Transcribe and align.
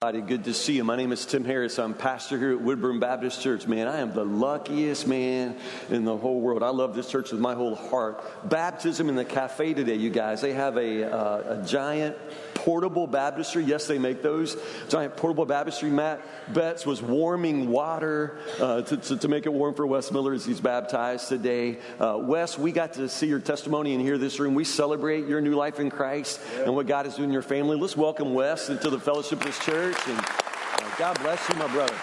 Good 0.00 0.44
to 0.44 0.54
see 0.54 0.74
you. 0.74 0.84
My 0.84 0.94
name 0.94 1.10
is 1.10 1.26
Tim 1.26 1.44
Harris. 1.44 1.76
I'm 1.76 1.92
pastor 1.92 2.38
here 2.38 2.52
at 2.52 2.60
Woodburn 2.60 3.00
Baptist 3.00 3.42
Church. 3.42 3.66
Man, 3.66 3.88
I 3.88 3.98
am 3.98 4.12
the 4.12 4.24
luckiest 4.24 5.08
man 5.08 5.56
in 5.90 6.04
the 6.04 6.16
whole 6.16 6.40
world. 6.40 6.62
I 6.62 6.68
love 6.68 6.94
this 6.94 7.10
church 7.10 7.32
with 7.32 7.40
my 7.40 7.56
whole 7.56 7.74
heart. 7.74 8.48
Baptism 8.48 9.08
in 9.08 9.16
the 9.16 9.24
cafe 9.24 9.74
today, 9.74 9.96
you 9.96 10.10
guys. 10.10 10.40
They 10.40 10.52
have 10.52 10.76
a, 10.76 11.12
uh, 11.12 11.60
a 11.60 11.66
giant 11.66 12.16
portable 12.58 13.06
baptistry. 13.06 13.64
Yes, 13.64 13.86
they 13.86 13.98
make 13.98 14.22
those. 14.22 14.56
Giant 14.88 15.16
portable 15.16 15.46
baptistry. 15.46 15.90
Matt 15.90 16.20
Betts 16.52 16.84
was 16.84 17.00
warming 17.00 17.68
water 17.68 18.38
uh, 18.60 18.82
to, 18.82 18.96
to, 18.96 19.16
to, 19.16 19.28
make 19.28 19.46
it 19.46 19.52
warm 19.52 19.74
for 19.74 19.86
Wes 19.86 20.10
Miller 20.10 20.32
as 20.32 20.44
he's 20.44 20.60
baptized 20.60 21.28
today. 21.28 21.78
Uh, 22.00 22.18
Wes, 22.20 22.58
we 22.58 22.72
got 22.72 22.94
to 22.94 23.08
see 23.08 23.26
your 23.26 23.38
testimony 23.38 23.94
in 23.94 24.00
here 24.00 24.18
this 24.18 24.40
room. 24.40 24.54
We 24.54 24.64
celebrate 24.64 25.26
your 25.26 25.40
new 25.40 25.54
life 25.54 25.78
in 25.78 25.90
Christ 25.90 26.40
and 26.64 26.74
what 26.74 26.86
God 26.86 27.06
is 27.06 27.14
doing 27.14 27.28
in 27.28 27.32
your 27.32 27.42
family. 27.42 27.76
Let's 27.76 27.96
welcome 27.96 28.34
Wes 28.34 28.68
into 28.68 28.90
the 28.90 28.98
fellowship 28.98 29.40
of 29.40 29.46
this 29.46 29.58
church. 29.60 29.96
And 30.08 30.18
uh, 30.18 30.90
God 30.98 31.18
bless 31.20 31.48
you, 31.48 31.54
my 31.56 31.68
brother. 31.68 31.96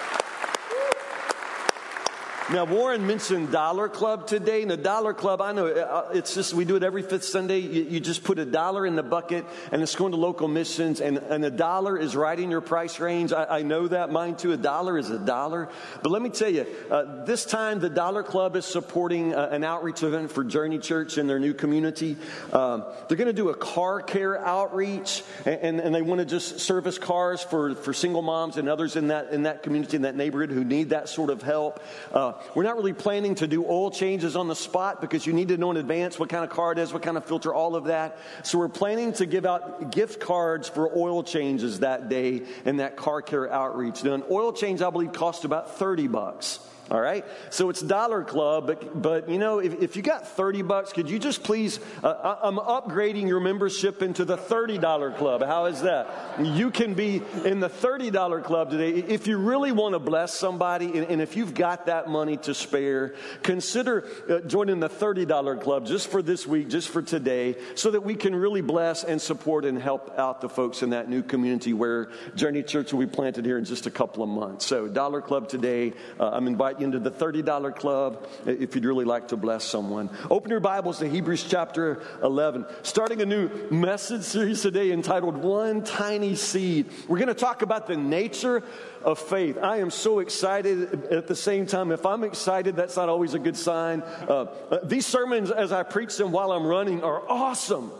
Now, 2.52 2.66
Warren 2.66 3.08
mentioned 3.08 3.52
Dollar 3.52 3.90
Club 3.90 4.28
today. 4.28 4.62
And 4.62 4.70
the 4.70 4.78
Dollar 4.78 5.16
Club, 5.16 5.42
I 5.42 5.52
know 5.52 5.66
uh, 5.66 6.12
it's 6.14 6.36
just, 6.36 6.54
we 6.54 6.64
do 6.64 6.76
it 6.76 6.84
every 6.84 7.02
fifth 7.02 7.24
Sunday. 7.24 7.58
You, 7.58 7.84
you, 7.86 8.00
just 8.00 8.24
put 8.24 8.38
a 8.38 8.46
dollar 8.46 8.86
in 8.86 8.96
the 8.96 9.02
bucket 9.02 9.48
and 9.72 9.82
it's 9.82 9.96
going 9.96 10.12
to 10.12 10.18
local 10.18 10.48
missions, 10.48 11.02
and, 11.02 11.18
and 11.18 11.44
a 11.44 11.50
dollar 11.50 11.98
is 11.98 12.16
right 12.16 12.40
in 12.40 12.52
your 12.52 12.62
price 12.62 13.00
range. 13.00 13.34
I, 13.34 13.46
I 13.46 13.62
know 13.64 13.88
that. 13.88 14.12
Mine 14.12 14.36
too. 14.36 14.52
A 14.52 14.58
dollar 14.58 15.00
is 15.00 15.10
a 15.10 15.18
dollar. 15.18 15.70
But 16.04 16.12
let 16.12 16.22
me 16.22 16.30
tell 16.30 16.50
you, 16.50 16.68
uh, 16.92 17.26
this 17.26 17.46
time 17.46 17.80
the 17.80 17.90
Dollar 17.90 18.22
Club 18.22 18.56
is 18.56 18.66
supporting 18.66 19.34
uh, 19.34 19.50
an 19.52 19.64
outreach 19.64 20.04
event 20.04 20.32
for 20.32 20.44
Journey 20.44 20.78
Church 20.78 21.18
in 21.18 21.26
their 21.26 21.40
new 21.40 21.56
community. 21.56 22.16
Um, 22.54 22.84
they're 23.08 23.18
going 23.18 23.26
to 23.26 23.34
do 23.34 23.50
a 23.50 23.56
car 23.56 24.02
care 24.04 24.38
outreach, 24.38 25.24
and, 25.46 25.60
and, 25.62 25.80
and 25.80 25.96
they 25.96 26.04
want 26.04 26.20
to 26.20 26.26
just 26.26 26.60
service 26.60 27.00
cars 27.00 27.42
for, 27.42 27.74
for 27.74 27.92
single 27.92 28.22
moms 28.22 28.58
and 28.58 28.70
others 28.70 28.96
in 28.96 29.08
that, 29.08 29.32
in 29.32 29.44
that 29.44 29.64
community, 29.64 29.96
in 29.96 30.04
that 30.04 30.16
neighborhood 30.16 30.52
who 30.52 30.64
need 30.64 30.92
that 30.92 31.10
sort 31.10 31.32
of 31.32 31.42
help. 31.42 31.82
Uh, 32.14 32.34
we're 32.54 32.64
not 32.64 32.76
really 32.78 32.94
planning 32.94 33.36
to 33.36 33.48
do 33.48 33.66
oil 33.66 33.92
changes 33.92 34.36
on 34.36 34.48
the 34.48 34.56
spot 34.56 35.02
because 35.02 35.26
you 35.26 35.34
need 35.34 35.50
to 35.50 35.58
know 35.58 35.72
in 35.72 35.78
advance 35.78 36.20
what 36.20 36.30
kind 36.30 36.44
of 36.44 36.50
car 36.50 36.72
it 36.72 36.80
is, 36.80 36.94
what 36.94 37.02
kind 37.02 37.18
of 37.18 37.26
filter, 37.26 37.54
all 37.54 37.76
of 37.76 37.86
that. 37.86 38.18
So 38.44 38.58
we're 38.58 38.70
planning 38.70 39.14
to 39.14 39.26
give 39.26 39.46
out 39.46 39.92
gift 39.92 40.20
cards 40.20 40.70
for 40.70 40.96
oil 40.98 41.24
changes 41.24 41.80
that 41.80 42.10
day 42.10 42.44
in 42.66 42.78
that 42.78 42.96
car 42.96 43.22
care 43.22 43.52
outreach. 43.52 44.04
Now, 44.04 44.14
an 44.14 44.24
oil 44.30 44.54
change, 44.54 44.82
I 44.82 44.90
believe, 44.90 45.14
costs 45.14 45.46
about 45.46 45.78
30 45.78 46.08
bucks. 46.08 46.60
All 46.92 47.02
right? 47.02 47.26
So 47.50 47.70
it's 47.70 47.82
Dollar 47.82 48.24
Club, 48.24 48.68
but, 48.68 49.02
but 49.02 49.28
you 49.28 49.40
know, 49.40 49.58
if, 49.58 49.82
if 49.82 49.96
you 49.96 50.04
got 50.04 50.28
30 50.28 50.62
bucks, 50.62 50.94
could 50.94 51.10
you 51.10 51.18
just 51.18 51.44
please, 51.44 51.80
uh, 52.04 52.38
I'm 52.44 52.58
upgrading 52.58 53.28
your 53.28 53.40
membership 53.40 54.04
into 54.04 54.24
the 54.24 54.38
$30 54.38 55.18
club. 55.18 55.44
How 55.44 55.66
is 55.66 55.82
that? 55.82 56.40
You 56.40 56.70
can 56.70 56.94
be 56.94 57.24
in 57.44 57.60
the 57.60 57.70
$30 57.70 58.44
club 58.44 58.70
today. 58.70 58.92
If 58.92 59.26
you 59.26 59.38
really 59.40 59.72
want 59.72 59.94
to 59.94 60.00
bless 60.00 60.36
somebody, 60.36 60.86
and, 60.86 61.08
and 61.08 61.22
if 61.24 61.36
you've 61.36 61.56
got 61.56 61.88
that 61.88 62.08
money 62.08 62.38
to 62.38 62.54
spare, 62.54 63.16
consider 63.42 64.08
uh, 64.30 64.42
joining 64.42 64.80
the 64.80 64.90
$30 64.90 65.62
club 65.62 65.88
just 65.88 66.12
for 66.12 66.22
this 66.22 66.46
week, 66.46 66.70
just 66.70 66.90
for 66.90 67.02
today, 67.02 67.56
so 67.74 67.90
that 67.92 68.02
we 68.02 68.14
can 68.14 68.36
really 68.36 68.62
bless 68.62 69.04
and 69.04 69.20
support 69.20 69.66
and 69.66 69.82
help 69.82 70.18
out 70.20 70.40
the 70.40 70.50
folks 70.50 70.84
in 70.84 70.92
that 70.92 71.10
new 71.10 71.24
community 71.24 71.74
where 71.74 72.10
Journey 72.36 72.62
Church 72.62 72.94
will 72.94 73.00
be 73.00 73.12
planted 73.12 73.44
here 73.44 73.58
in 73.58 73.66
just 73.66 73.88
a 73.88 73.92
couple 73.92 74.22
of 74.22 74.30
months. 74.30 74.68
So, 74.68 74.88
Dollar 74.88 75.22
Club 75.22 75.50
today, 75.50 75.94
uh, 76.20 76.30
I'm 76.30 76.46
inviting 76.46 76.75
invite 76.76 76.82
you 76.82 76.86
into 76.86 77.00
the 77.00 77.12
$30 77.12 77.76
club 77.76 78.28
if 78.46 78.76
you'd 78.76 78.86
really 78.86 79.06
like 79.06 79.30
to 79.30 79.38
bless 79.38 79.64
someone. 79.64 80.10
Open 80.30 80.52
your 80.52 80.60
Bibles 80.60 81.00
to 81.00 81.08
Hebrews 81.08 81.44
chapter 81.44 82.02
11. 82.22 82.66
Starting 82.84 83.22
a 83.22 83.26
new 83.26 83.50
message 83.70 84.24
series 84.24 84.62
today 84.62 84.92
entitled 84.92 85.38
One 85.38 85.84
Tiny 85.84 86.36
Seed. 86.36 86.88
We're 87.08 87.18
going 87.18 87.28
to 87.28 87.34
talk 87.34 87.62
about 87.62 87.88
the 87.88 87.96
nature 87.96 88.64
of 89.04 89.20
faith. 89.20 89.58
I 89.58 89.78
am 89.78 89.92
so 89.92 90.20
excited 90.20 91.06
at 91.12 91.28
the 91.28 91.36
same 91.36 91.66
time. 91.66 91.92
If 91.92 92.06
I'm 92.06 92.24
excited, 92.24 92.76
that's 92.76 92.98
not 92.98 93.10
always 93.10 93.34
a 93.34 93.40
good 93.40 93.58
sign. 93.58 94.02
Uh, 94.02 94.48
uh 94.72 94.80
these 94.84 95.06
sermons, 95.06 95.52
as 95.52 95.72
I 95.72 95.84
preach 95.84 96.18
them 96.18 96.32
while 96.32 96.52
I'm 96.52 96.66
running, 96.66 97.04
are 97.04 97.22
awesome. 97.30 97.92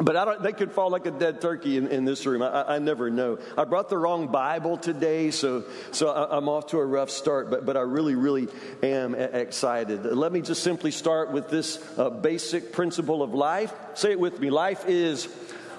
But 0.00 0.16
I 0.16 0.24
don't, 0.24 0.42
they 0.42 0.52
could 0.52 0.72
fall 0.72 0.90
like 0.90 1.06
a 1.06 1.12
dead 1.12 1.40
turkey 1.40 1.76
in, 1.76 1.86
in 1.86 2.04
this 2.04 2.26
room. 2.26 2.42
I, 2.42 2.74
I, 2.74 2.78
never 2.80 3.10
know. 3.10 3.38
I 3.56 3.64
brought 3.64 3.88
the 3.88 3.96
wrong 3.96 4.26
Bible 4.26 4.76
today, 4.76 5.30
so, 5.30 5.64
so 5.92 6.08
I, 6.08 6.36
am 6.36 6.48
off 6.48 6.68
to 6.68 6.78
a 6.78 6.84
rough 6.84 7.10
start, 7.10 7.48
but, 7.48 7.64
but 7.64 7.76
I 7.76 7.82
really, 7.82 8.16
really 8.16 8.48
am 8.82 9.14
excited. 9.14 10.04
Let 10.04 10.32
me 10.32 10.40
just 10.40 10.64
simply 10.64 10.90
start 10.90 11.30
with 11.30 11.48
this 11.48 11.78
uh, 11.96 12.10
basic 12.10 12.72
principle 12.72 13.22
of 13.22 13.34
life. 13.34 13.72
Say 13.94 14.10
it 14.10 14.18
with 14.18 14.40
me 14.40 14.50
life 14.50 14.84
is 14.88 15.26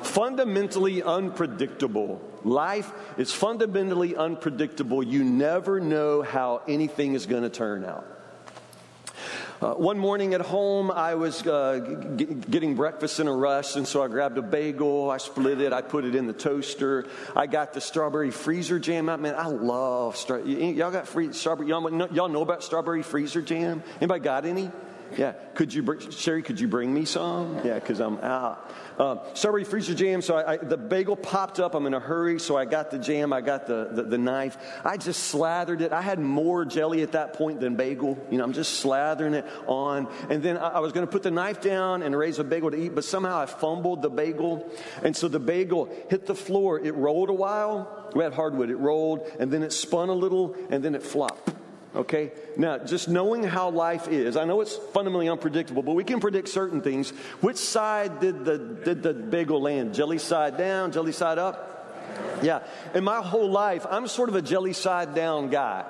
fundamentally 0.01 1.03
unpredictable. 1.03 2.21
Life 2.45 2.91
is 3.17 3.33
fundamentally 3.33 4.15
unpredictable. 4.15 5.03
You 5.03 5.23
never 5.23 5.81
know 5.81 6.21
how 6.21 6.61
anything 6.67 7.15
is 7.15 7.25
going 7.25 7.43
to 7.43 7.49
turn 7.49 7.83
out. 7.83 8.14
Uh, 9.61 9.73
one 9.73 9.97
morning 9.97 10.33
at 10.33 10.41
home, 10.41 10.91
I 10.91 11.15
was 11.15 11.45
uh, 11.47 12.13
g- 12.17 12.25
getting 12.25 12.75
breakfast 12.75 13.21
in 13.21 13.27
a 13.27 13.33
rush, 13.33 13.77
and 13.77 13.87
so 13.87 14.03
I 14.03 14.09
grabbed 14.09 14.37
a 14.37 14.41
bagel, 14.41 15.09
I 15.09 15.17
split 15.17 15.61
it, 15.61 15.71
I 15.71 15.81
put 15.81 16.03
it 16.03 16.13
in 16.13 16.27
the 16.27 16.33
toaster. 16.33 17.05
I 17.35 17.47
got 17.47 17.71
the 17.73 17.79
strawberry 17.79 18.31
freezer 18.31 18.79
jam 18.79 19.07
out. 19.07 19.21
Man, 19.21 19.35
I 19.37 19.47
love 19.47 20.17
y'all 20.45 20.91
got 20.91 21.07
free 21.07 21.31
strawberry. 21.31 21.69
Y'all 21.69 21.89
know, 21.89 22.07
y'all 22.11 22.27
know 22.27 22.41
about 22.41 22.63
strawberry 22.63 23.01
freezer 23.01 23.41
jam? 23.41 23.81
Anybody 24.01 24.19
got 24.19 24.45
any? 24.45 24.71
Yeah. 25.17 25.33
Could 25.53 25.73
you, 25.73 25.83
bring, 25.83 26.11
Sherry? 26.11 26.43
Could 26.43 26.59
you 26.59 26.67
bring 26.67 26.93
me 26.93 27.05
some? 27.05 27.61
Yeah, 27.63 27.75
because 27.75 27.99
I'm 27.99 28.17
out. 28.19 28.71
Um, 28.97 29.19
strawberry 29.33 29.63
freezer 29.63 29.93
jam. 29.93 30.21
So 30.21 30.35
I, 30.35 30.53
I, 30.53 30.57
the 30.57 30.77
bagel 30.77 31.15
popped 31.15 31.59
up. 31.59 31.75
I'm 31.75 31.85
in 31.85 31.93
a 31.93 31.99
hurry, 31.99 32.39
so 32.39 32.57
I 32.57 32.65
got 32.65 32.91
the 32.91 32.99
jam. 32.99 33.33
I 33.33 33.41
got 33.41 33.67
the, 33.67 33.89
the, 33.91 34.03
the 34.03 34.17
knife. 34.17 34.57
I 34.83 34.97
just 34.97 35.23
slathered 35.23 35.81
it. 35.81 35.91
I 35.91 36.01
had 36.01 36.19
more 36.19 36.65
jelly 36.65 37.01
at 37.01 37.13
that 37.13 37.33
point 37.33 37.59
than 37.59 37.75
bagel. 37.75 38.17
You 38.29 38.37
know, 38.37 38.43
I'm 38.43 38.53
just 38.53 38.83
slathering 38.83 39.33
it 39.33 39.45
on. 39.67 40.07
And 40.29 40.43
then 40.43 40.57
I, 40.57 40.67
I 40.67 40.79
was 40.79 40.91
going 40.91 41.05
to 41.05 41.11
put 41.11 41.23
the 41.23 41.31
knife 41.31 41.61
down 41.61 42.03
and 42.03 42.17
raise 42.17 42.39
a 42.39 42.43
bagel 42.43 42.71
to 42.71 42.77
eat, 42.77 42.93
but 42.93 43.03
somehow 43.03 43.39
I 43.39 43.45
fumbled 43.45 44.01
the 44.01 44.09
bagel, 44.09 44.69
and 45.03 45.15
so 45.15 45.27
the 45.27 45.39
bagel 45.39 45.89
hit 46.09 46.25
the 46.25 46.35
floor. 46.35 46.79
It 46.79 46.95
rolled 46.95 47.29
a 47.29 47.33
while. 47.33 48.11
We 48.13 48.23
had 48.23 48.33
hardwood. 48.33 48.69
It 48.69 48.77
rolled, 48.77 49.29
and 49.39 49.51
then 49.51 49.63
it 49.63 49.73
spun 49.73 50.09
a 50.09 50.13
little, 50.13 50.55
and 50.69 50.83
then 50.83 50.95
it 50.95 51.03
flopped. 51.03 51.54
Okay? 51.95 52.31
Now, 52.57 52.77
just 52.77 53.07
knowing 53.07 53.43
how 53.43 53.69
life 53.69 54.07
is, 54.09 54.35
I 54.35 54.43
know 54.43 54.59
it's 54.61 54.75
fundamentally 54.75 55.29
unpredictable, 55.29 55.81
but 55.81 55.93
we 55.93 56.03
can 56.03 56.19
predict 56.19 56.49
certain 56.49 56.81
things. 56.81 57.11
Which 57.39 57.57
side 57.57 58.19
did 58.19 58.43
the, 58.43 58.57
did 58.57 59.01
the 59.01 59.13
bagel 59.13 59.61
land? 59.61 59.93
Jelly 59.93 60.17
side 60.17 60.57
down, 60.57 60.91
jelly 60.91 61.13
side 61.13 61.37
up? 61.37 61.71
Yeah. 62.41 62.63
In 62.93 63.03
my 63.03 63.21
whole 63.21 63.49
life, 63.49 63.85
I'm 63.89 64.07
sort 64.07 64.29
of 64.29 64.35
a 64.35 64.41
jelly 64.41 64.73
side 64.73 65.15
down 65.15 65.49
guy. 65.49 65.85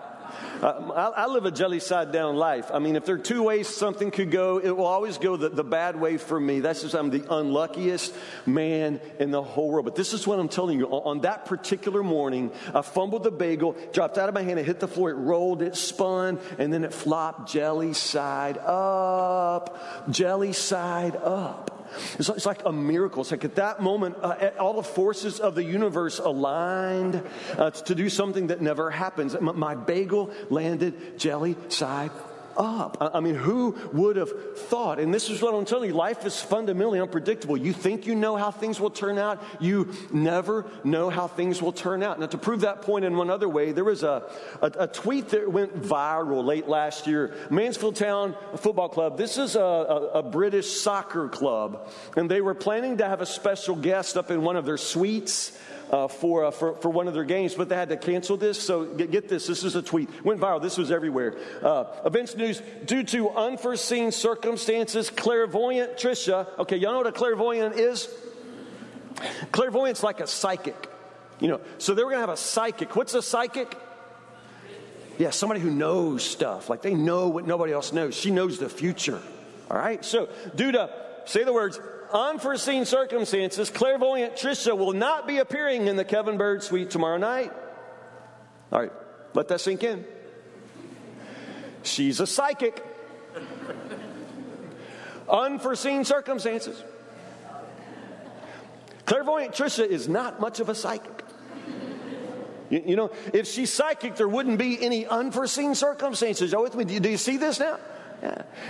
Uh, 0.61 1.11
I, 1.15 1.23
I, 1.23 1.27
live 1.27 1.45
a 1.45 1.51
jelly 1.51 1.79
side 1.79 2.11
down 2.11 2.35
life. 2.35 2.69
I 2.73 2.79
mean, 2.79 2.95
if 2.95 3.05
there 3.05 3.15
are 3.15 3.19
two 3.19 3.43
ways 3.43 3.67
something 3.67 4.11
could 4.11 4.31
go, 4.31 4.59
it 4.59 4.69
will 4.71 4.85
always 4.85 5.17
go 5.17 5.35
the, 5.35 5.49
the 5.49 5.63
bad 5.63 5.99
way 5.99 6.17
for 6.17 6.39
me. 6.39 6.59
That's 6.59 6.81
just, 6.81 6.95
I'm 6.95 7.09
the 7.09 7.25
unluckiest 7.29 8.13
man 8.45 9.01
in 9.19 9.31
the 9.31 9.43
whole 9.43 9.69
world. 9.69 9.85
But 9.85 9.95
this 9.95 10.13
is 10.13 10.25
what 10.25 10.39
I'm 10.39 10.49
telling 10.49 10.79
you. 10.79 10.87
On, 10.87 11.17
on 11.17 11.21
that 11.21 11.45
particular 11.45 12.03
morning, 12.03 12.51
I 12.73 12.81
fumbled 12.81 13.23
the 13.23 13.31
bagel, 13.31 13.75
dropped 13.93 14.17
out 14.17 14.29
of 14.29 14.35
my 14.35 14.41
hand, 14.41 14.59
it 14.59 14.65
hit 14.65 14.79
the 14.79 14.87
floor, 14.87 15.11
it 15.11 15.15
rolled, 15.15 15.61
it 15.61 15.75
spun, 15.75 16.39
and 16.57 16.71
then 16.71 16.83
it 16.83 16.93
flopped 16.93 17.51
jelly 17.51 17.93
side 17.93 18.57
up, 18.57 20.11
jelly 20.11 20.53
side 20.53 21.15
up. 21.15 21.74
It's, 22.19 22.29
it's 22.29 22.45
like 22.45 22.65
a 22.65 22.71
miracle. 22.71 23.21
It's 23.21 23.31
like 23.31 23.45
at 23.45 23.55
that 23.55 23.81
moment, 23.81 24.17
uh, 24.21 24.51
all 24.59 24.73
the 24.73 24.83
forces 24.83 25.39
of 25.39 25.55
the 25.55 25.63
universe 25.63 26.19
aligned 26.19 27.23
uh, 27.57 27.71
to 27.71 27.95
do 27.95 28.09
something 28.09 28.47
that 28.47 28.61
never 28.61 28.91
happens. 28.91 29.35
My 29.39 29.75
bagel 29.75 30.31
landed 30.49 31.17
jelly 31.17 31.55
side 31.69 32.11
up. 32.57 32.97
I 32.99 33.19
mean, 33.19 33.35
who 33.35 33.75
would 33.93 34.15
have 34.15 34.57
thought? 34.57 34.99
And 34.99 35.13
this 35.13 35.29
is 35.29 35.41
what 35.41 35.53
I'm 35.53 35.65
telling 35.65 35.89
you 35.89 35.95
life 35.95 36.25
is 36.25 36.41
fundamentally 36.41 36.99
unpredictable. 36.99 37.57
You 37.57 37.73
think 37.73 38.05
you 38.05 38.15
know 38.15 38.35
how 38.35 38.51
things 38.51 38.79
will 38.79 38.89
turn 38.89 39.17
out, 39.17 39.41
you 39.59 39.91
never 40.11 40.65
know 40.83 41.09
how 41.09 41.27
things 41.27 41.61
will 41.61 41.71
turn 41.71 42.03
out. 42.03 42.19
Now, 42.19 42.27
to 42.27 42.37
prove 42.37 42.61
that 42.61 42.81
point 42.81 43.05
in 43.05 43.15
one 43.15 43.29
other 43.29 43.49
way, 43.49 43.71
there 43.71 43.83
was 43.83 44.03
a, 44.03 44.29
a, 44.61 44.71
a 44.79 44.87
tweet 44.87 45.29
that 45.29 45.51
went 45.51 45.81
viral 45.81 46.43
late 46.43 46.67
last 46.67 47.07
year. 47.07 47.33
Mansfield 47.49 47.95
Town 47.95 48.35
Football 48.57 48.89
Club, 48.89 49.17
this 49.17 49.37
is 49.37 49.55
a, 49.55 49.59
a, 49.59 50.07
a 50.19 50.23
British 50.23 50.69
soccer 50.81 51.27
club, 51.27 51.89
and 52.15 52.29
they 52.29 52.41
were 52.41 52.53
planning 52.53 52.97
to 52.97 53.07
have 53.07 53.21
a 53.21 53.25
special 53.25 53.75
guest 53.75 54.17
up 54.17 54.31
in 54.31 54.41
one 54.41 54.55
of 54.55 54.65
their 54.65 54.77
suites 54.77 55.57
uh, 55.95 56.07
for, 56.09 56.43
uh, 56.43 56.51
for, 56.51 56.75
for 56.75 56.89
one 56.89 57.07
of 57.07 57.13
their 57.13 57.23
games, 57.23 57.55
but 57.55 57.69
they 57.69 57.75
had 57.75 57.87
to 57.87 57.95
cancel 57.95 58.35
this. 58.35 58.61
So 58.61 58.83
get, 58.83 59.11
get 59.11 59.29
this. 59.29 59.47
This 59.47 59.63
is 59.63 59.77
a 59.77 59.81
tweet. 59.81 60.09
Went 60.25 60.41
viral. 60.41 60.61
This 60.61 60.77
was 60.77 60.91
everywhere. 60.91 61.37
Uh, 61.61 61.85
events 62.03 62.35
news 62.35 62.61
due 62.83 63.03
to 63.03 63.29
unforeseen 63.29 64.11
circumstances, 64.11 65.09
clairvoyant 65.09 65.95
Trisha. 65.95 66.47
Okay, 66.59 66.75
y'all 66.75 66.91
know 66.91 66.97
what 66.97 67.07
a 67.07 67.13
clairvoyant 67.13 67.75
is? 67.75 68.09
Clairvoyant's 69.53 70.03
like 70.03 70.19
a 70.19 70.27
psychic. 70.27 70.75
You 71.39 71.47
know, 71.47 71.61
so 71.77 71.93
they 71.93 72.03
were 72.03 72.09
going 72.09 72.21
to 72.21 72.27
have 72.27 72.37
a 72.37 72.37
psychic. 72.37 72.93
What's 72.97 73.13
a 73.13 73.21
psychic? 73.21 73.73
Yeah, 75.17 75.29
somebody 75.29 75.61
who 75.61 75.71
knows 75.71 76.25
stuff. 76.25 76.69
Like 76.69 76.81
they 76.81 76.93
know 76.93 77.29
what 77.29 77.47
nobody 77.47 77.71
else 77.71 77.93
knows. 77.93 78.15
She 78.15 78.31
knows 78.31 78.59
the 78.59 78.67
future. 78.67 79.21
All 79.71 79.77
right? 79.77 80.03
So, 80.03 80.27
due 80.55 80.73
to, 80.73 80.89
say 81.23 81.45
the 81.45 81.53
words, 81.53 81.79
unforeseen 82.13 82.85
circumstances, 82.85 83.69
clairvoyant 83.69 84.35
Trisha 84.35 84.77
will 84.77 84.93
not 84.93 85.27
be 85.27 85.37
appearing 85.37 85.87
in 85.87 85.95
the 85.95 86.05
Kevin 86.05 86.37
Bird 86.37 86.63
suite 86.63 86.89
tomorrow 86.89 87.17
night. 87.17 87.51
All 88.71 88.81
right, 88.81 88.91
let 89.33 89.47
that 89.49 89.61
sink 89.61 89.83
in. 89.83 90.05
She's 91.83 92.19
a 92.19 92.27
psychic. 92.27 92.83
Unforeseen 95.29 96.05
circumstances. 96.05 96.83
Clairvoyant 99.05 99.53
Trisha 99.53 99.85
is 99.85 100.07
not 100.07 100.39
much 100.39 100.59
of 100.59 100.69
a 100.69 100.75
psychic. 100.75 101.23
You, 102.69 102.83
you, 102.85 102.95
know, 102.95 103.11
if 103.33 103.47
she's 103.47 103.71
psychic, 103.71 104.15
there 104.15 104.27
wouldn't 104.27 104.57
be 104.57 104.83
any 104.83 105.05
unforeseen 105.05 105.75
circumstances. 105.75 106.53
Are 106.53 106.61
with 106.61 106.75
me? 106.75 106.85
Do 106.85 106.93
you, 106.95 106.99
do 106.99 107.09
you 107.09 107.17
see 107.17 107.37
this 107.37 107.59
now? 107.59 107.79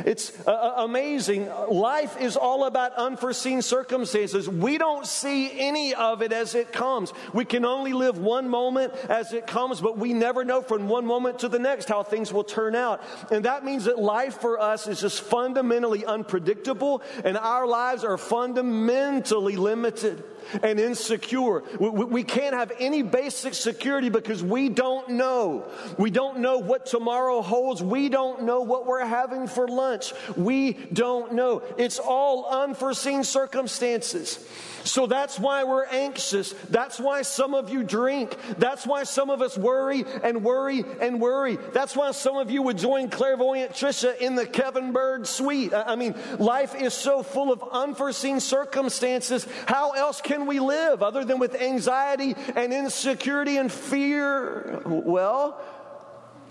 It's 0.05 0.31
uh, 0.45 0.51
uh, 0.51 0.73
amazing. 0.77 1.49
Life 1.69 2.19
is 2.19 2.35
all 2.35 2.65
about 2.65 2.93
unforeseen 2.95 3.61
circumstances. 3.61 4.49
We 4.49 4.77
don't 4.77 5.05
see 5.05 5.59
any 5.59 5.93
of 5.93 6.21
it 6.21 6.33
as 6.33 6.55
it 6.55 6.71
comes. 6.73 7.13
We 7.33 7.45
can 7.45 7.65
only 7.65 7.93
live 7.93 8.17
one 8.17 8.49
moment 8.49 8.93
as 9.09 9.33
it 9.33 9.47
comes, 9.47 9.81
but 9.81 9.97
we 9.97 10.13
never 10.13 10.43
know 10.43 10.61
from 10.61 10.87
one 10.87 11.05
moment 11.05 11.39
to 11.39 11.49
the 11.49 11.59
next 11.59 11.87
how 11.87 12.03
things 12.03 12.33
will 12.33 12.43
turn 12.43 12.75
out. 12.75 13.01
And 13.31 13.45
that 13.45 13.63
means 13.63 13.85
that 13.85 13.99
life 13.99 14.41
for 14.41 14.59
us 14.59 14.87
is 14.87 15.01
just 15.01 15.21
fundamentally 15.21 16.05
unpredictable, 16.05 17.01
and 17.23 17.37
our 17.37 17.67
lives 17.67 18.03
are 18.03 18.17
fundamentally 18.17 19.55
limited 19.55 20.23
and 20.63 20.79
insecure. 20.79 21.63
We, 21.79 21.89
we, 21.89 22.23
can't 22.23 22.55
have 22.55 22.71
any 22.79 23.01
basic 23.01 23.53
security 23.53 24.09
because 24.09 24.43
we 24.43 24.69
don't 24.69 25.09
know. 25.09 25.65
We 25.97 26.09
don't 26.09 26.39
know 26.39 26.57
what 26.57 26.85
tomorrow 26.85 27.41
holds. 27.41 27.81
We 27.83 28.09
don't 28.09 28.43
know 28.43 28.61
what 28.61 28.85
we're 28.85 29.05
having 29.05 29.47
for 29.47 29.67
lunch. 29.67 30.13
We 30.35 30.73
don't 30.73 31.33
know. 31.33 31.61
It's 31.77 31.99
all 31.99 32.45
unforeseen 32.45 33.23
circumstances. 33.23 34.45
So 34.85 35.07
that's 35.07 35.39
why 35.39 35.63
we're 35.63 35.85
anxious. 35.85 36.53
That's 36.69 36.99
why 36.99 37.23
some 37.23 37.53
of 37.53 37.69
you 37.69 37.83
drink. 37.83 38.37
That's 38.59 38.85
why 38.85 39.03
some 39.03 39.29
of 39.29 39.41
us 39.41 39.57
worry 39.57 40.05
and 40.23 40.43
worry 40.43 40.83
and 41.01 41.19
worry. 41.19 41.57
That's 41.73 41.95
why 41.95 42.11
some 42.11 42.37
of 42.37 42.51
you 42.51 42.61
would 42.61 42.77
join 42.77 43.09
clairvoyant 43.09 43.71
Trisha 43.71 44.17
in 44.17 44.35
the 44.35 44.45
Kevin 44.45 44.91
Bird 44.91 45.27
suite. 45.27 45.73
I 45.73 45.95
mean, 45.95 46.15
life 46.37 46.75
is 46.75 46.93
so 46.93 47.23
full 47.23 47.51
of 47.51 47.63
unforeseen 47.71 48.39
circumstances. 48.39 49.47
How 49.65 49.91
else 49.91 50.21
can 50.21 50.34
we 50.45 50.59
live 50.59 51.01
other 51.01 51.23
than 51.23 51.39
with 51.39 51.55
anxiety 51.55 52.35
and 52.55 52.73
insecurity 52.73 53.57
and 53.57 53.71
fear? 53.71 54.81
Well, 54.85 55.61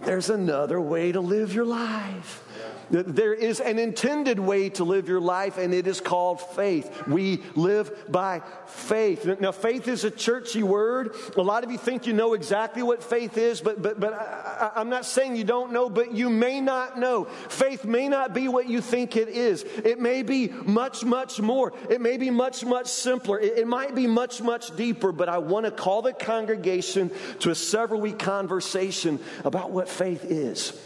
there's 0.03 0.31
another 0.31 0.81
way 0.81 1.13
to 1.13 1.21
live 1.21 1.55
your 1.55 1.65
life. 1.67 2.43
There 2.91 3.35
is 3.35 3.61
an 3.61 3.79
intended 3.79 4.39
way 4.39 4.69
to 4.71 4.85
live 4.85 5.09
your 5.09 5.21
life, 5.21 5.59
and 5.59 5.73
it 5.73 5.87
is 5.87 6.01
called 6.01 6.41
faith. 6.41 7.07
We 7.07 7.43
live 7.55 8.11
by 8.11 8.43
faith. 8.67 9.25
Now, 9.41 9.53
faith 9.53 9.89
is 9.89 10.05
a 10.05 10.11
churchy 10.11 10.63
word. 10.63 11.15
A 11.37 11.43
lot 11.43 11.65
of 11.65 11.71
you 11.71 11.79
think 11.79 12.07
you 12.07 12.13
know 12.13 12.35
exactly 12.35 12.83
what 12.83 13.03
faith 13.03 13.39
is, 13.39 13.61
but, 13.61 13.83
but, 13.83 13.99
but 13.99 14.13
I, 14.13 14.73
I'm 14.77 14.89
not 14.89 15.07
saying 15.07 15.37
you 15.37 15.45
don't 15.45 15.73
know, 15.73 15.89
but 15.89 16.13
you 16.13 16.31
may 16.31 16.61
not 16.61 16.99
know. 16.99 17.25
Faith 17.25 17.85
may 17.85 18.09
not 18.09 18.35
be 18.35 18.49
what 18.49 18.69
you 18.69 18.81
think 18.81 19.17
it 19.17 19.29
is. 19.29 19.63
It 19.63 19.99
may 19.99 20.23
be 20.23 20.49
much, 20.49 21.05
much 21.05 21.41
more. 21.41 21.73
It 21.89 22.01
may 22.01 22.17
be 22.17 22.31
much, 22.31 22.65
much 22.65 22.89
simpler. 22.89 23.41
It, 23.41 23.59
it 23.59 23.67
might 23.67 23.95
be 23.95 24.07
much, 24.07 24.43
much 24.43 24.75
deeper, 24.77 25.13
but 25.13 25.29
I 25.29 25.39
want 25.39 25.67
to 25.67 25.73
call 25.73 26.03
the 26.03 26.13
congregation 26.13 27.11
to 27.41 27.51
a 27.51 27.55
several 27.55 28.01
week 28.01 28.19
conversation 28.19 29.19
about 29.45 29.71
what 29.71 29.89
faith 29.89 30.25
is. 30.25 30.79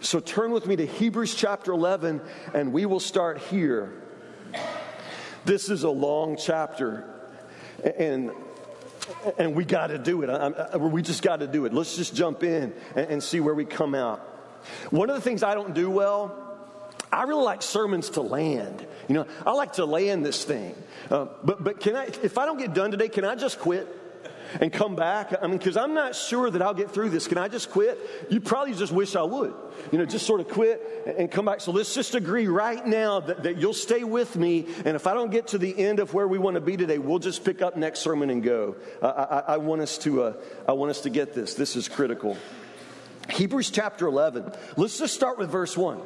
So 0.00 0.20
turn 0.20 0.50
with 0.50 0.66
me 0.66 0.76
to 0.76 0.86
Hebrews 0.86 1.34
chapter 1.34 1.72
11, 1.72 2.20
and 2.54 2.72
we 2.72 2.86
will 2.86 3.00
start 3.00 3.38
here. 3.38 3.92
This 5.44 5.70
is 5.70 5.84
a 5.84 5.90
long 5.90 6.36
chapter, 6.36 7.04
and 7.98 8.30
and 9.38 9.54
we 9.54 9.64
got 9.64 9.88
to 9.88 9.98
do 9.98 10.22
it. 10.22 10.30
I, 10.30 10.48
I, 10.72 10.76
we 10.76 11.00
just 11.00 11.22
got 11.22 11.36
to 11.38 11.46
do 11.46 11.64
it. 11.64 11.72
Let's 11.72 11.94
just 11.96 12.14
jump 12.14 12.42
in 12.42 12.74
and, 12.96 13.10
and 13.10 13.22
see 13.22 13.38
where 13.38 13.54
we 13.54 13.64
come 13.64 13.94
out. 13.94 14.18
One 14.90 15.08
of 15.08 15.14
the 15.14 15.22
things 15.22 15.44
I 15.44 15.54
don't 15.54 15.74
do 15.74 15.88
well 15.88 16.46
I 17.12 17.22
really 17.22 17.44
like 17.44 17.62
sermons 17.62 18.10
to 18.10 18.20
land. 18.20 18.86
You 19.08 19.14
know, 19.14 19.26
I 19.46 19.52
like 19.52 19.74
to 19.74 19.84
land 19.84 20.24
this 20.26 20.44
thing. 20.44 20.74
Uh, 21.10 21.26
but 21.44 21.62
but 21.62 21.80
can 21.80 21.96
I? 21.96 22.06
If 22.22 22.38
I 22.38 22.46
don't 22.46 22.58
get 22.58 22.74
done 22.74 22.90
today, 22.90 23.08
can 23.08 23.24
I 23.24 23.34
just 23.34 23.58
quit? 23.60 23.88
And 24.60 24.72
come 24.72 24.96
back? 24.96 25.34
I 25.40 25.46
mean, 25.46 25.58
because 25.58 25.76
I'm 25.76 25.94
not 25.94 26.14
sure 26.14 26.50
that 26.50 26.62
I'll 26.62 26.74
get 26.74 26.90
through 26.90 27.10
this. 27.10 27.26
Can 27.26 27.38
I 27.38 27.48
just 27.48 27.70
quit? 27.70 27.98
You 28.30 28.40
probably 28.40 28.74
just 28.74 28.92
wish 28.92 29.16
I 29.16 29.22
would. 29.22 29.54
You 29.92 29.98
know, 29.98 30.06
just 30.06 30.26
sort 30.26 30.40
of 30.40 30.48
quit 30.48 31.14
and 31.18 31.30
come 31.30 31.44
back. 31.44 31.60
So 31.60 31.72
let's 31.72 31.94
just 31.94 32.14
agree 32.14 32.46
right 32.46 32.84
now 32.86 33.20
that, 33.20 33.42
that 33.42 33.58
you'll 33.58 33.74
stay 33.74 34.04
with 34.04 34.36
me. 34.36 34.66
And 34.84 34.96
if 34.96 35.06
I 35.06 35.14
don't 35.14 35.30
get 35.30 35.48
to 35.48 35.58
the 35.58 35.76
end 35.78 36.00
of 36.00 36.14
where 36.14 36.28
we 36.28 36.38
want 36.38 36.54
to 36.54 36.60
be 36.60 36.76
today, 36.76 36.98
we'll 36.98 37.18
just 37.18 37.44
pick 37.44 37.62
up 37.62 37.76
next 37.76 38.00
sermon 38.00 38.30
and 38.30 38.42
go. 38.42 38.76
I, 39.02 39.06
I, 39.06 39.38
I 39.38 39.56
want 39.58 39.82
us 39.82 39.98
to, 39.98 40.22
uh, 40.22 40.32
I 40.68 40.72
want 40.72 40.90
us 40.90 41.02
to 41.02 41.10
get 41.10 41.34
this. 41.34 41.54
This 41.54 41.76
is 41.76 41.88
critical. 41.88 42.36
Hebrews 43.30 43.70
chapter 43.70 44.06
11. 44.06 44.52
Let's 44.76 44.98
just 44.98 45.14
start 45.14 45.38
with 45.38 45.50
verse 45.50 45.76
1. 45.76 46.00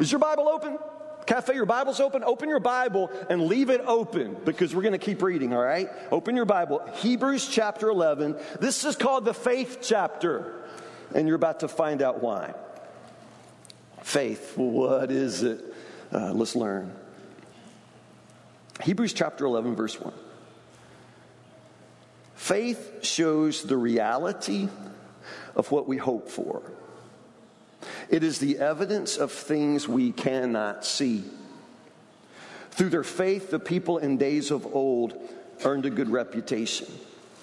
Is 0.00 0.10
your 0.10 0.18
Bible 0.18 0.48
open? 0.48 0.78
Cafe, 1.26 1.54
your 1.54 1.66
Bible's 1.66 1.98
open. 1.98 2.22
Open 2.22 2.48
your 2.48 2.60
Bible 2.60 3.10
and 3.28 3.46
leave 3.46 3.68
it 3.68 3.80
open 3.84 4.36
because 4.44 4.74
we're 4.74 4.82
going 4.82 4.92
to 4.92 4.98
keep 4.98 5.22
reading, 5.22 5.52
all 5.52 5.62
right? 5.62 5.90
Open 6.12 6.36
your 6.36 6.44
Bible. 6.44 6.88
Hebrews 6.94 7.48
chapter 7.48 7.88
11. 7.88 8.36
This 8.60 8.84
is 8.84 8.94
called 8.94 9.24
the 9.24 9.34
faith 9.34 9.78
chapter, 9.82 10.54
and 11.14 11.26
you're 11.26 11.36
about 11.36 11.60
to 11.60 11.68
find 11.68 12.00
out 12.00 12.22
why. 12.22 12.54
Faith, 14.02 14.56
what 14.56 15.10
is 15.10 15.42
it? 15.42 15.64
Uh, 16.12 16.32
let's 16.32 16.54
learn. 16.54 16.92
Hebrews 18.84 19.12
chapter 19.12 19.46
11, 19.46 19.74
verse 19.74 20.00
1. 20.00 20.12
Faith 22.36 23.04
shows 23.04 23.64
the 23.64 23.76
reality 23.76 24.68
of 25.56 25.72
what 25.72 25.88
we 25.88 25.96
hope 25.96 26.28
for 26.28 26.62
it 28.08 28.22
is 28.22 28.38
the 28.38 28.58
evidence 28.58 29.16
of 29.16 29.32
things 29.32 29.88
we 29.88 30.12
cannot 30.12 30.84
see. 30.84 31.24
Through 32.70 32.90
their 32.90 33.04
faith, 33.04 33.50
the 33.50 33.58
people 33.58 33.98
in 33.98 34.18
days 34.18 34.50
of 34.50 34.66
old 34.74 35.16
earned 35.64 35.86
a 35.86 35.90
good 35.90 36.10
reputation. 36.10 36.86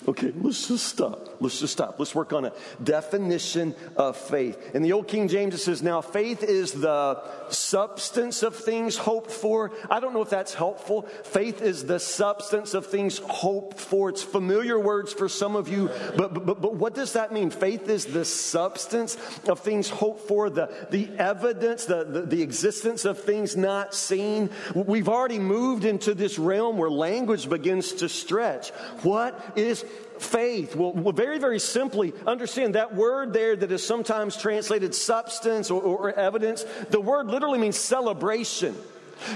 Okay, 0.07 0.33
let's 0.41 0.67
just 0.67 0.85
stop. 0.88 1.29
Let's 1.39 1.59
just 1.59 1.73
stop. 1.73 1.95
Let's 1.97 2.13
work 2.13 2.33
on 2.33 2.45
a 2.45 2.53
definition 2.83 3.73
of 3.95 4.17
faith. 4.17 4.75
In 4.75 4.81
the 4.81 4.91
Old 4.91 5.07
King 5.07 5.29
James, 5.29 5.53
it 5.53 5.59
says, 5.59 5.81
Now 5.81 6.01
faith 6.01 6.44
is 6.44 6.73
the 6.73 7.21
substance 7.50 8.44
of 8.44 8.55
things 8.55 8.97
hoped 8.97 9.31
for. 9.31 9.71
I 9.89 10.00
don't 10.00 10.13
know 10.13 10.21
if 10.21 10.29
that's 10.29 10.53
helpful. 10.53 11.03
Faith 11.23 11.61
is 11.61 11.85
the 11.85 12.00
substance 12.00 12.73
of 12.73 12.88
things 12.88 13.19
hoped 13.19 13.79
for. 13.79 14.09
It's 14.09 14.23
familiar 14.23 14.77
words 14.77 15.13
for 15.13 15.29
some 15.29 15.55
of 15.55 15.69
you, 15.69 15.89
but, 16.17 16.33
but, 16.33 16.61
but 16.61 16.75
what 16.75 16.95
does 16.95 17.13
that 17.13 17.31
mean? 17.31 17.49
Faith 17.49 17.88
is 17.88 18.06
the 18.06 18.25
substance 18.25 19.18
of 19.47 19.59
things 19.61 19.89
hoped 19.89 20.28
for, 20.28 20.49
the, 20.49 20.69
the 20.92 21.09
evidence, 21.18 21.85
the, 21.85 22.04
the, 22.04 22.21
the 22.23 22.42
existence 22.42 23.06
of 23.06 23.19
things 23.21 23.56
not 23.56 23.94
seen. 23.94 24.49
We've 24.75 25.09
already 25.09 25.39
moved 25.39 25.85
into 25.85 26.13
this 26.13 26.37
realm 26.37 26.78
where 26.78 26.89
language 26.89 27.49
begins 27.49 27.94
to 27.94 28.09
stretch. 28.09 28.69
What 29.01 29.39
is 29.56 29.85
faith? 30.23 30.75
Well, 30.75 30.94
well, 30.94 31.13
very, 31.13 31.39
very 31.39 31.59
simply, 31.59 32.13
understand 32.25 32.75
that 32.75 32.95
word 32.95 33.33
there 33.33 33.56
that 33.56 33.71
is 33.71 33.85
sometimes 33.85 34.37
translated 34.37 34.95
substance 34.95 35.69
or, 35.69 35.81
or 35.81 36.11
evidence, 36.11 36.65
the 36.89 37.01
word 37.01 37.27
literally 37.27 37.59
means 37.59 37.77
celebration. 37.77 38.75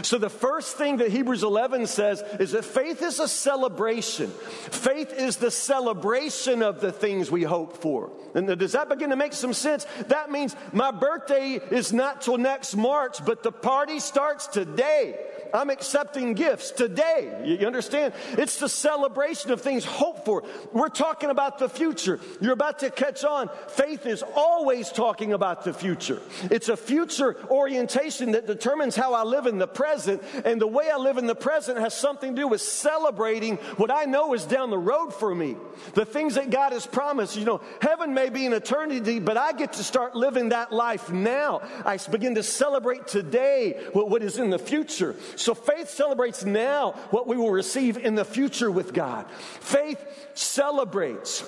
So, 0.01 0.17
the 0.17 0.29
first 0.29 0.77
thing 0.77 0.97
that 0.97 1.11
Hebrews 1.11 1.43
11 1.43 1.87
says 1.87 2.23
is 2.39 2.51
that 2.51 2.65
faith 2.65 3.01
is 3.01 3.19
a 3.19 3.27
celebration. 3.27 4.29
Faith 4.29 5.13
is 5.13 5.37
the 5.37 5.51
celebration 5.51 6.61
of 6.61 6.81
the 6.81 6.91
things 6.91 7.31
we 7.31 7.43
hope 7.43 7.77
for. 7.81 8.11
And 8.35 8.47
does 8.59 8.73
that 8.73 8.89
begin 8.89 9.09
to 9.09 9.15
make 9.15 9.33
some 9.33 9.53
sense? 9.53 9.85
That 10.07 10.31
means 10.31 10.55
my 10.71 10.91
birthday 10.91 11.53
is 11.71 11.93
not 11.93 12.21
till 12.21 12.37
next 12.37 12.75
March, 12.75 13.23
but 13.25 13.43
the 13.43 13.51
party 13.51 13.99
starts 13.99 14.47
today. 14.47 15.15
I'm 15.53 15.69
accepting 15.69 16.33
gifts 16.33 16.71
today. 16.71 17.41
You 17.45 17.67
understand? 17.67 18.13
It's 18.31 18.59
the 18.59 18.69
celebration 18.69 19.51
of 19.51 19.61
things 19.61 19.85
hoped 19.85 20.25
for. 20.25 20.43
We're 20.71 20.89
talking 20.89 21.29
about 21.29 21.59
the 21.59 21.69
future. 21.69 22.19
You're 22.41 22.53
about 22.53 22.79
to 22.79 22.89
catch 22.89 23.23
on. 23.23 23.49
Faith 23.69 24.05
is 24.05 24.23
always 24.35 24.91
talking 24.91 25.33
about 25.33 25.63
the 25.63 25.73
future. 25.73 26.21
It's 26.43 26.69
a 26.69 26.77
future 26.77 27.37
orientation 27.49 28.31
that 28.31 28.47
determines 28.47 28.95
how 28.95 29.13
I 29.13 29.23
live 29.23 29.45
in 29.45 29.57
the 29.57 29.67
present. 29.77 30.23
And 30.43 30.59
the 30.59 30.65
way 30.65 30.89
I 30.91 30.97
live 30.97 31.19
in 31.19 31.27
the 31.27 31.35
present 31.35 31.77
has 31.77 31.95
something 31.95 32.35
to 32.35 32.41
do 32.41 32.47
with 32.47 32.61
celebrating 32.61 33.57
what 33.77 33.91
I 33.91 34.05
know 34.05 34.33
is 34.33 34.43
down 34.43 34.71
the 34.71 34.77
road 34.77 35.13
for 35.13 35.33
me. 35.33 35.55
The 35.93 36.03
things 36.03 36.33
that 36.33 36.49
God 36.49 36.71
has 36.73 36.87
promised. 36.87 37.37
You 37.37 37.45
know, 37.45 37.61
heaven 37.79 38.15
may 38.15 38.29
be 38.29 38.47
an 38.47 38.53
eternity, 38.53 39.19
but 39.19 39.37
I 39.37 39.51
get 39.53 39.73
to 39.73 39.83
start 39.83 40.15
living 40.15 40.49
that 40.49 40.73
life 40.73 41.11
now. 41.11 41.61
I 41.85 41.99
begin 42.09 42.33
to 42.35 42.43
celebrate 42.43 43.05
today 43.05 43.73
what 43.93 44.23
is 44.23 44.39
in 44.39 44.49
the 44.49 44.57
future. 44.57 45.15
So 45.35 45.53
faith 45.53 45.91
celebrates 45.91 46.43
now 46.43 46.93
what 47.11 47.27
we 47.27 47.37
will 47.37 47.51
receive 47.51 47.97
in 47.97 48.15
the 48.15 48.25
future 48.25 48.71
with 48.71 48.95
God. 48.95 49.29
Faith 49.29 50.03
celebrates. 50.33 51.43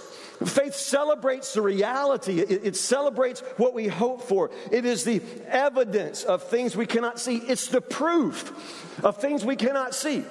Faith 0.46 0.76
celebrates 0.76 1.54
the 1.54 1.62
reality. 1.62 2.40
It, 2.40 2.66
it, 2.66 2.76
celebrates 2.76 3.42
what 3.58 3.74
we 3.74 3.88
hope 3.88 4.22
for. 4.22 4.52
It 4.72 4.86
is 4.86 5.04
the 5.04 5.22
evidence 5.48 6.24
of 6.24 6.44
things 6.44 6.78
we 6.78 6.86
cannot 6.86 7.20
see. 7.20 7.38
It's 7.38 7.68
the 7.68 7.82
proof 7.82 9.04
of 9.04 9.18
things 9.18 9.44
we 9.44 9.58
cannot 9.58 9.94
see. 9.94 10.24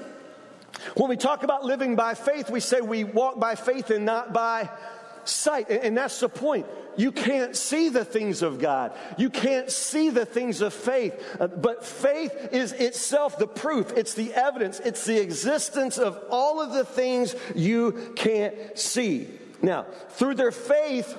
When 0.96 1.10
we 1.10 1.16
talk 1.16 1.42
about 1.42 1.64
living 1.64 1.94
by 1.94 2.14
faith, 2.14 2.50
we 2.50 2.60
say 2.60 2.80
we 2.80 3.04
walk 3.04 3.38
by 3.38 3.54
faith 3.54 3.90
and 3.90 4.06
not 4.06 4.32
by 4.32 4.70
sight. 5.24 5.68
And, 5.68 5.82
and 5.82 5.96
that's 5.96 6.18
the 6.20 6.28
point. 6.30 6.66
You 6.96 7.12
can't 7.12 7.54
see 7.54 7.90
the 7.90 8.04
things 8.04 8.42
of 8.42 8.58
God. 8.58 8.92
You 9.18 9.30
can't 9.30 9.70
see 9.70 10.10
the 10.10 10.26
things 10.26 10.62
of 10.62 10.72
faith. 10.72 11.14
Uh, 11.38 11.46
but 11.46 11.84
faith 11.84 12.48
is 12.50 12.72
itself 12.72 13.38
the 13.38 13.46
proof. 13.46 13.92
It's 13.96 14.14
the 14.14 14.32
evidence. 14.34 14.80
It's 14.80 15.04
the 15.04 15.20
existence 15.20 15.98
of 15.98 16.18
all 16.30 16.60
of 16.60 16.72
the 16.72 16.84
things 16.84 17.36
you 17.54 18.14
can't 18.16 18.76
see. 18.76 19.28
Now, 19.62 19.86
through 20.10 20.34
their 20.34 20.52
faith, 20.52 21.16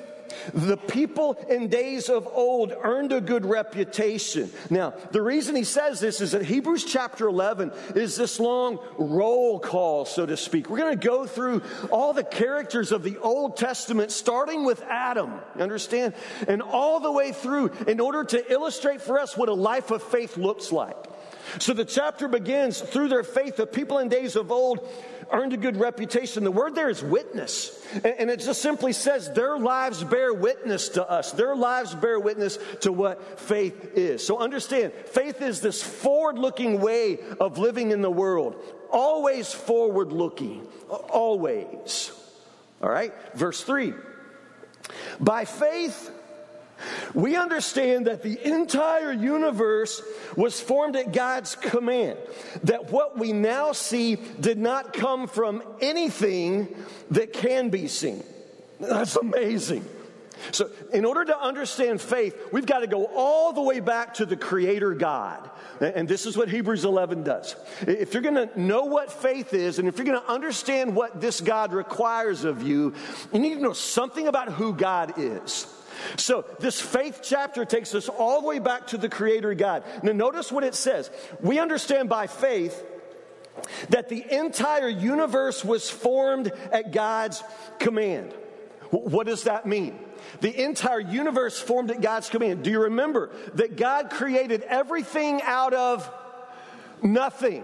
the 0.53 0.77
people 0.77 1.34
in 1.50 1.67
days 1.67 2.10
of 2.10 2.27
old 2.27 2.74
earned 2.84 3.12
a 3.12 3.22
good 3.22 3.46
reputation. 3.46 4.51
Now, 4.69 4.93
the 5.12 5.22
reason 5.22 5.55
he 5.55 5.63
says 5.63 6.00
this 6.00 6.22
is 6.22 6.31
that 6.31 6.43
Hebrews 6.43 6.86
chapter 6.86 7.27
11 7.27 7.72
is 7.96 8.15
this 8.15 8.39
long 8.39 8.79
roll 8.98 9.60
call, 9.60 10.05
so 10.05 10.25
to 10.25 10.38
speak. 10.38 10.69
We're 10.69 10.77
going 10.77 10.98
to 10.98 11.08
go 11.08 11.25
through 11.25 11.62
all 11.91 12.13
the 12.13 12.24
characters 12.24 12.91
of 12.91 13.03
the 13.03 13.17
Old 13.17 13.58
Testament, 13.58 14.12
starting 14.12 14.65
with 14.65 14.81
Adam, 14.84 15.39
understand? 15.60 16.13
And 16.48 16.62
all 16.62 17.00
the 17.00 17.12
way 17.12 17.31
through 17.31 17.72
in 17.88 18.00
order 18.00 18.24
to 18.24 18.51
illustrate 18.51 19.01
for 19.01 19.19
us 19.19 19.36
what 19.36 19.50
a 19.50 19.53
life 19.53 19.91
of 19.91 20.03
faith 20.03 20.38
looks 20.38 20.72
like. 20.72 20.96
So 21.58 21.74
the 21.74 21.86
chapter 21.86 22.27
begins 22.27 22.79
through 22.79 23.10
their 23.10 23.24
faith, 23.24 23.56
the 23.56 23.65
people 23.65 23.98
in 23.98 24.10
days 24.10 24.36
of 24.36 24.51
old 24.51 24.88
earned 25.32 25.53
a 25.53 25.58
good 25.58 25.77
reputation. 25.77 26.44
The 26.44 26.51
word 26.51 26.75
there 26.75 26.89
is 26.89 27.03
witness. 27.03 27.86
And 28.03 28.29
it 28.29 28.39
just 28.39 28.62
simply 28.62 28.94
says 28.94 29.32
their 29.32 29.58
lives 29.58 30.03
bear 30.03 30.34
witness 30.34 30.89
to 30.89 31.10
us. 31.10 31.32
Their 31.32 31.56
lives 31.56 31.96
bear 31.96 32.20
witness 32.20 32.58
to 32.82 32.91
what 32.91 33.39
faith 33.39 33.94
is. 33.96 34.25
So 34.25 34.39
understand, 34.39 34.94
faith 34.94 35.41
is 35.41 35.62
this 35.62 35.82
forward 35.82 36.38
looking 36.38 36.82
way 36.82 37.20
of 37.39 37.58
living 37.58 37.91
in 37.91 38.01
the 38.01 38.12
world. 38.12 38.56
Always 38.91 39.51
forward 39.53 40.12
looking. 40.12 40.68
Always. 40.89 42.12
All 42.82 42.89
right? 42.89 43.13
Verse 43.36 43.63
3. 43.63 43.94
By 45.20 45.46
faith, 45.46 46.12
we 47.13 47.36
understand 47.36 48.07
that 48.07 48.24
the 48.24 48.39
entire 48.48 49.12
universe 49.12 50.01
was 50.36 50.59
formed 50.59 50.95
at 50.95 51.12
God's 51.12 51.55
command, 51.55 52.17
that 52.63 52.91
what 52.91 53.17
we 53.17 53.33
now 53.33 53.71
see 53.71 54.15
did 54.15 54.57
not 54.57 54.93
come 54.93 55.27
from 55.27 55.63
anything 55.81 56.75
that 57.12 57.33
can 57.33 57.69
be 57.69 57.88
seen. 57.88 58.24
That's 58.79 59.15
amazing. 59.15 59.86
So, 60.51 60.69
in 60.93 61.05
order 61.05 61.25
to 61.25 61.38
understand 61.38 62.01
faith, 62.01 62.36
we've 62.51 62.65
got 62.65 62.79
to 62.79 62.88
go 62.88 63.09
all 63.13 63.53
the 63.53 63.62
way 63.62 63.79
back 63.79 64.15
to 64.15 64.25
the 64.25 64.38
Creator 64.38 64.93
God. 64.93 65.50
And 65.81 66.07
this 66.07 66.25
is 66.25 66.36
what 66.36 66.50
Hebrews 66.50 66.86
11 66.86 67.24
does. 67.24 67.55
If 67.81 68.13
you're 68.13 68.24
going 68.24 68.48
to 68.48 68.59
know 68.59 68.86
what 68.86 69.12
faith 69.12 69.53
is, 69.53 69.79
and 69.79 69.88
if 69.88 69.98
you're 69.98 70.05
going 70.05 70.19
to 70.19 70.31
understand 70.31 70.95
what 70.95 71.21
this 71.21 71.39
God 71.39 71.74
requires 71.74 72.43
of 72.43 72.63
you, 72.63 72.93
you 73.33 73.39
need 73.39 73.55
to 73.55 73.62
know 73.62 73.74
something 73.74 74.27
about 74.27 74.51
who 74.51 74.74
God 74.74 75.13
is. 75.17 75.67
So, 76.18 76.46
this 76.60 76.79
faith 76.79 77.22
chapter 77.24 77.65
takes 77.65 77.94
us 77.96 78.10
all 78.10 78.41
the 78.41 78.48
way 78.48 78.60
back 78.60 78.88
to 78.88 78.98
the 78.98 79.10
Creator 79.10 79.53
God. 79.56 79.84
Now, 80.03 80.12
notice 80.12 80.51
what 80.51 80.63
it 80.63 80.75
says. 80.75 81.10
We 81.41 81.60
understand 81.60 82.10
by 82.10 82.27
faith 82.27 82.84
that 83.89 84.10
the 84.10 84.25
entire 84.32 84.89
universe 84.89 85.63
was 85.63 85.89
formed 85.89 86.51
at 86.72 86.91
God's 86.91 87.44
command. 87.79 88.34
What 88.91 89.27
does 89.27 89.44
that 89.44 89.65
mean? 89.65 90.00
The 90.41 90.63
entire 90.63 91.00
universe 91.00 91.60
formed 91.60 91.91
at 91.91 92.01
God's 92.01 92.29
command. 92.29 92.63
Do 92.63 92.72
you 92.72 92.84
remember 92.84 93.32
that 93.56 93.75
God 93.75 94.10
created 94.10 94.63
everything 94.63 95.41
out 95.44 95.74
of 95.74 96.10
nothing? 97.01 97.63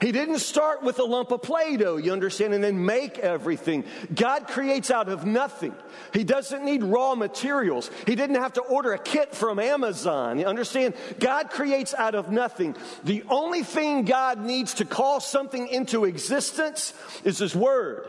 He 0.00 0.12
didn't 0.12 0.38
start 0.38 0.82
with 0.82 0.98
a 0.98 1.04
lump 1.04 1.30
of 1.30 1.42
Play 1.42 1.76
Doh, 1.76 1.98
you 1.98 2.12
understand, 2.12 2.54
and 2.54 2.64
then 2.64 2.86
make 2.86 3.18
everything. 3.18 3.84
God 4.14 4.46
creates 4.46 4.90
out 4.90 5.10
of 5.10 5.26
nothing. 5.26 5.74
He 6.14 6.24
doesn't 6.24 6.64
need 6.64 6.82
raw 6.82 7.14
materials. 7.14 7.90
He 8.06 8.14
didn't 8.14 8.36
have 8.36 8.54
to 8.54 8.62
order 8.62 8.94
a 8.94 8.98
kit 8.98 9.34
from 9.34 9.58
Amazon. 9.58 10.38
You 10.38 10.46
understand? 10.46 10.94
God 11.18 11.50
creates 11.50 11.92
out 11.92 12.14
of 12.14 12.30
nothing. 12.30 12.76
The 13.04 13.24
only 13.28 13.62
thing 13.62 14.06
God 14.06 14.42
needs 14.42 14.74
to 14.74 14.86
call 14.86 15.20
something 15.20 15.68
into 15.68 16.06
existence 16.06 16.94
is 17.24 17.38
His 17.38 17.54
Word 17.54 18.06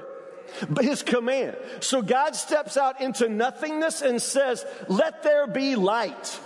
his 0.81 1.01
command. 1.01 1.55
So 1.79 2.01
God 2.01 2.35
steps 2.35 2.75
out 2.75 2.99
into 2.99 3.29
nothingness 3.29 4.01
and 4.01 4.21
says, 4.21 4.65
Let 4.89 5.23
there 5.23 5.47
be 5.47 5.77
light. 5.77 6.39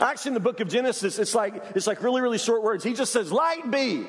Actually, 0.00 0.30
in 0.30 0.34
the 0.34 0.40
book 0.40 0.58
of 0.58 0.68
Genesis, 0.68 1.20
it's 1.20 1.36
like, 1.36 1.54
it's 1.76 1.86
like 1.86 2.02
really, 2.02 2.20
really 2.20 2.38
short 2.38 2.64
words. 2.64 2.82
He 2.82 2.94
just 2.94 3.12
says, 3.12 3.30
Light 3.30 3.70
be 3.70 4.06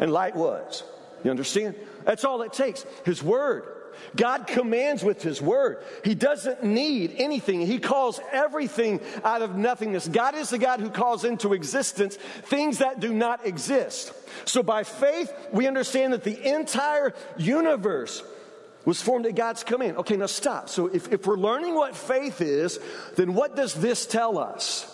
and 0.00 0.12
light 0.12 0.34
was. 0.34 0.82
You 1.22 1.30
understand? 1.30 1.76
That's 2.04 2.24
all 2.24 2.42
it 2.42 2.52
takes. 2.52 2.84
His 3.04 3.22
word. 3.22 3.64
God 4.16 4.46
commands 4.46 5.04
with 5.04 5.22
His 5.22 5.42
word. 5.42 5.84
He 6.04 6.14
doesn't 6.14 6.64
need 6.64 7.14
anything. 7.18 7.60
He 7.60 7.78
calls 7.78 8.20
everything 8.32 9.00
out 9.22 9.42
of 9.42 9.56
nothingness. 9.56 10.08
God 10.08 10.34
is 10.34 10.50
the 10.50 10.58
God 10.58 10.80
who 10.80 10.90
calls 10.90 11.24
into 11.24 11.52
existence 11.52 12.16
things 12.16 12.78
that 12.78 13.00
do 13.00 13.12
not 13.12 13.46
exist. 13.46 14.12
So 14.46 14.62
by 14.62 14.84
faith, 14.84 15.32
we 15.52 15.66
understand 15.66 16.12
that 16.12 16.24
the 16.24 16.54
entire 16.54 17.14
universe 17.36 18.22
was 18.84 19.02
formed 19.02 19.26
at 19.26 19.34
God's 19.34 19.62
command. 19.62 19.98
Okay, 19.98 20.16
now 20.16 20.26
stop. 20.26 20.68
So 20.68 20.86
if, 20.86 21.12
if 21.12 21.26
we're 21.26 21.36
learning 21.36 21.74
what 21.74 21.94
faith 21.94 22.40
is, 22.40 22.78
then 23.16 23.34
what 23.34 23.54
does 23.54 23.74
this 23.74 24.06
tell 24.06 24.38
us? 24.38 24.86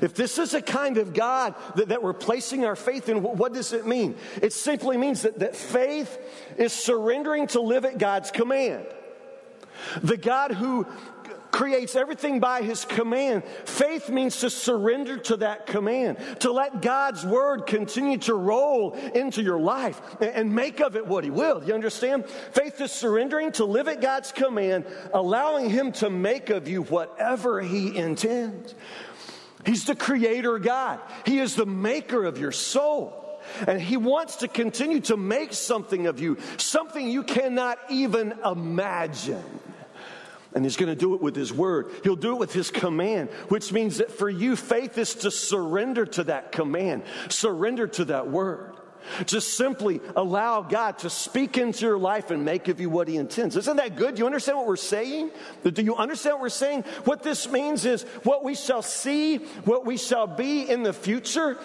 If 0.00 0.14
this 0.14 0.38
is 0.38 0.54
a 0.54 0.62
kind 0.62 0.98
of 0.98 1.12
God 1.12 1.54
that, 1.76 1.88
that 1.88 2.02
we're 2.02 2.12
placing 2.12 2.64
our 2.64 2.76
faith 2.76 3.08
in, 3.08 3.22
what 3.22 3.52
does 3.52 3.72
it 3.72 3.86
mean? 3.86 4.16
It 4.40 4.52
simply 4.52 4.96
means 4.96 5.22
that, 5.22 5.40
that 5.40 5.56
faith 5.56 6.18
is 6.56 6.72
surrendering 6.72 7.46
to 7.48 7.60
live 7.60 7.84
at 7.84 7.98
God's 7.98 8.30
command. 8.30 8.86
The 10.02 10.16
God 10.16 10.52
who 10.52 10.86
creates 11.52 11.94
everything 11.94 12.40
by 12.40 12.62
his 12.62 12.84
command. 12.84 13.44
Faith 13.66 14.08
means 14.08 14.40
to 14.40 14.50
surrender 14.50 15.18
to 15.18 15.36
that 15.36 15.66
command, 15.66 16.16
to 16.40 16.50
let 16.50 16.80
God's 16.80 17.24
word 17.24 17.66
continue 17.66 18.18
to 18.18 18.34
roll 18.34 18.94
into 19.14 19.42
your 19.42 19.60
life 19.60 20.00
and 20.20 20.54
make 20.54 20.80
of 20.80 20.96
it 20.96 21.06
what 21.06 21.24
he 21.24 21.30
will. 21.30 21.62
You 21.62 21.74
understand? 21.74 22.26
Faith 22.26 22.80
is 22.80 22.90
surrendering 22.90 23.52
to 23.52 23.66
live 23.66 23.86
at 23.86 24.00
God's 24.00 24.32
command, 24.32 24.86
allowing 25.12 25.68
him 25.68 25.92
to 25.92 26.08
make 26.10 26.50
of 26.50 26.66
you 26.66 26.82
whatever 26.84 27.60
he 27.60 27.96
intends. 27.96 28.74
He's 29.64 29.84
the 29.84 29.94
creator 29.94 30.58
God. 30.58 31.00
He 31.24 31.38
is 31.38 31.54
the 31.54 31.66
maker 31.66 32.24
of 32.24 32.38
your 32.38 32.52
soul. 32.52 33.18
And 33.66 33.80
He 33.80 33.96
wants 33.96 34.36
to 34.36 34.48
continue 34.48 35.00
to 35.00 35.16
make 35.16 35.52
something 35.52 36.06
of 36.06 36.20
you, 36.20 36.38
something 36.58 37.08
you 37.08 37.22
cannot 37.22 37.78
even 37.90 38.34
imagine. 38.44 39.42
And 40.54 40.64
He's 40.64 40.76
going 40.76 40.90
to 40.90 40.96
do 40.96 41.14
it 41.14 41.22
with 41.22 41.34
His 41.34 41.52
Word. 41.52 41.90
He'll 42.04 42.16
do 42.16 42.32
it 42.32 42.38
with 42.38 42.52
His 42.52 42.70
command, 42.70 43.30
which 43.48 43.72
means 43.72 43.98
that 43.98 44.10
for 44.10 44.28
you, 44.28 44.54
faith 44.54 44.98
is 44.98 45.14
to 45.16 45.30
surrender 45.30 46.06
to 46.06 46.24
that 46.24 46.52
command, 46.52 47.02
surrender 47.28 47.86
to 47.88 48.04
that 48.06 48.28
Word. 48.28 48.74
Just 49.26 49.54
simply 49.54 50.00
allow 50.16 50.62
God 50.62 50.98
to 50.98 51.10
speak 51.10 51.58
into 51.58 51.86
your 51.86 51.98
life 51.98 52.30
and 52.30 52.44
make 52.44 52.68
of 52.68 52.80
you 52.80 52.90
what 52.90 53.08
He 53.08 53.16
intends. 53.16 53.56
Isn't 53.56 53.76
that 53.76 53.96
good? 53.96 54.14
Do 54.14 54.20
you 54.20 54.26
understand 54.26 54.58
what 54.58 54.66
we're 54.66 54.76
saying? 54.76 55.30
Do 55.64 55.82
you 55.82 55.96
understand 55.96 56.34
what 56.34 56.42
we're 56.42 56.48
saying? 56.48 56.82
What 57.04 57.22
this 57.22 57.50
means 57.50 57.84
is 57.84 58.02
what 58.24 58.44
we 58.44 58.54
shall 58.54 58.82
see, 58.82 59.38
what 59.64 59.84
we 59.86 59.96
shall 59.96 60.26
be 60.26 60.68
in 60.68 60.82
the 60.82 60.92
future, 60.92 61.58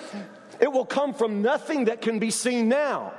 it 0.60 0.72
will 0.72 0.86
come 0.86 1.14
from 1.14 1.42
nothing 1.42 1.86
that 1.86 2.02
can 2.02 2.20
be 2.20 2.32
seen 2.32 2.70
now. 2.70 3.14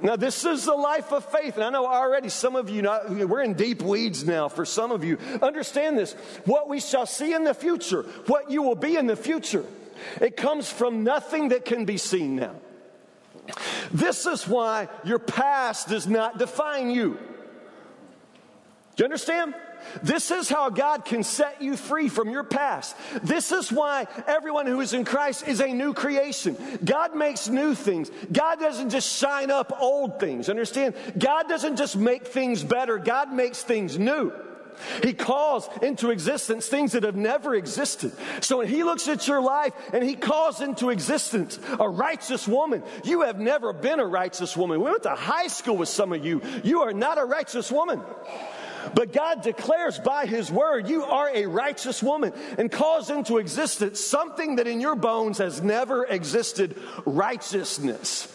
Now, 0.00 0.14
this 0.14 0.44
is 0.44 0.64
the 0.64 0.74
life 0.74 1.12
of 1.12 1.24
faith. 1.24 1.56
And 1.56 1.64
I 1.64 1.70
know 1.70 1.84
already 1.84 2.28
some 2.28 2.54
of 2.54 2.70
you, 2.70 2.82
we're 3.26 3.42
in 3.42 3.54
deep 3.54 3.82
weeds 3.82 4.24
now 4.24 4.48
for 4.48 4.64
some 4.64 4.92
of 4.92 5.02
you. 5.02 5.18
Understand 5.42 5.98
this. 5.98 6.12
What 6.44 6.68
we 6.68 6.78
shall 6.78 7.06
see 7.06 7.32
in 7.32 7.42
the 7.42 7.54
future, 7.54 8.02
what 8.26 8.50
you 8.50 8.62
will 8.62 8.76
be 8.76 8.96
in 8.96 9.06
the 9.06 9.16
future, 9.16 9.64
it 10.20 10.36
comes 10.36 10.70
from 10.70 11.02
nothing 11.02 11.48
that 11.48 11.64
can 11.64 11.84
be 11.84 11.96
seen 11.96 12.36
now. 12.36 12.54
This 13.90 14.26
is 14.26 14.46
why 14.46 14.88
your 15.04 15.18
past 15.18 15.88
does 15.88 16.06
not 16.06 16.38
define 16.38 16.90
you. 16.90 17.18
Do 18.96 19.02
you 19.02 19.04
understand? 19.04 19.54
This 20.02 20.30
is 20.30 20.48
how 20.48 20.70
God 20.70 21.04
can 21.04 21.22
set 21.22 21.62
you 21.62 21.76
free 21.76 22.08
from 22.08 22.30
your 22.30 22.42
past. 22.42 22.96
This 23.22 23.52
is 23.52 23.70
why 23.70 24.06
everyone 24.26 24.66
who 24.66 24.80
is 24.80 24.92
in 24.92 25.04
Christ 25.04 25.46
is 25.46 25.60
a 25.60 25.72
new 25.72 25.94
creation. 25.94 26.56
God 26.84 27.14
makes 27.14 27.48
new 27.48 27.74
things. 27.74 28.10
God 28.32 28.58
doesn't 28.58 28.90
just 28.90 29.16
shine 29.16 29.50
up 29.50 29.72
old 29.80 30.18
things. 30.18 30.48
Understand? 30.48 30.94
God 31.16 31.48
doesn't 31.48 31.76
just 31.76 31.96
make 31.96 32.26
things 32.26 32.64
better. 32.64 32.98
God 32.98 33.32
makes 33.32 33.62
things 33.62 33.98
new. 33.98 34.32
He 35.02 35.12
calls 35.12 35.68
into 35.82 36.10
existence 36.10 36.68
things 36.68 36.92
that 36.92 37.02
have 37.04 37.16
never 37.16 37.54
existed. 37.54 38.12
So 38.40 38.58
when 38.58 38.68
he 38.68 38.84
looks 38.84 39.08
at 39.08 39.26
your 39.26 39.40
life 39.40 39.72
and 39.92 40.02
he 40.02 40.14
calls 40.14 40.60
into 40.60 40.90
existence 40.90 41.58
a 41.78 41.88
righteous 41.88 42.46
woman, 42.46 42.82
you 43.04 43.22
have 43.22 43.38
never 43.38 43.72
been 43.72 44.00
a 44.00 44.06
righteous 44.06 44.56
woman. 44.56 44.80
We 44.80 44.90
went 44.90 45.02
to 45.04 45.14
high 45.14 45.48
school 45.48 45.76
with 45.76 45.88
some 45.88 46.12
of 46.12 46.24
you. 46.24 46.42
You 46.64 46.82
are 46.82 46.92
not 46.92 47.18
a 47.18 47.24
righteous 47.24 47.70
woman. 47.70 48.00
But 48.94 49.12
God 49.12 49.42
declares 49.42 49.98
by 49.98 50.26
His 50.26 50.50
word, 50.50 50.88
you 50.88 51.04
are 51.04 51.30
a 51.34 51.46
righteous 51.46 52.02
woman 52.02 52.32
and 52.56 52.70
calls 52.70 53.10
into 53.10 53.38
existence 53.38 54.00
something 54.00 54.56
that 54.56 54.66
in 54.66 54.80
your 54.80 54.94
bones 54.94 55.38
has 55.38 55.62
never 55.62 56.04
existed 56.04 56.80
righteousness. 57.04 58.32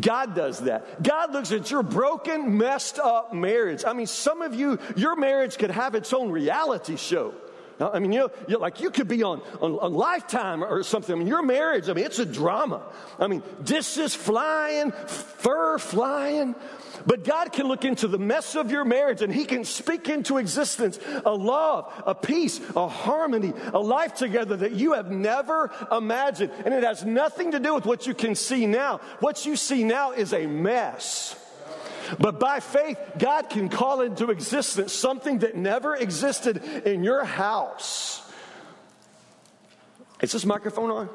God 0.00 0.34
does 0.34 0.60
that. 0.60 1.02
God 1.02 1.32
looks 1.32 1.52
at 1.52 1.70
your 1.70 1.82
broken, 1.82 2.58
messed 2.58 2.98
up 2.98 3.32
marriage. 3.32 3.84
I 3.86 3.92
mean, 3.92 4.06
some 4.06 4.42
of 4.42 4.54
you, 4.54 4.78
your 4.96 5.16
marriage 5.16 5.58
could 5.58 5.70
have 5.70 5.94
its 5.94 6.12
own 6.12 6.30
reality 6.30 6.96
show. 6.96 7.34
I 7.80 7.98
mean, 7.98 8.12
you 8.12 8.30
know, 8.48 8.58
like 8.58 8.80
you 8.80 8.90
could 8.90 9.08
be 9.08 9.22
on, 9.22 9.40
on, 9.60 9.72
on 9.78 9.94
Lifetime 9.94 10.62
or 10.62 10.82
something. 10.82 11.14
I 11.14 11.18
mean, 11.18 11.26
your 11.26 11.42
marriage, 11.42 11.88
I 11.88 11.92
mean, 11.92 12.04
it's 12.04 12.20
a 12.20 12.26
drama. 12.26 12.82
I 13.18 13.26
mean, 13.26 13.42
dishes 13.64 14.14
flying, 14.14 14.92
fur 14.92 15.78
flying. 15.78 16.54
But 17.06 17.24
God 17.24 17.52
can 17.52 17.66
look 17.66 17.84
into 17.84 18.08
the 18.08 18.18
mess 18.18 18.54
of 18.54 18.70
your 18.70 18.84
marriage 18.84 19.22
and 19.22 19.32
He 19.32 19.44
can 19.44 19.64
speak 19.64 20.08
into 20.08 20.38
existence 20.38 20.98
a 21.24 21.34
love, 21.34 21.92
a 22.06 22.14
peace, 22.14 22.60
a 22.76 22.88
harmony, 22.88 23.52
a 23.72 23.78
life 23.78 24.14
together 24.14 24.56
that 24.58 24.72
you 24.72 24.92
have 24.92 25.10
never 25.10 25.70
imagined. 25.90 26.52
And 26.64 26.74
it 26.74 26.84
has 26.84 27.04
nothing 27.04 27.52
to 27.52 27.60
do 27.60 27.74
with 27.74 27.86
what 27.86 28.06
you 28.06 28.14
can 28.14 28.34
see 28.34 28.66
now. 28.66 28.98
What 29.20 29.46
you 29.46 29.56
see 29.56 29.84
now 29.84 30.12
is 30.12 30.32
a 30.32 30.46
mess. 30.46 31.36
But 32.18 32.38
by 32.38 32.60
faith, 32.60 32.98
God 33.18 33.48
can 33.48 33.68
call 33.68 34.02
into 34.02 34.30
existence 34.30 34.92
something 34.92 35.38
that 35.38 35.56
never 35.56 35.94
existed 35.96 36.62
in 36.84 37.02
your 37.02 37.24
house. 37.24 38.20
Is 40.20 40.32
this 40.32 40.44
microphone 40.44 40.90
on? 40.90 41.08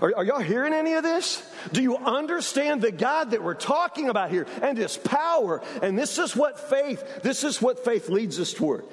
Are, 0.00 0.12
are, 0.16 0.24
y'all 0.24 0.40
hearing 0.40 0.72
any 0.72 0.94
of 0.94 1.02
this? 1.02 1.42
Do 1.72 1.82
you 1.82 1.96
understand 1.96 2.82
the 2.82 2.92
God 2.92 3.32
that 3.32 3.42
we're 3.42 3.54
talking 3.54 4.08
about 4.08 4.30
here 4.30 4.46
and 4.62 4.76
his 4.76 4.96
power? 4.96 5.62
And 5.82 5.98
this 5.98 6.18
is 6.18 6.36
what 6.36 6.58
faith, 6.70 7.22
this 7.22 7.44
is 7.44 7.60
what 7.60 7.84
faith 7.84 8.08
leads 8.08 8.38
us 8.38 8.52
toward. 8.52 8.84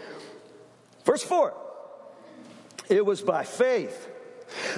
Verse 1.05 1.23
4. 1.23 1.53
It 2.89 3.05
was 3.05 3.21
by 3.21 3.43
faith 3.43 4.09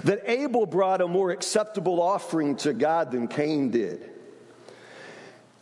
that 0.04 0.24
Abel 0.26 0.66
brought 0.66 1.02
a 1.02 1.08
more 1.08 1.32
acceptable 1.32 2.02
offering 2.02 2.56
to 2.58 2.74
God 2.74 3.12
than 3.12 3.28
Cain 3.28 3.70
did. 3.70 4.10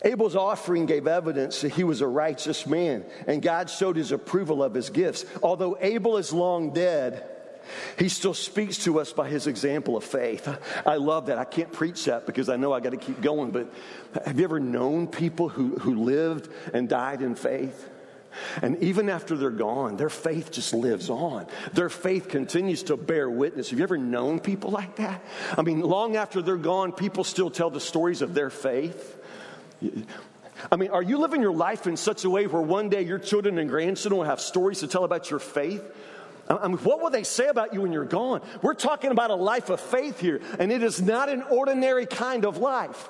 Abel's 0.03 0.35
offering 0.35 0.85
gave 0.85 1.07
evidence 1.07 1.61
that 1.61 1.73
he 1.73 1.83
was 1.83 2.01
a 2.01 2.07
righteous 2.07 2.67
man, 2.67 3.03
and 3.25 3.41
God 3.41 3.69
showed 3.69 3.95
his 3.95 4.11
approval 4.11 4.63
of 4.63 4.73
his 4.73 4.89
gifts. 4.89 5.25
Although 5.41 5.77
Abel 5.81 6.17
is 6.17 6.31
long 6.31 6.71
dead, 6.71 7.27
he 7.97 8.09
still 8.09 8.33
speaks 8.33 8.77
to 8.85 8.99
us 8.99 9.13
by 9.13 9.29
his 9.29 9.47
example 9.47 9.97
of 9.97 10.03
faith. 10.03 10.47
I 10.85 10.95
love 10.95 11.27
that. 11.27 11.37
I 11.37 11.45
can't 11.45 11.71
preach 11.71 12.05
that 12.05 12.25
because 12.25 12.49
I 12.49 12.55
know 12.55 12.73
I 12.73 12.79
got 12.79 12.91
to 12.91 12.97
keep 12.97 13.21
going, 13.21 13.51
but 13.51 13.71
have 14.25 14.37
you 14.37 14.43
ever 14.43 14.59
known 14.59 15.07
people 15.07 15.49
who, 15.49 15.75
who 15.77 16.03
lived 16.03 16.51
and 16.73 16.87
died 16.87 17.21
in 17.21 17.35
faith? 17.35 17.89
And 18.61 18.81
even 18.83 19.09
after 19.09 19.35
they're 19.35 19.49
gone, 19.49 19.97
their 19.97 20.09
faith 20.09 20.51
just 20.51 20.73
lives 20.73 21.09
on. 21.09 21.47
Their 21.73 21.89
faith 21.89 22.29
continues 22.29 22.83
to 22.83 22.97
bear 22.97 23.29
witness. 23.29 23.69
Have 23.69 23.79
you 23.79 23.83
ever 23.83 23.97
known 23.97 24.39
people 24.39 24.71
like 24.71 24.97
that? 24.97 25.23
I 25.57 25.61
mean, 25.61 25.81
long 25.81 26.15
after 26.15 26.41
they're 26.41 26.57
gone, 26.57 26.91
people 26.91 27.23
still 27.23 27.49
tell 27.49 27.69
the 27.69 27.79
stories 27.79 28.21
of 28.21 28.33
their 28.33 28.49
faith. 28.49 29.15
I 30.71 30.75
mean, 30.75 30.89
are 30.89 31.03
you 31.03 31.17
living 31.19 31.41
your 31.41 31.53
life 31.53 31.87
in 31.87 31.97
such 31.97 32.25
a 32.25 32.29
way 32.29 32.47
where 32.47 32.61
one 32.61 32.89
day 32.89 33.03
your 33.03 33.19
children 33.19 33.57
and 33.59 33.69
grandchildren 33.69 34.19
will 34.19 34.25
have 34.25 34.41
stories 34.41 34.79
to 34.79 34.87
tell 34.87 35.03
about 35.03 35.29
your 35.29 35.39
faith? 35.39 35.83
I 36.49 36.67
mean, 36.67 36.77
what 36.77 37.01
will 37.01 37.09
they 37.09 37.23
say 37.23 37.47
about 37.47 37.73
you 37.73 37.81
when 37.81 37.91
you're 37.91 38.05
gone? 38.05 38.41
We're 38.61 38.73
talking 38.73 39.11
about 39.11 39.31
a 39.31 39.35
life 39.35 39.69
of 39.69 39.81
faith 39.81 40.19
here, 40.19 40.39
and 40.59 40.71
it 40.71 40.81
is 40.81 41.01
not 41.01 41.27
an 41.29 41.41
ordinary 41.43 42.05
kind 42.05 42.45
of 42.45 42.57
life. 42.57 43.09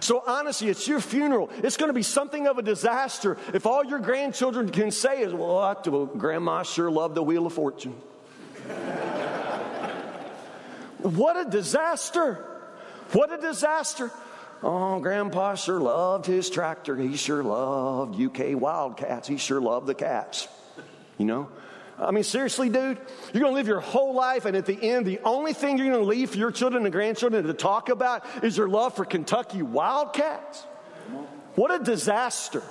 So 0.00 0.22
honestly, 0.26 0.68
it's 0.68 0.88
your 0.88 1.00
funeral. 1.00 1.50
It's 1.62 1.76
going 1.76 1.88
to 1.88 1.94
be 1.94 2.02
something 2.02 2.46
of 2.46 2.58
a 2.58 2.62
disaster 2.62 3.36
if 3.52 3.66
all 3.66 3.84
your 3.84 3.98
grandchildren 3.98 4.70
can 4.70 4.90
say 4.90 5.22
is, 5.22 5.32
well, 5.32 5.78
well 5.86 6.06
grandma 6.06 6.62
sure 6.62 6.90
loved 6.90 7.14
the 7.14 7.22
Wheel 7.22 7.46
of 7.46 7.52
Fortune. 7.52 7.92
what 10.98 11.46
a 11.46 11.50
disaster. 11.50 12.44
What 13.12 13.32
a 13.32 13.38
disaster. 13.38 14.10
Oh, 14.62 14.98
Grandpa 14.98 15.56
sure 15.56 15.80
loved 15.80 16.24
his 16.24 16.48
tractor. 16.48 16.96
He 16.96 17.16
sure 17.16 17.42
loved 17.42 18.18
UK 18.20 18.58
Wildcats. 18.58 19.28
He 19.28 19.36
sure 19.36 19.60
loved 19.60 19.86
the 19.86 19.94
cats. 19.94 20.48
You 21.18 21.26
know? 21.26 21.48
I 21.98 22.10
mean, 22.10 22.24
seriously, 22.24 22.68
dude, 22.68 22.98
you're 23.32 23.40
going 23.40 23.52
to 23.52 23.56
live 23.56 23.68
your 23.68 23.80
whole 23.80 24.14
life, 24.14 24.46
and 24.46 24.56
at 24.56 24.66
the 24.66 24.90
end, 24.90 25.06
the 25.06 25.20
only 25.24 25.52
thing 25.52 25.78
you're 25.78 25.86
going 25.86 25.98
to 25.98 26.08
leave 26.08 26.30
for 26.30 26.38
your 26.38 26.50
children 26.50 26.84
and 26.84 26.92
grandchildren 26.92 27.44
to 27.44 27.54
talk 27.54 27.88
about 27.88 28.24
is 28.42 28.56
your 28.56 28.68
love 28.68 28.96
for 28.96 29.04
Kentucky 29.04 29.62
Wildcats? 29.62 30.62
What 31.54 31.70
a 31.70 31.82
disaster. 31.82 32.62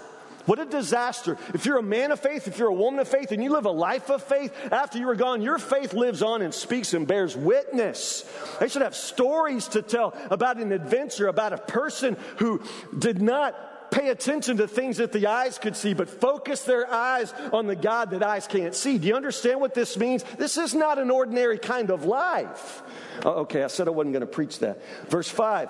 What 0.45 0.59
a 0.59 0.65
disaster. 0.65 1.37
If 1.53 1.65
you're 1.65 1.77
a 1.77 1.83
man 1.83 2.11
of 2.11 2.19
faith, 2.19 2.49
if 2.49 2.59
you're 2.59 2.67
a 2.67 2.73
woman 2.73 2.99
of 2.99 3.07
faith, 3.07 3.31
and 3.31 3.41
you 3.41 3.51
live 3.51 3.65
a 3.65 3.71
life 3.71 4.09
of 4.09 4.21
faith, 4.21 4.53
after 4.71 4.97
you 4.97 5.07
are 5.09 5.15
gone, 5.15 5.41
your 5.41 5.57
faith 5.57 5.93
lives 5.93 6.21
on 6.21 6.41
and 6.41 6.53
speaks 6.53 6.93
and 6.93 7.07
bears 7.07 7.35
witness. 7.35 8.29
They 8.59 8.67
should 8.67 8.81
have 8.81 8.95
stories 8.95 9.69
to 9.69 9.81
tell 9.81 10.13
about 10.29 10.57
an 10.57 10.73
adventure, 10.73 11.27
about 11.27 11.53
a 11.53 11.57
person 11.57 12.17
who 12.39 12.61
did 12.97 13.21
not 13.21 13.55
pay 13.93 14.09
attention 14.09 14.57
to 14.57 14.67
things 14.67 14.97
that 14.97 15.11
the 15.11 15.27
eyes 15.27 15.59
could 15.59 15.75
see, 15.75 15.93
but 15.93 16.09
focus 16.09 16.63
their 16.63 16.91
eyes 16.91 17.31
on 17.51 17.67
the 17.67 17.75
God 17.75 18.09
that 18.11 18.23
eyes 18.23 18.47
can't 18.47 18.73
see. 18.73 18.97
Do 18.97 19.07
you 19.07 19.15
understand 19.15 19.61
what 19.61 19.75
this 19.75 19.97
means? 19.97 20.23
This 20.37 20.57
is 20.57 20.73
not 20.73 20.97
an 20.97 21.11
ordinary 21.11 21.59
kind 21.59 21.91
of 21.91 22.03
life. 22.03 22.81
Oh, 23.23 23.41
okay, 23.41 23.63
I 23.63 23.67
said 23.67 23.87
I 23.87 23.91
wasn't 23.91 24.13
going 24.13 24.21
to 24.21 24.27
preach 24.27 24.59
that. 24.59 24.81
Verse 25.09 25.29
5. 25.29 25.69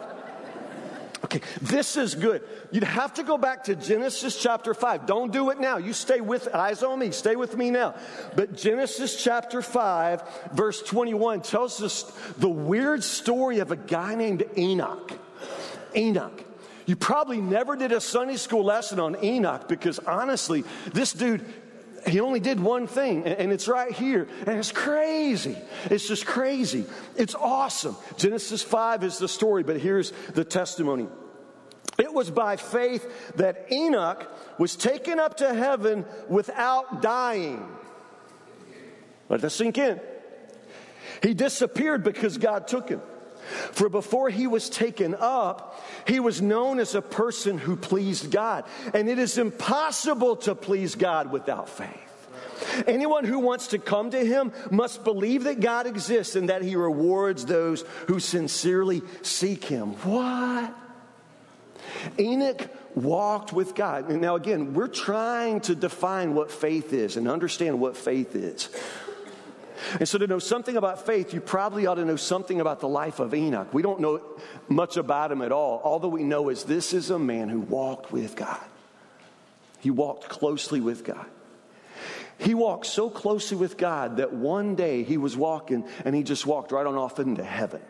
Okay, 1.25 1.41
this 1.61 1.95
is 1.97 2.15
good. 2.15 2.43
You'd 2.71 2.83
have 2.83 3.13
to 3.15 3.23
go 3.23 3.37
back 3.37 3.65
to 3.65 3.75
Genesis 3.75 4.41
chapter 4.41 4.73
5. 4.73 5.05
Don't 5.05 5.31
do 5.31 5.49
it 5.51 5.59
now. 5.59 5.77
You 5.77 5.93
stay 5.93 6.21
with, 6.21 6.53
eyes 6.53 6.83
on 6.83 6.99
me, 6.99 7.11
stay 7.11 7.35
with 7.35 7.57
me 7.57 7.71
now. 7.71 7.95
But 8.35 8.55
Genesis 8.55 9.21
chapter 9.21 9.61
5, 9.61 10.51
verse 10.53 10.81
21 10.81 11.41
tells 11.41 11.81
us 11.81 12.03
the 12.37 12.49
weird 12.49 13.03
story 13.03 13.59
of 13.59 13.71
a 13.71 13.77
guy 13.77 14.15
named 14.15 14.43
Enoch. 14.57 15.13
Enoch. 15.95 16.43
You 16.85 16.95
probably 16.95 17.39
never 17.39 17.75
did 17.75 17.91
a 17.91 18.01
Sunday 18.01 18.35
school 18.35 18.63
lesson 18.63 18.99
on 18.99 19.23
Enoch 19.23 19.67
because 19.67 19.99
honestly, 19.99 20.63
this 20.93 21.13
dude, 21.13 21.45
he 22.07 22.19
only 22.19 22.39
did 22.39 22.59
one 22.59 22.87
thing, 22.87 23.25
and 23.25 23.51
it's 23.51 23.67
right 23.67 23.91
here. 23.91 24.27
And 24.45 24.57
it's 24.59 24.71
crazy. 24.71 25.57
It's 25.85 26.07
just 26.07 26.25
crazy. 26.25 26.85
It's 27.15 27.35
awesome. 27.35 27.95
Genesis 28.17 28.61
5 28.61 29.03
is 29.03 29.17
the 29.17 29.29
story, 29.29 29.63
but 29.63 29.79
here's 29.79 30.11
the 30.33 30.43
testimony. 30.43 31.07
It 31.97 32.13
was 32.13 32.31
by 32.31 32.57
faith 32.57 33.35
that 33.35 33.71
Enoch 33.71 34.29
was 34.57 34.75
taken 34.75 35.19
up 35.19 35.37
to 35.37 35.53
heaven 35.53 36.05
without 36.27 37.01
dying. 37.01 37.67
Let 39.29 39.41
that 39.41 39.51
sink 39.51 39.77
in. 39.77 40.01
He 41.21 41.33
disappeared 41.33 42.03
because 42.03 42.37
God 42.37 42.67
took 42.67 42.89
him. 42.89 43.01
For 43.53 43.89
before 43.89 44.29
he 44.29 44.47
was 44.47 44.69
taken 44.69 45.15
up, 45.15 45.83
he 46.07 46.19
was 46.19 46.41
known 46.41 46.79
as 46.79 46.95
a 46.95 47.01
person 47.01 47.57
who 47.57 47.75
pleased 47.75 48.31
God. 48.31 48.65
And 48.93 49.09
it 49.09 49.19
is 49.19 49.37
impossible 49.37 50.37
to 50.37 50.55
please 50.55 50.95
God 50.95 51.31
without 51.31 51.69
faith. 51.69 51.99
Anyone 52.87 53.25
who 53.25 53.39
wants 53.39 53.67
to 53.67 53.79
come 53.79 54.11
to 54.11 54.25
him 54.25 54.51
must 54.71 55.03
believe 55.03 55.43
that 55.43 55.59
God 55.59 55.85
exists 55.85 56.35
and 56.35 56.49
that 56.49 56.61
he 56.61 56.75
rewards 56.75 57.45
those 57.45 57.83
who 58.07 58.19
sincerely 58.19 59.01
seek 59.21 59.65
him. 59.65 59.93
What? 60.03 60.73
Enoch 62.19 62.69
walked 62.95 63.53
with 63.53 63.75
God. 63.75 64.09
And 64.09 64.21
now, 64.21 64.35
again, 64.35 64.73
we're 64.73 64.87
trying 64.87 65.61
to 65.61 65.75
define 65.75 66.33
what 66.35 66.51
faith 66.51 66.93
is 66.93 67.17
and 67.17 67.27
understand 67.27 67.79
what 67.79 67.97
faith 67.97 68.35
is. 68.35 68.69
And 69.99 70.07
so, 70.07 70.17
to 70.17 70.27
know 70.27 70.39
something 70.39 70.77
about 70.77 71.05
faith, 71.05 71.33
you 71.33 71.41
probably 71.41 71.85
ought 71.85 71.95
to 71.95 72.05
know 72.05 72.15
something 72.15 72.61
about 72.61 72.79
the 72.79 72.87
life 72.87 73.19
of 73.19 73.33
Enoch. 73.33 73.73
We 73.73 73.81
don't 73.81 73.99
know 73.99 74.21
much 74.69 74.97
about 74.97 75.31
him 75.31 75.41
at 75.41 75.51
all. 75.51 75.77
All 75.83 75.99
that 75.99 76.09
we 76.09 76.23
know 76.23 76.49
is 76.49 76.63
this 76.63 76.93
is 76.93 77.09
a 77.09 77.19
man 77.19 77.49
who 77.49 77.59
walked 77.59 78.11
with 78.11 78.35
God, 78.35 78.63
he 79.79 79.91
walked 79.91 80.29
closely 80.29 80.81
with 80.81 81.03
God. 81.03 81.25
He 82.39 82.55
walked 82.55 82.87
so 82.87 83.09
closely 83.09 83.57
with 83.57 83.77
God 83.77 84.17
that 84.17 84.33
one 84.33 84.75
day 84.75 85.03
he 85.03 85.17
was 85.17 85.37
walking 85.37 85.87
and 86.03 86.15
he 86.15 86.23
just 86.23 86.45
walked 86.45 86.71
right 86.71 86.85
on 86.85 86.95
off 86.95 87.19
into 87.19 87.43
heaven 87.43 87.81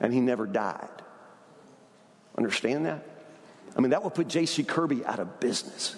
and 0.00 0.12
he 0.12 0.20
never 0.20 0.46
died. 0.46 0.88
Understand 2.36 2.86
that? 2.86 3.04
I 3.76 3.80
mean, 3.80 3.90
that 3.90 4.04
would 4.04 4.14
put 4.14 4.28
J.C. 4.28 4.64
Kirby 4.64 5.04
out 5.04 5.18
of 5.18 5.40
business. 5.40 5.96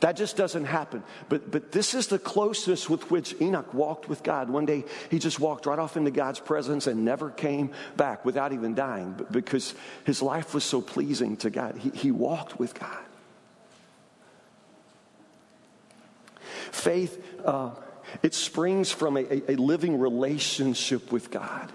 That 0.00 0.16
just 0.16 0.36
doesn't 0.36 0.64
happen. 0.64 1.02
But, 1.28 1.50
but 1.50 1.72
this 1.72 1.94
is 1.94 2.06
the 2.06 2.18
closeness 2.18 2.88
with 2.88 3.10
which 3.10 3.34
Enoch 3.40 3.72
walked 3.74 4.08
with 4.08 4.22
God. 4.22 4.50
One 4.50 4.66
day, 4.66 4.84
he 5.10 5.18
just 5.18 5.40
walked 5.40 5.66
right 5.66 5.78
off 5.78 5.96
into 5.96 6.10
God's 6.10 6.40
presence 6.40 6.86
and 6.86 7.04
never 7.04 7.30
came 7.30 7.70
back 7.96 8.24
without 8.24 8.52
even 8.52 8.74
dying 8.74 9.14
because 9.30 9.74
his 10.04 10.22
life 10.22 10.54
was 10.54 10.64
so 10.64 10.80
pleasing 10.80 11.36
to 11.38 11.50
God. 11.50 11.76
He, 11.78 11.90
he 11.90 12.10
walked 12.10 12.58
with 12.58 12.78
God. 12.78 13.04
Faith, 16.70 17.22
uh, 17.44 17.70
it 18.22 18.34
springs 18.34 18.90
from 18.90 19.16
a, 19.16 19.20
a, 19.20 19.52
a 19.52 19.56
living 19.56 19.98
relationship 19.98 21.12
with 21.12 21.30
God. 21.30 21.72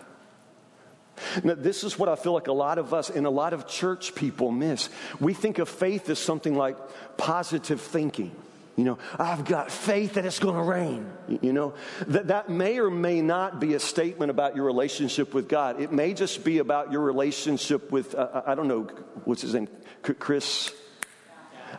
Now, 1.44 1.56
this 1.56 1.84
is 1.84 1.98
what 1.98 2.10
I 2.10 2.16
feel 2.16 2.34
like 2.34 2.48
a 2.48 2.54
lot 2.54 2.78
of 2.78 2.94
us 2.94 3.10
and 3.10 3.26
a 3.26 3.30
lot 3.30 3.54
of 3.54 3.68
church 3.68 4.16
people 4.16 4.52
miss. 4.52 4.90
We 5.20 5.34
think 5.34 5.60
of 5.60 5.70
faith 5.70 6.10
as 6.10 6.20
something 6.20 6.56
like 6.56 6.78
positive 7.18 7.82
thinking. 7.82 8.36
You 8.76 8.86
know, 8.86 8.98
I've 9.20 9.46
got 9.46 9.72
faith 9.72 10.16
that 10.16 10.26
it's 10.26 10.40
going 10.40 10.56
to 10.56 10.62
rain. 10.64 11.12
You 11.42 11.54
know, 11.54 11.76
that, 12.08 12.30
that 12.30 12.50
may 12.50 12.80
or 12.80 12.90
may 12.90 13.22
not 13.22 13.60
be 13.60 13.76
a 13.76 13.80
statement 13.80 14.32
about 14.32 14.56
your 14.56 14.66
relationship 14.66 15.34
with 15.34 15.48
God. 15.48 15.80
It 15.80 15.92
may 15.92 16.16
just 16.16 16.44
be 16.44 16.58
about 16.58 16.92
your 16.92 17.02
relationship 17.02 17.92
with, 17.92 18.16
uh, 18.16 18.42
I 18.48 18.56
don't 18.56 18.68
know, 18.68 18.84
what's 19.26 19.44
his 19.44 19.54
name? 19.54 19.68
Chris 20.02 20.74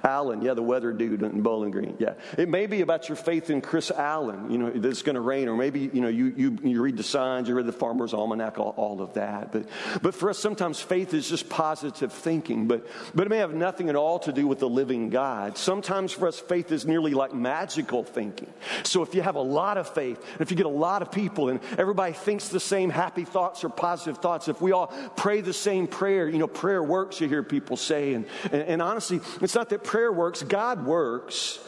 Allen, 0.03 0.43
yeah, 0.43 0.55
the 0.55 0.63
weather 0.63 0.93
dude 0.93 1.23
in 1.23 1.43
Bowling 1.43 1.71
Green, 1.71 1.97
yeah. 1.99 2.15
It 2.37 2.49
may 2.49 2.67
be 2.67 2.81
about 2.81 3.09
your 3.09 3.17
faith 3.17 3.51
in 3.51 3.61
Chris 3.61 3.91
Allen, 3.91 4.51
you 4.51 4.59
know, 4.59 4.71
that 4.71 4.89
it's 4.89 5.03
going 5.03 5.15
to 5.15 5.21
rain, 5.21 5.49
or 5.49 5.57
maybe, 5.57 5.91
you 5.93 6.01
know, 6.01 6.09
you, 6.09 6.33
you, 6.37 6.59
you 6.63 6.83
read 6.83 6.97
the 6.97 7.03
signs, 7.03 7.49
you 7.49 7.55
read 7.55 7.67
the 7.67 7.73
Farmer's 7.73 8.15
Almanac, 8.15 8.59
all, 8.59 8.75
all 8.77 9.01
of 9.01 9.15
that. 9.15 9.53
But, 9.53 9.67
but 10.03 10.15
for 10.15 10.31
us, 10.31 10.39
sometimes 10.39 10.81
faith 10.81 11.15
is 11.15 11.29
just 11.29 11.49
positive 11.49 12.13
thinking, 12.13 12.67
but, 12.67 12.87
but 13.15 13.27
it 13.27 13.31
may 13.31 13.39
have 13.39 13.55
nothing 13.55 13.89
at 13.89 13.97
all 13.97 14.19
to 14.21 14.33
do 14.33 14.47
with 14.47 14.59
the 14.59 14.69
living 14.69 15.11
God. 15.11 15.57
Sometimes 15.59 16.13
for 16.13 16.29
us, 16.29 16.39
faith 16.39 16.73
is 16.73 16.87
nearly 16.87 17.13
like 17.13 17.35
magical 17.35 18.05
thinking. 18.05 18.53
So 18.83 19.03
if 19.03 19.15
you 19.15 19.23
have 19.23 19.37
a 19.37 19.41
lot 19.41 19.79
of 19.79 19.89
faith, 19.89 20.19
and 20.33 20.41
if 20.41 20.51
you 20.51 20.57
get 20.57 20.67
a 20.67 20.69
lot 20.69 21.03
of 21.03 21.13
people 21.13 21.49
and 21.49 21.61
everybody 21.79 22.13
thinks 22.13 22.49
the 22.49 22.61
same 22.61 22.91
happy 22.91 23.25
thoughts 23.25 23.65
or 23.65 23.69
positive 23.69 24.19
thoughts, 24.19 24.49
if 24.49 24.61
we 24.61 24.73
all 24.73 24.89
pray 25.17 25.41
the 25.41 25.53
same 25.53 25.87
prayer, 25.87 26.29
you 26.29 26.39
know, 26.39 26.47
prayer 26.47 26.83
works, 26.83 27.21
you 27.21 27.29
hear 27.29 27.43
people 27.43 27.77
say. 27.77 28.15
And, 28.15 28.27
and, 28.45 28.63
and 28.63 28.83
honestly, 28.83 29.21
it's 29.41 29.55
not 29.55 29.69
that 29.69 29.84
prayer 29.85 30.13
works, 30.13 30.43
God 30.43 30.85
works. 30.85 31.59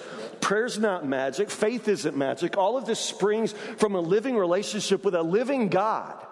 Prayer's 0.40 0.78
not 0.78 1.06
magic, 1.06 1.50
faith 1.50 1.88
isn't 1.88 2.16
magic. 2.16 2.56
All 2.56 2.76
of 2.76 2.86
this 2.86 3.00
springs 3.00 3.52
from 3.78 3.94
a 3.94 4.00
living 4.00 4.36
relationship 4.36 5.04
with 5.04 5.14
a 5.14 5.22
living 5.22 5.68
God. 5.68 6.24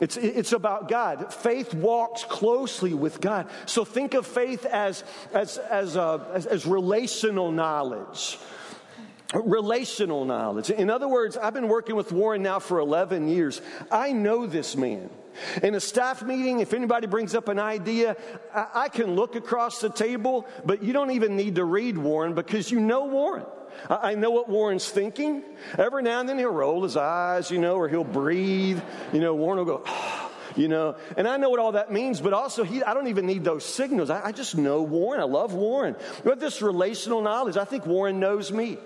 It's, 0.00 0.16
it's 0.16 0.52
about 0.52 0.88
God. 0.88 1.32
Faith 1.32 1.72
walks 1.72 2.24
closely 2.24 2.94
with 2.94 3.20
God. 3.20 3.48
So 3.66 3.84
think 3.84 4.14
of 4.14 4.26
faith 4.26 4.66
as, 4.66 5.04
as, 5.32 5.58
as, 5.58 5.96
uh, 5.96 6.24
as, 6.34 6.46
as 6.46 6.66
relational 6.66 7.52
knowledge 7.52 8.38
relational 9.34 10.24
knowledge. 10.24 10.70
In 10.70 10.90
other 10.90 11.08
words, 11.08 11.36
I've 11.36 11.54
been 11.54 11.66
working 11.66 11.96
with 11.96 12.12
Warren 12.12 12.42
now 12.42 12.60
for 12.60 12.78
11 12.78 13.28
years. 13.28 13.60
I 13.90 14.12
know 14.12 14.46
this 14.46 14.76
man. 14.76 15.10
In 15.62 15.74
a 15.74 15.80
staff 15.80 16.22
meeting, 16.22 16.60
if 16.60 16.74
anybody 16.74 17.06
brings 17.06 17.34
up 17.34 17.48
an 17.48 17.58
idea, 17.58 18.16
I, 18.54 18.66
I 18.74 18.88
can 18.88 19.14
look 19.14 19.36
across 19.36 19.80
the 19.80 19.90
table, 19.90 20.46
but 20.64 20.82
you 20.82 20.92
don't 20.92 21.10
even 21.12 21.36
need 21.36 21.56
to 21.56 21.64
read 21.64 21.98
Warren 21.98 22.34
because 22.34 22.70
you 22.70 22.80
know 22.80 23.06
Warren. 23.06 23.44
I, 23.88 24.12
I 24.12 24.14
know 24.14 24.30
what 24.30 24.48
Warren's 24.48 24.88
thinking. 24.88 25.42
Every 25.78 26.02
now 26.02 26.20
and 26.20 26.28
then 26.28 26.38
he'll 26.38 26.50
roll 26.50 26.82
his 26.82 26.96
eyes, 26.96 27.50
you 27.50 27.58
know, 27.58 27.76
or 27.76 27.88
he'll 27.88 28.04
breathe. 28.04 28.80
You 29.12 29.20
know, 29.20 29.34
Warren 29.34 29.58
will 29.58 29.64
go, 29.64 29.82
ah, 29.86 30.30
you 30.56 30.68
know, 30.68 30.96
and 31.16 31.26
I 31.26 31.36
know 31.36 31.50
what 31.50 31.60
all 31.60 31.72
that 31.72 31.92
means, 31.92 32.20
but 32.20 32.32
also 32.32 32.62
he, 32.64 32.82
I 32.82 32.94
don't 32.94 33.08
even 33.08 33.26
need 33.26 33.44
those 33.44 33.64
signals. 33.64 34.10
I, 34.10 34.26
I 34.26 34.32
just 34.32 34.56
know 34.56 34.82
Warren. 34.82 35.20
I 35.20 35.24
love 35.24 35.54
Warren. 35.54 35.96
With 36.22 36.40
this 36.40 36.62
relational 36.62 37.22
knowledge, 37.22 37.56
I 37.56 37.64
think 37.64 37.86
Warren 37.86 38.20
knows 38.20 38.52
me. 38.52 38.78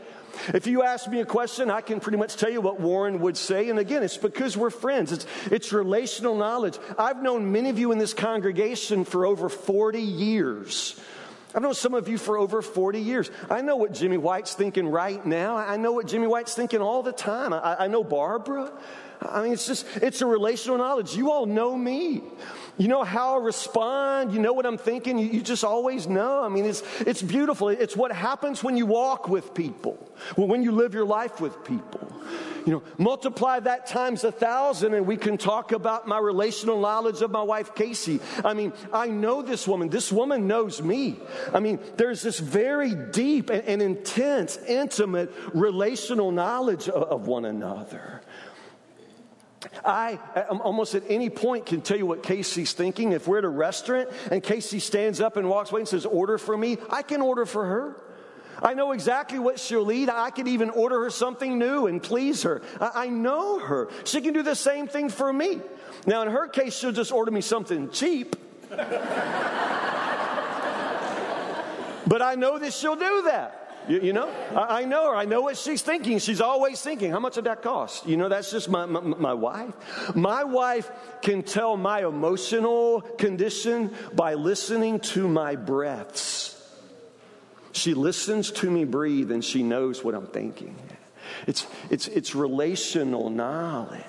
If 0.54 0.66
you 0.66 0.82
ask 0.82 1.08
me 1.08 1.20
a 1.20 1.26
question, 1.26 1.70
I 1.70 1.80
can 1.80 2.00
pretty 2.00 2.18
much 2.18 2.36
tell 2.36 2.50
you 2.50 2.60
what 2.60 2.80
Warren 2.80 3.20
would 3.20 3.36
say. 3.36 3.70
And 3.70 3.78
again, 3.78 4.02
it's 4.02 4.16
because 4.16 4.56
we're 4.56 4.70
friends. 4.70 5.12
It's, 5.12 5.26
it's 5.50 5.72
relational 5.72 6.36
knowledge. 6.36 6.78
I've 6.98 7.22
known 7.22 7.52
many 7.52 7.70
of 7.70 7.78
you 7.78 7.92
in 7.92 7.98
this 7.98 8.14
congregation 8.14 9.04
for 9.04 9.26
over 9.26 9.48
40 9.48 10.00
years. 10.00 11.00
I've 11.54 11.62
known 11.62 11.74
some 11.74 11.94
of 11.94 12.08
you 12.08 12.18
for 12.18 12.36
over 12.36 12.60
40 12.60 13.00
years. 13.00 13.30
I 13.50 13.62
know 13.62 13.76
what 13.76 13.92
Jimmy 13.92 14.18
White's 14.18 14.54
thinking 14.54 14.88
right 14.88 15.24
now. 15.24 15.56
I 15.56 15.76
know 15.76 15.92
what 15.92 16.06
Jimmy 16.06 16.26
White's 16.26 16.54
thinking 16.54 16.80
all 16.80 17.02
the 17.02 17.12
time. 17.12 17.52
I, 17.52 17.76
I 17.80 17.86
know 17.88 18.04
Barbara. 18.04 18.70
I 19.20 19.42
mean, 19.42 19.52
it's 19.52 19.66
just, 19.66 19.86
it's 19.96 20.20
a 20.20 20.26
relational 20.26 20.78
knowledge. 20.78 21.16
You 21.16 21.32
all 21.32 21.46
know 21.46 21.76
me. 21.76 22.22
You 22.78 22.86
know 22.86 23.02
how 23.02 23.40
I 23.40 23.44
respond. 23.44 24.32
You 24.32 24.38
know 24.38 24.52
what 24.52 24.64
I'm 24.64 24.78
thinking. 24.78 25.18
You, 25.18 25.26
you, 25.26 25.42
just 25.42 25.64
always 25.64 26.06
know. 26.06 26.42
I 26.42 26.48
mean, 26.48 26.64
it's, 26.64 26.82
it's 27.00 27.20
beautiful. 27.20 27.68
It's 27.68 27.96
what 27.96 28.12
happens 28.12 28.62
when 28.62 28.76
you 28.76 28.86
walk 28.86 29.28
with 29.28 29.52
people, 29.52 29.94
when 30.36 30.62
you 30.62 30.70
live 30.70 30.94
your 30.94 31.04
life 31.04 31.40
with 31.40 31.64
people. 31.64 32.12
You 32.64 32.74
know, 32.74 32.82
multiply 32.98 33.60
that 33.60 33.86
times 33.86 34.24
a 34.24 34.30
thousand, 34.30 34.94
and 34.94 35.06
we 35.06 35.16
can 35.16 35.38
talk 35.38 35.72
about 35.72 36.06
my 36.06 36.18
relational 36.18 36.80
knowledge 36.80 37.22
of 37.22 37.30
my 37.30 37.42
wife, 37.42 37.74
Casey. 37.74 38.20
I 38.44 38.54
mean, 38.54 38.72
I 38.92 39.08
know 39.08 39.42
this 39.42 39.66
woman. 39.66 39.88
This 39.88 40.12
woman 40.12 40.46
knows 40.46 40.82
me. 40.82 41.18
I 41.52 41.60
mean, 41.60 41.80
there's 41.96 42.22
this 42.22 42.38
very 42.38 42.94
deep 42.94 43.50
and, 43.50 43.64
and 43.64 43.82
intense, 43.82 44.58
intimate 44.68 45.32
relational 45.54 46.30
knowledge 46.30 46.88
of, 46.88 47.02
of 47.04 47.26
one 47.26 47.44
another. 47.44 48.20
I 49.84 50.18
um, 50.48 50.60
almost 50.60 50.94
at 50.94 51.02
any 51.08 51.30
point 51.30 51.66
can 51.66 51.80
tell 51.80 51.96
you 51.96 52.06
what 52.06 52.22
Casey's 52.22 52.72
thinking. 52.72 53.12
If 53.12 53.26
we're 53.26 53.38
at 53.38 53.44
a 53.44 53.48
restaurant 53.48 54.08
and 54.30 54.42
Casey 54.42 54.80
stands 54.80 55.20
up 55.20 55.36
and 55.36 55.48
walks 55.48 55.70
away 55.70 55.80
and 55.80 55.88
says, 55.88 56.06
Order 56.06 56.38
for 56.38 56.56
me, 56.56 56.78
I 56.90 57.02
can 57.02 57.20
order 57.20 57.46
for 57.46 57.64
her. 57.64 57.96
I 58.62 58.74
know 58.74 58.92
exactly 58.92 59.38
what 59.38 59.60
she'll 59.60 59.90
eat. 59.92 60.08
I 60.08 60.30
can 60.30 60.48
even 60.48 60.70
order 60.70 61.04
her 61.04 61.10
something 61.10 61.58
new 61.58 61.86
and 61.86 62.02
please 62.02 62.42
her. 62.42 62.62
I, 62.80 63.08
know 63.08 63.60
her. 63.60 63.88
She 64.04 64.20
can 64.20 64.34
do 64.34 64.42
the 64.42 64.56
same 64.56 64.88
thing 64.88 65.10
for 65.10 65.32
me. 65.32 65.60
Now, 66.06 66.22
in 66.22 66.28
her 66.28 66.48
case, 66.48 66.76
she'll 66.76 66.92
just 66.92 67.12
order 67.12 67.30
me 67.30 67.40
something 67.40 67.90
cheap. 67.90 68.34
but 68.70 68.86
I 72.20 72.34
know 72.36 72.58
that 72.58 72.72
she'll 72.72 72.96
do 72.96 73.22
that. 73.26 73.57
You, 73.88 74.00
you 74.00 74.12
know, 74.12 74.28
I, 74.54 74.82
I, 74.82 74.84
know 74.84 75.10
her. 75.10 75.16
I 75.16 75.24
know 75.24 75.40
what 75.40 75.56
she's 75.56 75.82
thinking. 75.82 76.18
She's 76.18 76.40
always 76.40 76.80
thinking, 76.80 77.10
how 77.10 77.20
much 77.20 77.36
did 77.36 77.44
that 77.44 77.62
cost? 77.62 78.06
You 78.06 78.16
know, 78.16 78.28
that's 78.28 78.50
just 78.50 78.68
my, 78.68 78.84
my, 78.86 79.00
my 79.00 79.34
wife. 79.34 79.72
My 80.14 80.44
wife 80.44 80.90
can 81.22 81.42
tell 81.42 81.76
my 81.76 82.06
emotional 82.06 83.00
condition 83.00 83.94
by 84.14 84.34
listening 84.34 85.00
to 85.00 85.26
my 85.26 85.56
breaths. 85.56 86.54
She 87.72 87.94
listens 87.94 88.50
to 88.52 88.70
me 88.70 88.84
breathe 88.84 89.30
and 89.30 89.44
she 89.44 89.62
knows 89.62 90.04
what 90.04 90.14
I'm 90.14 90.26
thinking. 90.26 90.76
It's, 91.46 91.66
it's, 91.90 92.08
it's 92.08 92.34
relational 92.34 93.30
knowledge. 93.30 94.02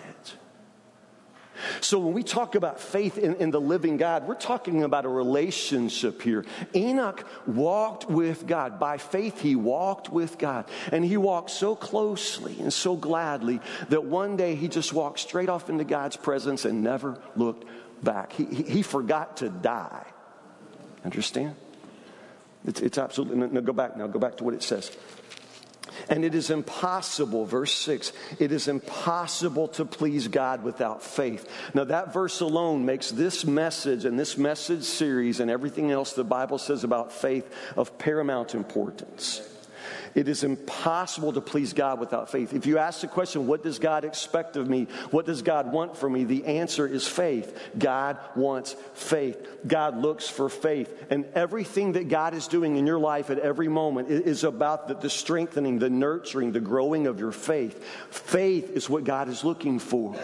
So 1.89 1.97
when 1.97 2.13
we 2.13 2.21
talk 2.21 2.53
about 2.53 2.79
faith 2.79 3.17
in, 3.17 3.37
in, 3.37 3.49
the 3.49 3.59
living 3.59 3.97
God, 3.97 4.27
we're 4.27 4.35
talking 4.35 4.83
about 4.83 5.05
a 5.05 5.09
relationship 5.09 6.21
here. 6.21 6.45
Enoch 6.75 7.25
walked 7.47 8.07
with 8.07 8.45
God. 8.45 8.79
By 8.79 8.99
faith, 8.99 9.41
he 9.41 9.55
walked 9.55 10.07
with 10.07 10.37
God. 10.37 10.69
And 10.91 11.03
he 11.03 11.17
walked 11.17 11.49
so 11.49 11.75
closely 11.75 12.55
and 12.59 12.71
so 12.71 12.95
gladly 12.95 13.59
that 13.87 14.03
one 14.03 14.37
day 14.37 14.53
he 14.53 14.67
just 14.67 14.93
walked 14.93 15.17
straight 15.17 15.49
off 15.49 15.67
into 15.67 15.83
God's 15.83 16.15
presence 16.15 16.63
and 16.63 16.83
never 16.83 17.19
looked 17.35 17.65
back. 18.03 18.33
He, 18.33 18.45
he, 18.45 18.61
he 18.61 18.81
forgot 18.83 19.37
to 19.37 19.49
die. 19.49 20.05
Understand? 21.03 21.55
It's, 22.65 22.81
it's 22.81 22.99
absolutely, 22.99 23.47
no, 23.47 23.61
go 23.61 23.73
back 23.73 23.97
now, 23.97 24.05
go 24.05 24.19
back 24.19 24.37
to 24.37 24.43
what 24.43 24.53
it 24.53 24.61
says. 24.61 24.95
And 26.09 26.25
it 26.25 26.33
is 26.33 26.49
impossible, 26.49 27.45
verse 27.45 27.71
6, 27.71 28.11
it 28.39 28.51
is 28.51 28.67
impossible 28.67 29.67
to 29.69 29.85
please 29.85 30.27
God 30.27 30.63
without 30.63 31.03
faith. 31.03 31.47
Now, 31.73 31.83
that 31.85 32.13
verse 32.13 32.41
alone 32.41 32.85
makes 32.85 33.11
this 33.11 33.45
message 33.45 34.05
and 34.05 34.19
this 34.19 34.37
message 34.37 34.83
series 34.83 35.39
and 35.39 35.51
everything 35.51 35.91
else 35.91 36.13
the 36.13 36.23
Bible 36.23 36.57
says 36.57 36.83
about 36.83 37.13
faith 37.13 37.49
of 37.77 37.97
paramount 37.99 38.55
importance. 38.55 39.41
It 40.15 40.27
is 40.27 40.43
impossible 40.43 41.33
to 41.33 41.41
please 41.41 41.73
God 41.73 41.99
without 41.99 42.31
faith. 42.31 42.53
If 42.53 42.65
you 42.65 42.77
ask 42.77 43.01
the 43.01 43.07
question, 43.07 43.47
what 43.47 43.63
does 43.63 43.79
God 43.79 44.03
expect 44.03 44.55
of 44.57 44.69
me? 44.69 44.87
What 45.11 45.25
does 45.25 45.41
God 45.41 45.71
want 45.71 45.97
from 45.97 46.13
me? 46.13 46.23
The 46.23 46.45
answer 46.45 46.87
is 46.87 47.07
faith. 47.07 47.57
God 47.77 48.17
wants 48.35 48.75
faith. 48.93 49.47
God 49.65 49.97
looks 49.97 50.27
for 50.27 50.49
faith. 50.49 51.07
And 51.09 51.25
everything 51.35 51.93
that 51.93 52.09
God 52.09 52.33
is 52.33 52.47
doing 52.47 52.77
in 52.77 52.85
your 52.85 52.99
life 52.99 53.29
at 53.29 53.39
every 53.39 53.67
moment 53.67 54.09
is 54.09 54.43
about 54.43 54.87
the, 54.87 54.95
the 54.95 55.09
strengthening, 55.09 55.79
the 55.79 55.89
nurturing, 55.89 56.51
the 56.51 56.59
growing 56.59 57.07
of 57.07 57.19
your 57.19 57.31
faith. 57.31 57.83
Faith 58.09 58.71
is 58.71 58.89
what 58.89 59.03
God 59.03 59.29
is 59.29 59.43
looking 59.43 59.79
for. 59.79 60.15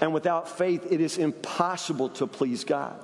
And 0.00 0.12
without 0.12 0.58
faith, 0.58 0.90
it 0.90 1.00
is 1.00 1.18
impossible 1.18 2.10
to 2.10 2.26
please 2.26 2.64
God. 2.64 2.98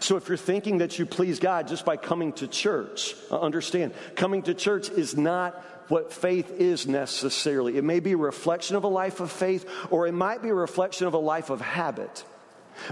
So 0.00 0.16
if 0.16 0.28
you're 0.28 0.36
thinking 0.36 0.78
that 0.78 0.98
you 0.98 1.06
please 1.06 1.38
God 1.38 1.68
just 1.68 1.84
by 1.84 1.96
coming 1.96 2.32
to 2.34 2.46
church, 2.46 3.14
uh, 3.30 3.40
understand, 3.40 3.94
coming 4.14 4.42
to 4.42 4.54
church 4.54 4.90
is 4.90 5.16
not 5.16 5.54
what 5.88 6.12
faith 6.12 6.50
is 6.52 6.86
necessarily. 6.86 7.76
It 7.76 7.84
may 7.84 8.00
be 8.00 8.12
a 8.12 8.16
reflection 8.16 8.76
of 8.76 8.84
a 8.84 8.88
life 8.88 9.20
of 9.20 9.30
faith, 9.30 9.68
or 9.90 10.06
it 10.06 10.12
might 10.12 10.42
be 10.42 10.48
a 10.48 10.54
reflection 10.54 11.06
of 11.06 11.14
a 11.14 11.18
life 11.18 11.50
of 11.50 11.60
habit. 11.60 12.24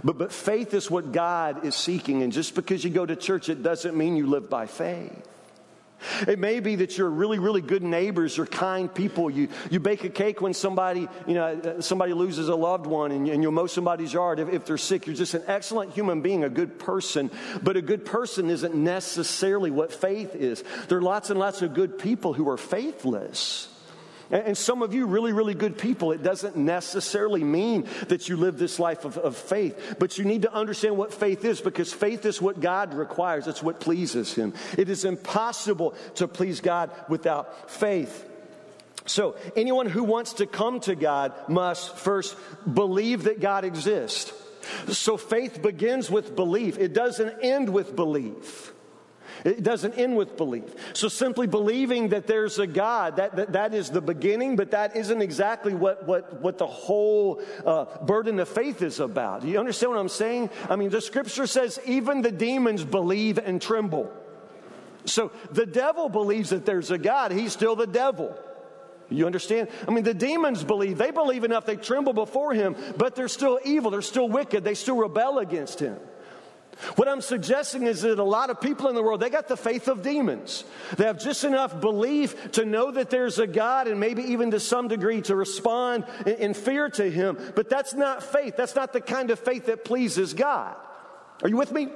But, 0.04 0.18
but 0.18 0.32
faith 0.32 0.74
is 0.74 0.90
what 0.90 1.12
God 1.12 1.64
is 1.64 1.74
seeking. 1.74 2.22
And 2.22 2.32
just 2.32 2.54
because 2.54 2.84
you 2.84 2.90
go 2.90 3.06
to 3.06 3.16
church, 3.16 3.48
it 3.48 3.62
doesn't 3.62 3.96
mean 3.96 4.16
you 4.16 4.26
live 4.26 4.50
by 4.50 4.66
faith. 4.66 5.26
It 6.26 6.38
may 6.38 6.60
be 6.60 6.76
that 6.76 6.98
you're 6.98 7.10
really, 7.10 7.38
really 7.38 7.60
good 7.60 7.82
neighbors 7.82 8.38
or 8.38 8.46
kind 8.46 8.92
people. 8.92 9.30
You, 9.30 9.48
you 9.70 9.80
bake 9.80 10.04
a 10.04 10.08
cake 10.08 10.40
when 10.40 10.54
somebody, 10.54 11.08
you 11.26 11.34
know, 11.34 11.46
uh, 11.46 11.80
somebody 11.80 12.12
loses 12.12 12.48
a 12.48 12.54
loved 12.54 12.86
one 12.86 13.12
and, 13.12 13.28
and 13.28 13.42
you'll 13.42 13.52
mow 13.52 13.66
somebody's 13.66 14.12
yard 14.12 14.38
if, 14.38 14.48
if 14.48 14.64
they're 14.64 14.78
sick. 14.78 15.06
You're 15.06 15.16
just 15.16 15.34
an 15.34 15.44
excellent 15.46 15.92
human 15.92 16.20
being, 16.20 16.44
a 16.44 16.50
good 16.50 16.78
person. 16.78 17.30
But 17.62 17.76
a 17.76 17.82
good 17.82 18.04
person 18.04 18.50
isn't 18.50 18.74
necessarily 18.74 19.70
what 19.70 19.92
faith 19.92 20.34
is. 20.34 20.62
There 20.88 20.98
are 20.98 21.02
lots 21.02 21.30
and 21.30 21.38
lots 21.38 21.62
of 21.62 21.74
good 21.74 21.98
people 21.98 22.32
who 22.32 22.48
are 22.48 22.58
faithless. 22.58 23.69
And 24.30 24.56
some 24.56 24.82
of 24.82 24.94
you, 24.94 25.06
really, 25.06 25.32
really 25.32 25.54
good 25.54 25.76
people, 25.76 26.12
it 26.12 26.22
doesn't 26.22 26.56
necessarily 26.56 27.42
mean 27.42 27.88
that 28.08 28.28
you 28.28 28.36
live 28.36 28.58
this 28.58 28.78
life 28.78 29.04
of, 29.04 29.18
of, 29.18 29.36
faith, 29.36 29.96
but 29.98 30.18
you 30.18 30.24
need 30.24 30.42
to 30.42 30.52
understand 30.52 30.96
what 30.96 31.12
faith 31.12 31.44
is 31.44 31.60
because 31.60 31.92
faith 31.92 32.24
is 32.24 32.40
what 32.40 32.60
God 32.60 32.94
requires. 32.94 33.48
It's 33.48 33.62
what 33.62 33.80
pleases 33.80 34.32
Him. 34.32 34.54
It 34.78 34.88
is 34.88 35.04
impossible 35.04 35.96
to 36.16 36.28
please 36.28 36.60
God 36.60 36.90
without 37.08 37.70
faith. 37.70 38.26
So, 39.06 39.34
anyone 39.56 39.86
who 39.86 40.04
wants 40.04 40.34
to 40.34 40.46
come 40.46 40.78
to 40.80 40.94
God 40.94 41.32
must 41.48 41.96
first 41.96 42.36
believe 42.72 43.24
that 43.24 43.40
God 43.40 43.64
exists. 43.64 44.32
So, 44.88 45.16
faith 45.16 45.60
begins 45.60 46.08
with 46.08 46.36
belief, 46.36 46.78
it 46.78 46.92
doesn't 46.92 47.40
end 47.42 47.70
with 47.70 47.96
belief. 47.96 48.72
It 49.44 49.62
doesn't 49.62 49.94
end 49.94 50.16
with 50.16 50.37
belief. 50.37 50.74
So 50.94 51.09
simply 51.09 51.46
believing 51.46 52.11
that 52.11 52.26
there's 52.26 52.59
a 52.59 52.66
God, 52.66 53.16
that, 53.16 53.37
that, 53.37 53.53
that 53.53 53.74
is 53.74 53.90
the 53.90 54.00
beginning, 54.00 54.57
but 54.57 54.72
that 54.72 54.96
isn't 54.96 55.22
exactly 55.22 55.74
what, 55.74 56.07
what, 56.07 56.40
what 56.40 56.59
the 56.59 56.66
whole 56.66 57.42
uh, 57.64 57.87
burden 58.05 58.38
of 58.40 58.48
faith 58.48 58.83
is 58.83 59.00
about. 59.00 59.42
Do 59.42 59.48
you 59.48 59.59
understand 59.59 59.92
what 59.92 59.98
I'm 59.98 60.09
saying? 60.09 60.50
I 60.68 60.76
mean, 60.76 60.90
the 60.90 61.00
scripture 61.00 61.46
says 61.46 61.79
even 61.87 62.22
the 62.22 62.33
demons 62.33 62.85
believe 62.85 63.38
and 63.38 63.61
tremble. 63.61 64.12
So 65.07 65.33
the 65.50 65.66
devil 65.66 66.09
believes 66.09 66.50
that 66.50 66.66
there's 66.66 66.90
a 66.90 66.98
God. 66.98 67.33
He's 67.33 67.53
still 67.53 67.76
the 67.76 67.87
devil. 67.87 68.37
You 69.09 69.26
understand? 69.26 69.68
I 69.88 69.90
mean, 69.90 70.05
the 70.05 70.14
demons 70.14 70.62
believe. 70.62 70.98
They 70.98 71.11
believe 71.11 71.42
enough, 71.44 71.66
they 71.66 71.76
tremble 71.76 72.12
before 72.12 72.55
him, 72.55 72.76
but 72.96 73.16
they're 73.16 73.29
still 73.29 73.59
evil. 73.64 73.90
They're 73.90 74.03
still 74.03 74.29
wicked. 74.29 74.62
They 74.62 74.74
still 74.74 74.96
rebel 74.96 75.38
against 75.38 75.81
him. 75.81 75.98
What 76.96 77.09
I'm 77.09 77.20
suggesting 77.20 77.83
is 77.83 78.02
that 78.02 78.18
a 78.18 78.24
lot 78.24 78.50
of 78.50 78.61
people 78.61 78.88
in 78.88 78.94
the 78.94 79.02
world, 79.02 79.20
they 79.20 79.30
got 79.30 79.48
the 79.48 79.56
faith 79.56 79.88
of 79.88 80.02
demons. 80.02 80.64
They 80.96 81.04
have 81.04 81.20
just 81.20 81.44
enough 81.44 81.80
belief 81.80 82.52
to 82.52 82.64
know 82.64 82.90
that 82.90 83.11
there's 83.11 83.38
a 83.38 83.46
God 83.46 83.87
and 83.87 84.00
maybe 84.00 84.22
even 84.22 84.50
to 84.52 84.61
some 84.61 84.88
degree 84.88 85.20
to 85.22 85.37
respond 85.37 86.04
in 86.26 86.54
fear 86.54 86.88
to 86.90 87.11
Him. 87.11 87.38
But 87.54 87.68
that's 87.68 87.92
not 87.92 88.22
faith. 88.22 88.56
That's 88.56 88.74
not 88.74 88.92
the 88.92 89.00
kind 89.00 89.30
of 89.30 89.38
faith 89.38 89.66
that 89.66 89.85
pleases 89.85 90.33
God. 90.33 90.74
Are 91.42 91.48
you 91.48 91.56
with 91.56 91.72
me? 91.72 91.88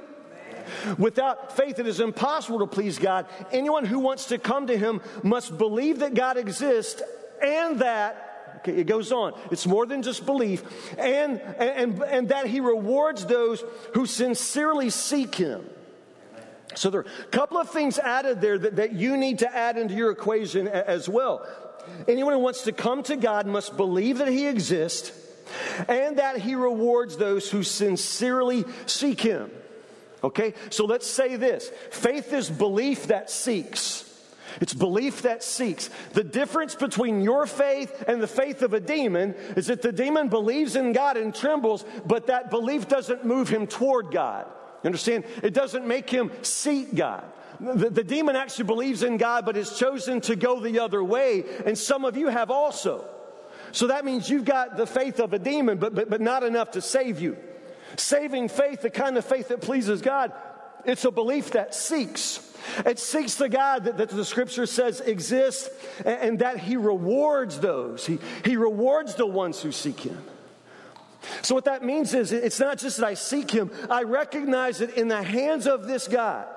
Without 0.97 1.55
faith, 1.55 1.79
it 1.79 1.87
is 1.87 1.99
impossible 1.99 2.59
to 2.59 2.67
please 2.67 2.97
God. 2.99 3.27
Anyone 3.51 3.85
who 3.85 3.99
wants 3.99 4.25
to 4.27 4.37
come 4.37 4.67
to 4.67 4.77
Him 4.77 5.01
must 5.23 5.57
believe 5.57 5.99
that 5.99 6.13
God 6.13 6.37
exists 6.37 7.01
and 7.41 7.79
that 7.79 8.34
Okay, 8.57 8.73
it 8.73 8.87
goes 8.87 9.11
on. 9.11 9.33
It's 9.51 9.67
more 9.67 9.85
than 9.85 10.01
just 10.01 10.25
belief. 10.25 10.63
And, 10.97 11.39
and, 11.41 12.01
and 12.01 12.29
that 12.29 12.47
he 12.47 12.59
rewards 12.59 13.25
those 13.25 13.63
who 13.93 14.05
sincerely 14.05 14.89
seek 14.89 15.35
him. 15.35 15.69
So 16.75 16.89
there 16.89 17.01
are 17.01 17.05
a 17.21 17.27
couple 17.27 17.57
of 17.57 17.69
things 17.69 17.99
added 17.99 18.41
there 18.41 18.57
that, 18.57 18.75
that 18.77 18.93
you 18.93 19.17
need 19.17 19.39
to 19.39 19.55
add 19.55 19.77
into 19.77 19.93
your 19.93 20.11
equation 20.11 20.67
as 20.67 21.07
well. 21.07 21.47
Anyone 22.07 22.33
who 22.33 22.39
wants 22.39 22.63
to 22.63 22.71
come 22.71 23.03
to 23.03 23.15
God 23.15 23.45
must 23.45 23.77
believe 23.77 24.17
that 24.17 24.27
he 24.27 24.47
exists 24.47 25.11
and 25.87 26.17
that 26.17 26.37
he 26.37 26.55
rewards 26.55 27.17
those 27.17 27.49
who 27.49 27.63
sincerely 27.63 28.65
seek 28.85 29.21
him. 29.21 29.51
Okay, 30.23 30.55
so 30.71 30.85
let's 30.85 31.05
say 31.07 31.35
this 31.35 31.69
faith 31.91 32.33
is 32.33 32.49
belief 32.49 33.07
that 33.07 33.29
seeks. 33.29 34.04
It's 34.61 34.73
belief 34.73 35.23
that 35.23 35.43
seeks. 35.43 35.89
The 36.13 36.23
difference 36.23 36.75
between 36.75 37.21
your 37.21 37.45
faith 37.45 38.03
and 38.07 38.21
the 38.21 38.27
faith 38.27 38.61
of 38.61 38.73
a 38.73 38.79
demon 38.79 39.35
is 39.55 39.67
that 39.67 39.81
the 39.81 39.91
demon 39.91 40.29
believes 40.29 40.75
in 40.75 40.93
God 40.93 41.17
and 41.17 41.33
trembles, 41.33 41.85
but 42.05 42.27
that 42.27 42.49
belief 42.49 42.87
doesn't 42.87 43.25
move 43.25 43.49
him 43.49 43.67
toward 43.67 44.11
God. 44.11 44.45
You 44.83 44.87
understand? 44.87 45.25
It 45.41 45.53
doesn't 45.53 45.87
make 45.87 46.09
him 46.09 46.31
seek 46.41 46.93
God. 46.93 47.23
The, 47.59 47.89
the 47.89 48.03
demon 48.03 48.35
actually 48.35 48.65
believes 48.65 49.03
in 49.03 49.17
God, 49.17 49.45
but 49.45 49.55
has 49.55 49.77
chosen 49.77 50.21
to 50.21 50.35
go 50.35 50.59
the 50.59 50.79
other 50.79 51.03
way, 51.03 51.45
and 51.65 51.77
some 51.77 52.05
of 52.05 52.17
you 52.17 52.27
have 52.27 52.51
also. 52.51 53.05
So 53.71 53.87
that 53.87 54.05
means 54.05 54.29
you've 54.29 54.45
got 54.45 54.77
the 54.77 54.85
faith 54.85 55.19
of 55.19 55.33
a 55.33 55.39
demon, 55.39 55.77
but, 55.77 55.95
but, 55.95 56.09
but 56.09 56.21
not 56.21 56.43
enough 56.43 56.71
to 56.71 56.81
save 56.81 57.19
you. 57.19 57.37
Saving 57.97 58.49
faith, 58.49 58.81
the 58.81 58.89
kind 58.89 59.17
of 59.17 59.25
faith 59.25 59.49
that 59.49 59.61
pleases 59.61 60.01
God, 60.01 60.33
it's 60.85 61.05
a 61.05 61.11
belief 61.11 61.51
that 61.51 61.73
seeks. 61.75 62.39
It 62.85 62.99
seeks 62.99 63.35
the 63.35 63.49
God 63.49 63.85
that, 63.85 63.97
that 63.97 64.09
the 64.09 64.25
scripture 64.25 64.65
says 64.65 65.01
exists 65.01 65.69
and, 65.99 66.07
and, 66.07 66.39
that 66.39 66.59
he 66.59 66.77
rewards 66.77 67.59
those. 67.59 68.05
He, 68.05 68.19
he 68.43 68.57
rewards 68.57 69.15
the 69.15 69.25
ones 69.25 69.61
who 69.61 69.71
seek 69.71 69.99
him. 69.99 70.17
So, 71.41 71.55
what 71.55 71.65
that 71.65 71.83
means 71.83 72.13
is 72.13 72.31
it's 72.31 72.59
not 72.59 72.77
just 72.77 72.97
that 72.97 73.05
I 73.05 73.13
seek 73.13 73.51
him, 73.51 73.71
I 73.89 74.03
recognize 74.03 74.79
that 74.79 74.95
in 74.95 75.07
the 75.07 75.23
hands 75.23 75.67
of 75.67 75.87
this 75.87 76.07
God 76.07 76.47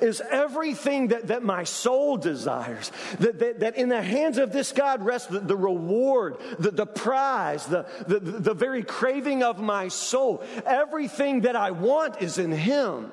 is 0.00 0.20
everything 0.20 1.08
that, 1.08 1.28
that 1.28 1.42
my 1.42 1.64
soul 1.64 2.16
desires. 2.16 2.90
That, 3.20 3.38
that, 3.38 3.60
that 3.60 3.76
in 3.76 3.88
the 3.88 4.02
hands 4.02 4.38
of 4.38 4.52
this 4.52 4.72
God 4.72 5.02
rests 5.04 5.28
the, 5.28 5.40
the 5.40 5.56
reward, 5.56 6.36
the, 6.58 6.70
the 6.70 6.86
prize, 6.86 7.66
the, 7.66 7.86
the, 8.06 8.18
the 8.18 8.54
very 8.54 8.82
craving 8.82 9.42
of 9.42 9.58
my 9.60 9.88
soul. 9.88 10.42
Everything 10.66 11.42
that 11.42 11.56
I 11.56 11.70
want 11.70 12.20
is 12.20 12.38
in 12.38 12.52
him. 12.52 13.10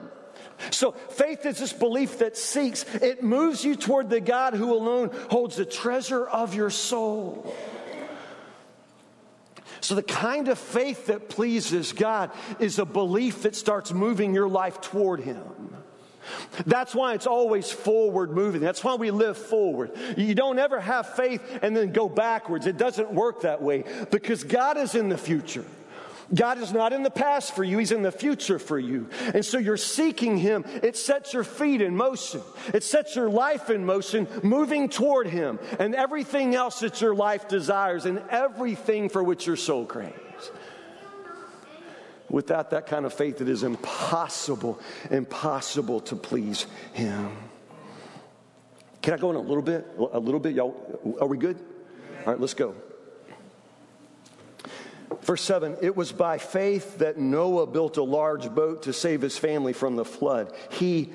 So 0.71 0.91
faith 0.91 1.45
is 1.45 1.59
this 1.59 1.73
belief 1.73 2.19
that 2.19 2.37
seeks. 2.37 2.83
It 2.95 3.23
moves 3.23 3.63
you 3.63 3.75
toward 3.75 4.09
the 4.09 4.21
God 4.21 4.53
who 4.53 4.73
alone 4.73 5.11
holds 5.29 5.55
the 5.55 5.65
treasure 5.65 6.25
of 6.25 6.53
your 6.53 6.69
soul. 6.69 7.55
So, 9.81 9.93
the 9.93 10.01
kind 10.01 10.47
of 10.47 10.57
faith 10.57 11.07
that 11.07 11.29
pleases 11.29 11.93
God 11.93 12.31
is 12.59 12.79
a 12.79 12.85
belief 12.85 13.43
that 13.43 13.55
starts 13.55 13.93
moving 13.93 14.33
your 14.33 14.47
life 14.49 14.81
toward 14.81 15.19
Him. 15.19 15.43
That's 16.65 16.95
why 16.95 17.13
it's 17.13 17.27
always 17.27 17.71
forward 17.71 18.31
moving. 18.31 18.61
That's 18.61 18.83
why 18.83 18.95
we 18.95 19.11
live 19.11 19.37
forward. 19.37 19.91
You 20.17 20.33
don't 20.33 20.57
ever 20.57 20.79
have 20.79 21.15
faith 21.15 21.41
and 21.61 21.77
then 21.77 21.91
go 21.91 22.09
backwards. 22.09 22.65
It 22.65 22.77
doesn't 22.77 23.11
work 23.11 23.41
that 23.41 23.61
way 23.61 23.83
because 24.09 24.43
God 24.43 24.77
is 24.77 24.95
in 24.95 25.09
the 25.09 25.17
future. 25.19 25.65
God 26.33 26.59
is 26.59 26.73
not 26.73 26.93
in 26.93 27.03
the 27.03 27.11
past 27.11 27.55
for 27.55 27.63
you, 27.63 27.77
He's 27.77 27.91
in 27.91 28.01
the 28.01 28.11
future 28.11 28.59
for 28.59 28.79
you. 28.79 29.09
And 29.33 29.45
so 29.45 29.57
you're 29.57 29.77
seeking 29.77 30.37
Him. 30.37 30.65
It 30.83 30.97
sets 30.97 31.33
your 31.33 31.43
feet 31.43 31.81
in 31.81 31.95
motion, 31.95 32.41
it 32.73 32.83
sets 32.83 33.15
your 33.15 33.29
life 33.29 33.69
in 33.69 33.85
motion, 33.85 34.27
moving 34.43 34.89
toward 34.89 35.27
Him 35.27 35.59
and 35.79 35.93
everything 35.95 36.55
else 36.55 36.79
that 36.79 37.01
your 37.01 37.15
life 37.15 37.47
desires 37.47 38.05
and 38.05 38.21
everything 38.29 39.09
for 39.09 39.23
which 39.23 39.45
your 39.45 39.55
soul 39.55 39.85
craves. 39.85 40.15
Without 42.29 42.71
that 42.71 42.87
kind 42.87 43.05
of 43.05 43.13
faith, 43.13 43.39
it 43.39 43.47
is 43.47 43.63
impossible, 43.63 44.79
impossible 45.11 45.99
to 46.01 46.15
please 46.15 46.65
Him. 46.93 47.31
Can 49.01 49.13
I 49.13 49.17
go 49.17 49.29
in 49.29 49.35
a 49.35 49.39
little 49.39 49.61
bit? 49.61 49.85
A 50.13 50.19
little 50.19 50.39
bit? 50.39 50.55
Y'all, 50.55 51.17
are 51.21 51.27
we 51.27 51.37
good? 51.37 51.57
All 52.25 52.33
right, 52.33 52.39
let's 52.39 52.55
go. 52.55 52.73
Verse 55.25 55.41
7 55.41 55.77
It 55.81 55.95
was 55.95 56.11
by 56.11 56.37
faith 56.37 56.99
that 56.99 57.17
Noah 57.17 57.65
built 57.65 57.97
a 57.97 58.03
large 58.03 58.53
boat 58.53 58.83
to 58.83 58.93
save 58.93 59.21
his 59.21 59.37
family 59.37 59.73
from 59.73 59.95
the 59.95 60.05
flood. 60.05 60.53
He 60.69 61.11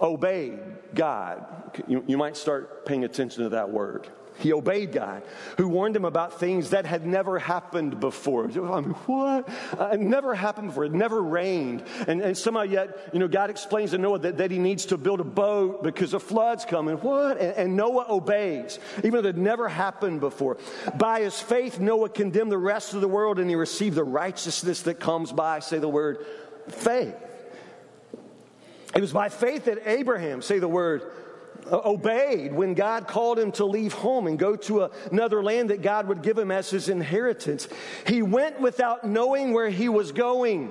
obeyed 0.00 0.58
God. 0.94 1.46
You, 1.88 2.04
you 2.06 2.18
might 2.18 2.36
start 2.36 2.84
paying 2.86 3.04
attention 3.04 3.42
to 3.42 3.48
that 3.50 3.70
word. 3.70 4.06
He 4.38 4.52
obeyed 4.52 4.92
God, 4.92 5.22
who 5.58 5.68
warned 5.68 5.94
him 5.94 6.04
about 6.04 6.40
things 6.40 6.70
that 6.70 6.86
had 6.86 7.06
never 7.06 7.38
happened 7.38 8.00
before. 8.00 8.44
I 8.46 8.80
mean, 8.80 8.90
what? 9.06 9.48
Uh, 9.78 9.90
it 9.92 10.00
never 10.00 10.34
happened 10.34 10.68
before. 10.68 10.84
It 10.84 10.92
never 10.92 11.22
rained. 11.22 11.84
And, 12.08 12.20
and 12.20 12.36
somehow 12.36 12.62
yet, 12.62 13.10
you 13.12 13.20
know, 13.20 13.28
God 13.28 13.50
explains 13.50 13.92
to 13.92 13.98
Noah 13.98 14.18
that, 14.20 14.38
that 14.38 14.50
he 14.50 14.58
needs 14.58 14.86
to 14.86 14.96
build 14.96 15.20
a 15.20 15.24
boat 15.24 15.84
because 15.84 16.14
a 16.14 16.20
flood's 16.20 16.64
coming. 16.64 16.96
What? 16.96 17.38
And, 17.38 17.56
and 17.56 17.76
Noah 17.76 18.06
obeys, 18.08 18.80
even 19.04 19.22
though 19.22 19.28
it 19.28 19.36
never 19.36 19.68
happened 19.68 20.20
before. 20.20 20.58
By 20.96 21.20
his 21.20 21.40
faith, 21.40 21.78
Noah 21.78 22.08
condemned 22.08 22.50
the 22.50 22.58
rest 22.58 22.94
of 22.94 23.00
the 23.00 23.08
world 23.08 23.38
and 23.38 23.48
he 23.48 23.56
received 23.56 23.94
the 23.94 24.04
righteousness 24.04 24.82
that 24.82 24.98
comes 24.98 25.32
by, 25.32 25.60
say 25.60 25.78
the 25.78 25.88
word, 25.88 26.26
faith. 26.68 27.14
It 28.96 29.00
was 29.00 29.12
by 29.12 29.28
faith 29.28 29.66
that 29.66 29.78
Abraham, 29.86 30.42
say 30.42 30.58
the 30.58 30.68
word, 30.68 31.10
Uh, 31.70 31.80
obeyed 31.84 32.52
when 32.52 32.74
God 32.74 33.08
called 33.08 33.38
him 33.38 33.50
to 33.52 33.64
leave 33.64 33.94
home 33.94 34.26
and 34.26 34.38
go 34.38 34.54
to 34.54 34.90
another 35.10 35.42
land 35.42 35.70
that 35.70 35.80
God 35.80 36.08
would 36.08 36.22
give 36.22 36.36
him 36.36 36.50
as 36.50 36.68
his 36.68 36.90
inheritance. 36.90 37.68
He 38.06 38.20
went 38.20 38.60
without 38.60 39.04
knowing 39.04 39.52
where 39.54 39.70
he 39.70 39.88
was 39.88 40.12
going. 40.12 40.70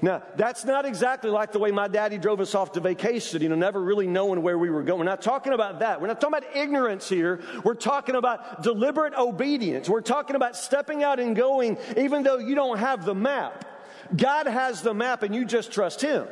Now, 0.00 0.22
that's 0.36 0.64
not 0.64 0.84
exactly 0.84 1.30
like 1.30 1.52
the 1.52 1.60
way 1.60 1.70
my 1.70 1.86
daddy 1.86 2.18
drove 2.18 2.40
us 2.40 2.56
off 2.56 2.72
to 2.72 2.80
vacation, 2.80 3.40
you 3.40 3.48
know, 3.48 3.54
never 3.54 3.80
really 3.80 4.08
knowing 4.08 4.42
where 4.42 4.58
we 4.58 4.68
were 4.68 4.82
going. 4.82 4.98
We're 4.98 5.04
not 5.04 5.22
talking 5.22 5.52
about 5.52 5.78
that. 5.78 6.00
We're 6.00 6.08
not 6.08 6.20
talking 6.20 6.38
about 6.38 6.56
ignorance 6.56 7.08
here. 7.08 7.40
We're 7.64 7.74
talking 7.74 8.16
about 8.16 8.64
deliberate 8.64 9.14
obedience. 9.14 9.88
We're 9.88 10.00
talking 10.00 10.34
about 10.34 10.56
stepping 10.56 11.04
out 11.04 11.20
and 11.20 11.36
going 11.36 11.78
even 11.96 12.24
though 12.24 12.38
you 12.38 12.56
don't 12.56 12.78
have 12.78 13.04
the 13.04 13.14
map. 13.14 13.64
God 14.16 14.48
has 14.48 14.82
the 14.82 14.92
map 14.92 15.22
and 15.22 15.34
you 15.34 15.44
just 15.44 15.70
trust 15.72 16.00
Him. 16.00 16.26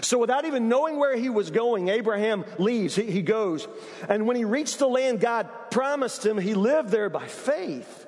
So, 0.00 0.18
without 0.18 0.44
even 0.44 0.68
knowing 0.68 0.98
where 0.98 1.16
he 1.16 1.28
was 1.28 1.50
going, 1.50 1.88
Abraham 1.88 2.44
leaves. 2.58 2.94
He, 2.94 3.04
he, 3.04 3.22
goes. 3.22 3.68
And 4.08 4.26
when 4.26 4.36
he 4.36 4.44
reached 4.44 4.78
the 4.78 4.88
land 4.88 5.20
God 5.20 5.48
promised 5.70 6.24
him, 6.24 6.38
he 6.38 6.54
lived 6.54 6.90
there 6.90 7.08
by 7.08 7.26
faith. 7.26 8.06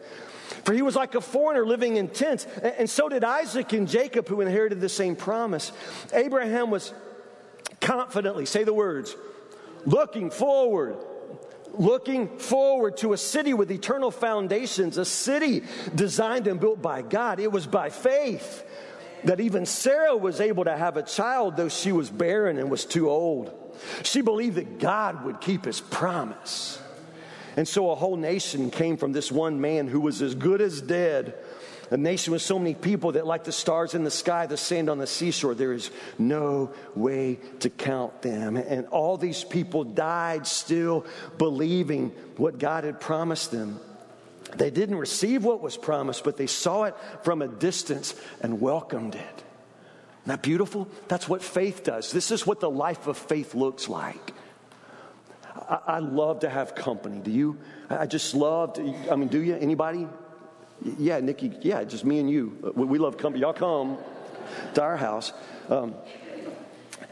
For 0.64 0.72
he 0.72 0.82
was 0.82 0.96
like 0.96 1.14
a 1.14 1.20
foreigner 1.20 1.66
living 1.66 1.96
in 1.96 2.08
tents. 2.08 2.46
And, 2.62 2.74
and 2.78 2.90
so 2.90 3.08
did 3.08 3.24
Isaac 3.24 3.72
and 3.72 3.88
Jacob, 3.88 4.28
who 4.28 4.40
inherited 4.40 4.80
the 4.80 4.88
same 4.88 5.16
promise. 5.16 5.72
Abraham 6.12 6.70
was 6.70 6.92
confidently, 7.80 8.46
say 8.46 8.64
the 8.64 8.74
words, 8.74 9.14
looking 9.84 10.30
forward 10.30 10.96
looking 11.76 12.38
forward 12.38 12.96
to 12.98 13.12
a 13.14 13.16
city 13.16 13.52
with 13.52 13.68
eternal 13.70 14.12
foundations, 14.12 14.96
a 14.96 15.04
city 15.04 15.64
designed 15.92 16.46
and 16.46 16.60
built 16.60 16.80
by 16.80 17.02
God. 17.02 17.40
It 17.40 17.50
was 17.50 17.66
by 17.66 17.90
faith 17.90 18.64
that 19.24 19.40
even 19.40 19.66
Sarah 19.66 20.16
was 20.16 20.40
able 20.40 20.64
to 20.64 20.76
have 20.76 20.96
a 20.96 21.02
child, 21.02 21.56
though 21.56 21.68
she 21.68 21.92
was 21.92 22.10
barren 22.10 22.58
and 22.58 22.70
was 22.70 22.84
too 22.84 23.08
old. 23.10 23.52
She 24.02 24.20
believed 24.20 24.56
that 24.56 24.78
God 24.78 25.24
would 25.24 25.40
keep 25.40 25.64
his 25.64 25.80
promise. 25.80 26.80
And 27.56 27.66
so 27.66 27.90
a 27.90 27.94
whole 27.94 28.16
nation 28.16 28.70
came 28.70 28.96
from 28.96 29.12
this 29.12 29.30
one 29.30 29.60
man 29.60 29.86
who 29.86 30.00
was 30.00 30.22
as 30.22 30.34
good 30.34 30.60
as 30.60 30.80
dead. 30.80 31.34
A 31.90 31.96
nation 31.96 32.32
with 32.32 32.42
so 32.42 32.58
many 32.58 32.74
people 32.74 33.12
that, 33.12 33.26
like 33.26 33.44
the 33.44 33.52
stars 33.52 33.94
in 33.94 34.04
the 34.04 34.10
sky, 34.10 34.46
the 34.46 34.56
sand 34.56 34.88
on 34.88 34.98
the 34.98 35.06
seashore, 35.06 35.54
there 35.54 35.72
is 35.72 35.90
no 36.18 36.72
way 36.94 37.38
to 37.60 37.70
count 37.70 38.22
them. 38.22 38.56
And 38.56 38.86
all 38.88 39.16
these 39.16 39.44
people 39.44 39.84
died 39.84 40.46
still 40.46 41.04
believing 41.38 42.10
what 42.36 42.58
God 42.58 42.84
had 42.84 43.00
promised 43.00 43.50
them. 43.50 43.78
They 44.56 44.70
didn't 44.70 44.96
receive 44.96 45.44
what 45.44 45.60
was 45.60 45.76
promised, 45.76 46.24
but 46.24 46.36
they 46.36 46.46
saw 46.46 46.84
it 46.84 46.96
from 47.22 47.42
a 47.42 47.48
distance 47.48 48.14
and 48.40 48.60
welcomed 48.60 49.14
it. 49.14 49.20
Isn't 49.20 50.26
that 50.26 50.42
beautiful? 50.42 50.88
That's 51.08 51.28
what 51.28 51.42
faith 51.42 51.84
does. 51.84 52.12
This 52.12 52.30
is 52.30 52.46
what 52.46 52.60
the 52.60 52.70
life 52.70 53.06
of 53.06 53.18
faith 53.18 53.54
looks 53.54 53.88
like. 53.88 54.32
I, 55.54 55.80
I 55.86 55.98
love 55.98 56.40
to 56.40 56.48
have 56.48 56.74
company. 56.74 57.20
Do 57.20 57.30
you? 57.30 57.58
I 57.90 58.06
just 58.06 58.34
love 58.34 58.74
to, 58.74 58.94
I 59.10 59.16
mean, 59.16 59.28
do 59.28 59.42
you? 59.42 59.54
Anybody? 59.54 60.08
Yeah, 60.98 61.20
Nikki, 61.20 61.52
yeah, 61.62 61.84
just 61.84 62.04
me 62.04 62.18
and 62.18 62.30
you. 62.30 62.72
We, 62.74 62.84
we 62.84 62.98
love 62.98 63.16
company. 63.16 63.42
Y'all 63.42 63.52
come 63.52 63.98
to 64.74 64.82
our 64.82 64.96
house. 64.96 65.32
Um, 65.68 65.94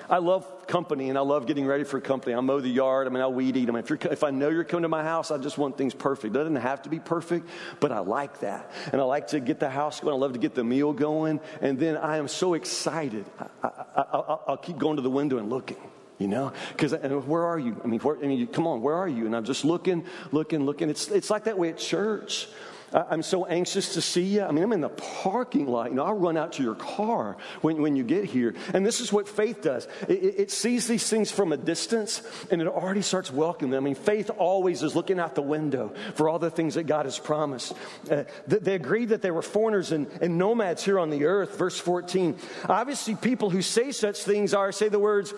I 0.09 0.19
love 0.19 0.62
company 0.73 1.11
and 1.11 1.19
I 1.19 1.21
love 1.21 1.47
getting 1.47 1.67
ready 1.67 1.85
for 1.85 2.01
company. 2.01 2.35
I 2.35 2.41
mow 2.41 2.59
the 2.59 2.69
yard. 2.69 3.07
I 3.07 3.11
mean, 3.11 3.23
I 3.23 3.27
weed 3.27 3.59
eat. 3.59 3.69
I 3.69 3.73
mean, 3.73 3.85
if, 3.87 4.07
if 4.07 4.25
I 4.25 4.31
know 4.31 4.49
you're 4.49 4.65
coming 4.65 4.85
to 4.85 4.89
my 4.89 5.03
house, 5.03 5.31
I 5.31 5.37
just 5.37 5.59
want 5.59 5.77
things 5.77 5.93
perfect. 5.93 6.35
It 6.35 6.39
doesn't 6.39 6.57
have 6.57 6.81
to 6.83 6.89
be 6.89 6.99
perfect, 6.99 7.47
but 7.79 7.93
I 7.93 7.99
like 7.99 8.41
that. 8.41 8.73
And 8.91 8.99
I 8.99 9.05
like 9.05 9.27
to 9.29 9.41
get 9.41 9.61
the 9.61 9.69
house 9.69 10.01
going. 10.01 10.15
I 10.15 10.19
love 10.19 10.33
to 10.33 10.39
get 10.39 10.55
the 10.55 10.65
meal 10.65 10.95
going. 10.95 11.41
And 11.61 11.79
then 11.79 11.99
I 11.99 12.17
am 12.17 12.27
so 12.27 12.55
excited. 12.55 13.27
I, 13.63 14.41
will 14.49 14.57
keep 14.57 14.79
going 14.79 14.97
to 14.97 15.03
the 15.03 15.11
window 15.11 15.37
and 15.37 15.51
looking 15.51 15.77
you 16.19 16.29
know 16.29 16.53
because 16.69 16.93
where 16.93 17.45
are 17.45 17.59
you 17.59 17.81
i 17.83 17.87
mean, 17.87 17.99
where, 18.01 18.17
I 18.17 18.27
mean 18.27 18.47
come 18.47 18.67
on 18.67 18.83
where 18.83 18.95
are 18.95 19.09
you 19.09 19.25
and 19.27 19.35
i'm 19.35 19.45
just 19.45 19.65
looking 19.65 20.05
looking 20.31 20.67
looking 20.67 20.91
it's, 20.91 21.09
it's 21.09 21.31
like 21.31 21.45
that 21.45 21.59
way 21.59 21.71
at 21.71 21.79
church 21.79 22.49
I'm 22.95 23.23
so 23.23 23.47
anxious 23.47 23.95
to 23.95 24.03
see 24.03 24.23
you. 24.23 24.43
I 24.43 24.51
mean, 24.51 24.65
I'm 24.65 24.73
in 24.73 24.81
the 24.81 24.89
parking 24.89 25.67
lot. 25.67 25.91
You 25.91 25.97
know, 25.97 26.05
I'll 26.05 26.15
run 26.15 26.37
out 26.37 26.55
to 26.55 26.63
your 26.63 26.75
car 26.75 27.37
when, 27.61 27.81
when 27.81 27.97
you 27.97 28.05
get 28.05 28.25
here. 28.25 28.55
And 28.75 28.85
this 28.85 29.01
is 29.01 29.13
what 29.13 29.29
faith 29.29 29.63
does 29.63 29.89
it, 30.09 30.13
it 30.13 30.51
sees 30.51 30.87
these 30.87 31.09
things 31.09 31.31
from 31.31 31.53
a 31.53 31.57
distance 31.57 32.23
and 32.51 32.61
it 32.61 32.69
already 32.69 33.03
starts 33.03 33.33
welcoming 33.33 33.71
them. 33.71 33.85
I 33.85 33.87
mean, 33.87 33.95
faith 33.95 34.31
always 34.37 34.83
is 34.83 34.95
looking 34.95 35.19
out 35.19 35.35
the 35.35 35.43
window 35.43 35.95
for 36.15 36.29
all 36.29 36.39
the 36.39 36.51
things 36.51 36.75
that 36.75 36.85
God 36.85 37.07
has 37.07 37.19
promised. 37.19 37.73
Uh, 38.11 38.25
they 38.47 38.75
agreed 38.75 39.11
that 39.11 39.23
they 39.23 39.31
were 39.31 39.43
foreigners 39.43 39.93
and, 39.93 40.07
and 40.21 40.39
nomads 40.39 40.85
here 40.85 40.99
on 40.99 41.11
the 41.11 41.25
earth. 41.25 41.57
Verse 41.59 41.79
14. 41.79 42.37
Obviously, 42.69 43.15
people 43.15 43.51
who 43.51 43.63
say 43.63 43.93
such 43.93 44.23
things 44.23 44.55
are, 44.55 44.73
say 44.73 44.89
the 44.89 44.99
words, 44.99 45.33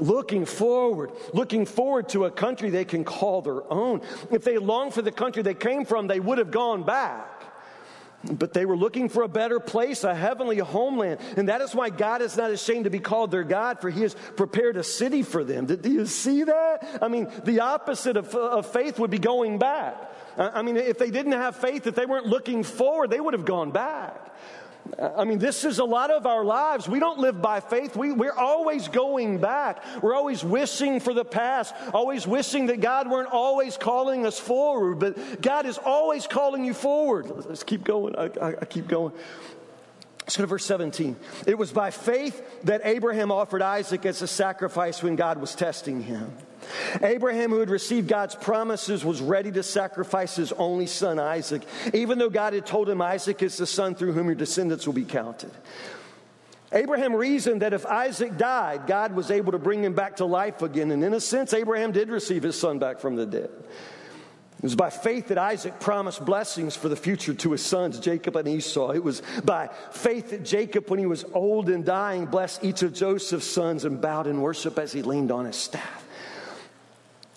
looking 0.00 0.44
forward, 0.44 1.12
looking 1.32 1.66
forward 1.66 2.08
to 2.10 2.24
a 2.24 2.30
country 2.30 2.70
they 2.70 2.84
can 2.84 3.04
call 3.04 3.42
their 3.42 3.70
own. 3.72 4.02
If 4.30 4.44
they 4.44 4.58
longed 4.58 4.94
for 4.94 5.02
the 5.02 5.12
country 5.12 5.42
they 5.42 5.54
came 5.54 5.84
from, 5.84 6.06
they 6.06 6.20
would 6.20 6.38
have 6.38 6.50
gone 6.50 6.84
back. 6.84 7.38
But 8.24 8.52
they 8.52 8.66
were 8.66 8.76
looking 8.76 9.08
for 9.08 9.22
a 9.22 9.28
better 9.28 9.60
place, 9.60 10.02
a 10.02 10.12
heavenly 10.12 10.58
homeland. 10.58 11.20
And 11.36 11.48
that 11.48 11.60
is 11.60 11.72
why 11.72 11.90
God 11.90 12.20
is 12.20 12.36
not 12.36 12.50
ashamed 12.50 12.84
to 12.84 12.90
be 12.90 12.98
called 12.98 13.30
their 13.30 13.44
God, 13.44 13.80
for 13.80 13.90
He 13.90 14.02
has 14.02 14.14
prepared 14.36 14.76
a 14.76 14.82
city 14.82 15.22
for 15.22 15.44
them. 15.44 15.66
Do 15.66 15.90
you 15.90 16.04
see 16.04 16.42
that? 16.42 16.98
I 17.00 17.06
mean, 17.06 17.30
the 17.44 17.60
opposite 17.60 18.16
of, 18.16 18.34
of 18.34 18.66
faith 18.66 18.98
would 18.98 19.10
be 19.10 19.20
going 19.20 19.58
back. 19.60 19.96
I 20.36 20.62
mean, 20.62 20.76
if 20.76 20.98
they 20.98 21.10
didn't 21.10 21.32
have 21.32 21.56
faith, 21.56 21.86
if 21.86 21.94
they 21.94 22.06
weren't 22.06 22.26
looking 22.26 22.64
forward, 22.64 23.10
they 23.10 23.20
would 23.20 23.34
have 23.34 23.44
gone 23.44 23.70
back. 23.70 24.34
I 24.98 25.24
mean, 25.24 25.38
this 25.38 25.64
is 25.64 25.78
a 25.78 25.84
lot 25.84 26.10
of 26.10 26.26
our 26.26 26.44
lives. 26.44 26.88
We 26.88 26.98
don't 26.98 27.18
live 27.18 27.40
by 27.40 27.60
faith. 27.60 27.96
We, 27.96 28.12
we're 28.12 28.32
always 28.32 28.88
going 28.88 29.38
back. 29.38 29.84
We're 30.02 30.14
always 30.14 30.42
wishing 30.42 31.00
for 31.00 31.14
the 31.14 31.24
past, 31.24 31.74
always 31.92 32.26
wishing 32.26 32.66
that 32.66 32.80
God 32.80 33.10
weren't 33.10 33.30
always 33.30 33.76
calling 33.76 34.26
us 34.26 34.38
forward, 34.38 34.98
but 34.98 35.42
God 35.42 35.66
is 35.66 35.78
always 35.78 36.26
calling 36.26 36.64
you 36.64 36.74
forward. 36.74 37.30
Let's 37.46 37.62
keep 37.62 37.84
going. 37.84 38.16
I, 38.16 38.30
I, 38.40 38.48
I 38.60 38.64
keep 38.64 38.88
going. 38.88 39.12
Let's 40.22 40.36
go 40.36 40.42
to 40.42 40.46
verse 40.46 40.66
17. 40.66 41.16
It 41.46 41.56
was 41.56 41.72
by 41.72 41.90
faith 41.90 42.42
that 42.64 42.82
Abraham 42.84 43.30
offered 43.30 43.62
Isaac 43.62 44.04
as 44.04 44.20
a 44.20 44.26
sacrifice 44.26 45.02
when 45.02 45.16
God 45.16 45.40
was 45.40 45.54
testing 45.54 46.02
him. 46.02 46.30
Abraham, 47.02 47.50
who 47.50 47.60
had 47.60 47.70
received 47.70 48.08
God's 48.08 48.34
promises, 48.34 49.04
was 49.04 49.20
ready 49.20 49.50
to 49.52 49.62
sacrifice 49.62 50.36
his 50.36 50.52
only 50.52 50.86
son, 50.86 51.18
Isaac, 51.18 51.62
even 51.92 52.18
though 52.18 52.30
God 52.30 52.52
had 52.52 52.66
told 52.66 52.88
him, 52.88 53.02
Isaac 53.02 53.42
is 53.42 53.56
the 53.56 53.66
son 53.66 53.94
through 53.94 54.12
whom 54.12 54.26
your 54.26 54.34
descendants 54.34 54.86
will 54.86 54.94
be 54.94 55.04
counted. 55.04 55.50
Abraham 56.72 57.14
reasoned 57.14 57.62
that 57.62 57.72
if 57.72 57.86
Isaac 57.86 58.36
died, 58.36 58.86
God 58.86 59.14
was 59.14 59.30
able 59.30 59.52
to 59.52 59.58
bring 59.58 59.82
him 59.82 59.94
back 59.94 60.16
to 60.16 60.26
life 60.26 60.60
again. 60.60 60.90
And 60.90 61.02
in 61.02 61.14
a 61.14 61.20
sense, 61.20 61.54
Abraham 61.54 61.92
did 61.92 62.10
receive 62.10 62.42
his 62.42 62.58
son 62.58 62.78
back 62.78 62.98
from 62.98 63.16
the 63.16 63.24
dead. 63.24 63.50
It 64.58 64.64
was 64.64 64.74
by 64.74 64.90
faith 64.90 65.28
that 65.28 65.38
Isaac 65.38 65.78
promised 65.78 66.24
blessings 66.24 66.74
for 66.74 66.88
the 66.88 66.96
future 66.96 67.32
to 67.32 67.52
his 67.52 67.64
sons, 67.64 68.00
Jacob 68.00 68.34
and 68.34 68.48
Esau. 68.48 68.90
It 68.90 69.04
was 69.04 69.22
by 69.44 69.70
faith 69.92 70.30
that 70.30 70.44
Jacob, 70.44 70.90
when 70.90 70.98
he 70.98 71.06
was 71.06 71.24
old 71.32 71.68
and 71.68 71.84
dying, 71.84 72.26
blessed 72.26 72.64
each 72.64 72.82
of 72.82 72.92
Joseph's 72.92 73.46
sons 73.46 73.84
and 73.84 74.00
bowed 74.00 74.26
in 74.26 74.40
worship 74.40 74.76
as 74.78 74.92
he 74.92 75.02
leaned 75.02 75.30
on 75.30 75.44
his 75.44 75.56
staff. 75.56 75.97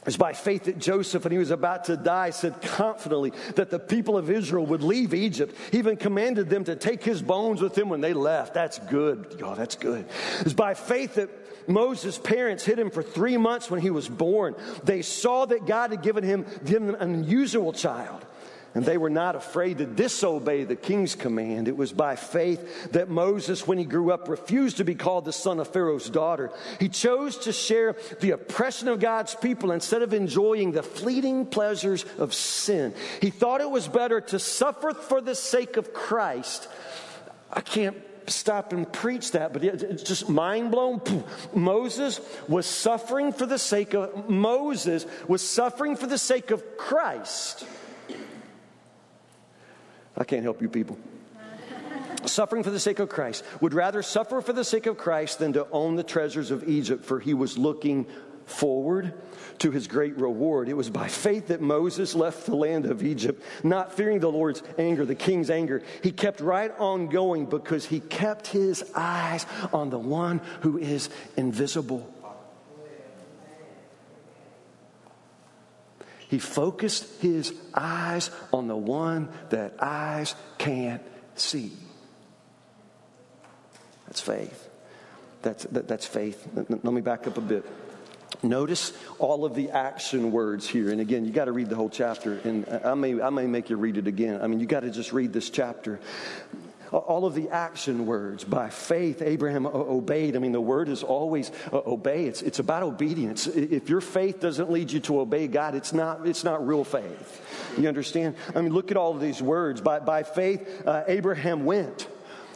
It 0.02 0.08
was 0.08 0.18
by 0.18 0.34
faith 0.34 0.64
that 0.64 0.80
Joseph, 0.80 1.24
when 1.24 1.32
he 1.32 1.38
was 1.38 1.52
about 1.52 1.84
to 1.86 1.96
die, 1.96 2.32
said 2.32 2.60
confidently 2.64 3.34
that 3.56 3.70
the 3.70 3.78
people 3.78 4.18
of 4.18 4.32
Israel 4.32 4.66
would 4.66 4.82
leave 4.82 5.14
Egypt. 5.14 5.56
He 5.72 5.78
even 5.78 5.96
commanded 5.96 6.50
them 6.50 6.64
to 6.64 6.76
take 6.76 7.04
his 7.04 7.22
bones 7.22 7.62
with 7.62 7.76
them 7.76 7.88
when 7.88 8.02
they 8.02 8.14
left. 8.14 8.56
That's 8.56 8.80
good. 8.80 9.40
Oh, 9.44 9.54
that's 9.54 9.76
good. 9.76 10.06
It 10.40 10.44
was 10.44 10.56
by 10.56 10.74
faith 10.74 11.16
that 11.16 11.30
Moses' 11.68 12.18
parents 12.18 12.66
hid 12.66 12.80
him 12.80 12.90
for 12.90 13.04
three 13.04 13.38
months 13.38 13.70
when 13.70 13.80
he 13.80 13.92
was 13.92 14.10
born. 14.10 14.56
They 14.84 15.04
saw 15.04 15.46
that 15.46 15.68
God 15.68 15.92
had 15.92 16.02
given 16.02 16.24
him, 16.24 16.48
given 16.66 16.90
him 16.90 16.96
an 16.96 17.02
unusual 17.02 17.72
child 17.72 18.26
and 18.74 18.86
they 18.86 18.98
were 18.98 19.10
not 19.10 19.36
afraid 19.36 19.80
to 19.80 19.86
disobey 19.86 20.64
the 20.64 20.76
king's 20.76 21.16
command. 21.16 21.68
It 21.68 21.76
was 21.76 21.92
by 21.92 22.16
faith 22.16 22.92
that 22.94 23.10
Moses, 23.10 23.68
when 23.68 23.78
he 23.78 23.84
grew 23.84 24.12
up, 24.12 24.30
refused 24.30 24.78
to 24.78 24.86
be 24.86 24.96
called 24.96 25.26
the 25.26 25.34
son 25.34 25.60
of 25.60 25.68
Pharaoh's 25.68 26.10
daughter. 26.10 26.52
He 26.80 26.88
chose 26.88 27.38
to 27.40 27.52
share 27.52 27.98
the 28.22 28.32
oppression 28.32 28.88
of 28.88 29.00
God's 29.00 29.36
people 29.36 29.72
instead 29.72 30.02
of 30.02 30.14
enjoying 30.14 30.72
the 30.72 30.84
fleeting 30.84 31.46
pleasures 31.46 32.06
of 32.18 32.34
sin. 32.34 32.94
He 33.20 33.30
thought 33.30 33.62
it 33.62 33.70
was 33.70 33.88
better 33.88 34.22
to 34.22 34.40
suffer 34.40 34.94
for 34.94 35.20
the 35.20 35.36
sake 35.36 35.76
of 35.76 35.94
Christ. 35.94 36.70
I 37.52 37.60
can't 37.60 37.98
stop 38.28 38.72
and 38.72 38.92
preach 38.92 39.32
that, 39.32 39.52
but 39.52 39.64
it's 39.64 40.04
just 40.04 40.30
mind 40.30 40.72
blown. 40.72 41.02
Moses 41.54 42.22
was 42.48 42.66
suffering 42.66 43.34
for 43.34 43.46
the 43.46 43.60
sake 43.60 43.94
of 43.94 44.30
Moses 44.30 45.06
was 45.28 45.42
suffering 45.42 45.96
for 45.96 46.08
the 46.08 46.18
sake 46.18 46.52
of 46.52 46.78
Christ. 46.78 47.66
I 50.18 50.24
can't 50.24 50.44
help 50.44 50.62
you 50.62 50.70
people. 50.70 50.98
Suffering 52.26 52.64
for 52.64 52.70
the 52.70 52.80
sake 52.80 53.00
of 53.00 53.10
Christ, 53.10 53.44
would 53.62 53.74
rather 53.74 54.04
suffer 54.04 54.42
for 54.42 54.54
the 54.54 54.64
sake 54.64 54.86
of 54.86 54.98
Christ 54.98 55.40
than 55.40 55.54
to 55.54 55.68
own 55.72 55.96
the 55.96 56.04
treasures 56.04 56.52
of 56.52 56.70
Egypt, 56.70 57.04
for 57.04 57.20
he 57.20 57.34
was 57.34 57.58
looking 57.58 58.06
forward 58.46 59.14
to 59.60 59.72
his 59.72 59.88
great 59.88 60.18
reward. 60.18 60.70
It 60.70 60.74
was 60.74 60.90
by 60.90 61.08
faith 61.08 61.48
that 61.48 61.62
Moses 61.62 62.14
left 62.14 62.46
the 62.46 62.56
land 62.56 62.86
of 62.86 63.04
Egypt, 63.04 63.42
not 63.64 63.94
fearing 63.94 64.20
the 64.20 64.32
Lord's 64.32 64.62
anger, 64.78 65.06
the 65.06 65.16
king's 65.16 65.50
anger. 65.50 65.82
He 66.04 66.12
kept 66.12 66.42
right 66.42 66.72
on 66.80 67.08
going 67.08 67.46
because 67.46 67.86
he 67.86 68.00
kept 68.00 68.48
his 68.48 68.84
eyes 68.96 69.46
on 69.74 69.90
the 69.90 70.00
one 70.00 70.42
who 70.62 70.78
is 70.78 71.10
invisible. 71.38 72.12
He 76.32 76.40
focused 76.40 77.22
his 77.22 77.54
eyes 77.74 78.32
on 78.54 78.70
the 78.70 78.76
one 78.76 79.28
that 79.50 79.74
eyes 79.80 80.34
can't 80.58 81.04
see. 81.36 81.74
That's 84.08 84.22
faith. 84.22 84.70
That's, 85.42 85.66
that, 85.66 85.90
that's 85.90 86.06
faith. 86.06 86.48
Let 86.56 86.86
me 86.86 87.02
back 87.02 87.28
up 87.28 87.38
a 87.38 87.42
bit. 87.42 87.66
Notice 88.44 88.94
all 89.20 89.44
of 89.44 89.56
the 89.56 89.72
action 89.72 90.32
words 90.32 90.66
here. 90.66 90.90
And 90.90 91.02
again, 91.02 91.26
you 91.26 91.34
got 91.34 91.46
to 91.46 91.52
read 91.52 91.68
the 91.68 91.76
whole 91.76 91.90
chapter. 91.90 92.40
And 92.46 92.66
I 92.86 92.94
may, 92.94 93.22
I 93.22 93.30
may 93.30 93.46
make 93.46 93.70
you 93.70 93.76
read 93.76 93.98
it 93.98 94.08
again. 94.08 94.42
I 94.42 94.48
mean, 94.48 94.62
you 94.62 94.66
got 94.66 94.80
to 94.80 94.90
just 94.90 95.12
read 95.12 95.34
this 95.34 95.50
chapter 95.50 96.00
all 96.98 97.26
of 97.26 97.36
the 97.36 97.50
action 97.50 98.06
words. 98.06 98.44
By 98.44 98.70
faith, 98.70 99.22
Abraham 99.22 99.66
obeyed. 99.66 100.36
I 100.36 100.40
mean, 100.40 100.52
the 100.52 100.62
word 100.62 100.90
is 100.90 101.04
always 101.04 101.52
uh, 101.72 101.82
obey. 101.86 102.26
It's, 102.26 102.42
it's 102.42 102.60
about 102.60 102.84
obedience. 102.84 103.48
If 103.48 103.90
your 103.90 104.02
faith 104.02 104.40
doesn't 104.40 104.70
lead 104.70 104.92
you 104.92 105.00
to 105.02 105.22
obey 105.22 105.48
God, 105.48 105.76
it's 105.76 105.94
not, 105.94 106.28
it's 106.28 106.44
not 106.44 106.66
real 106.66 106.84
faith. 106.84 107.78
You 107.78 107.88
understand? 107.88 108.36
I 108.56 108.62
mean, 108.62 108.74
look 108.74 108.92
at 108.92 108.98
all 108.98 109.12
of 109.12 109.22
these 109.22 109.42
words. 109.42 109.82
By, 109.82 110.00
by 110.00 110.24
faith, 110.24 110.86
uh, 110.86 111.04
Abraham 111.08 111.66
went. 111.66 112.08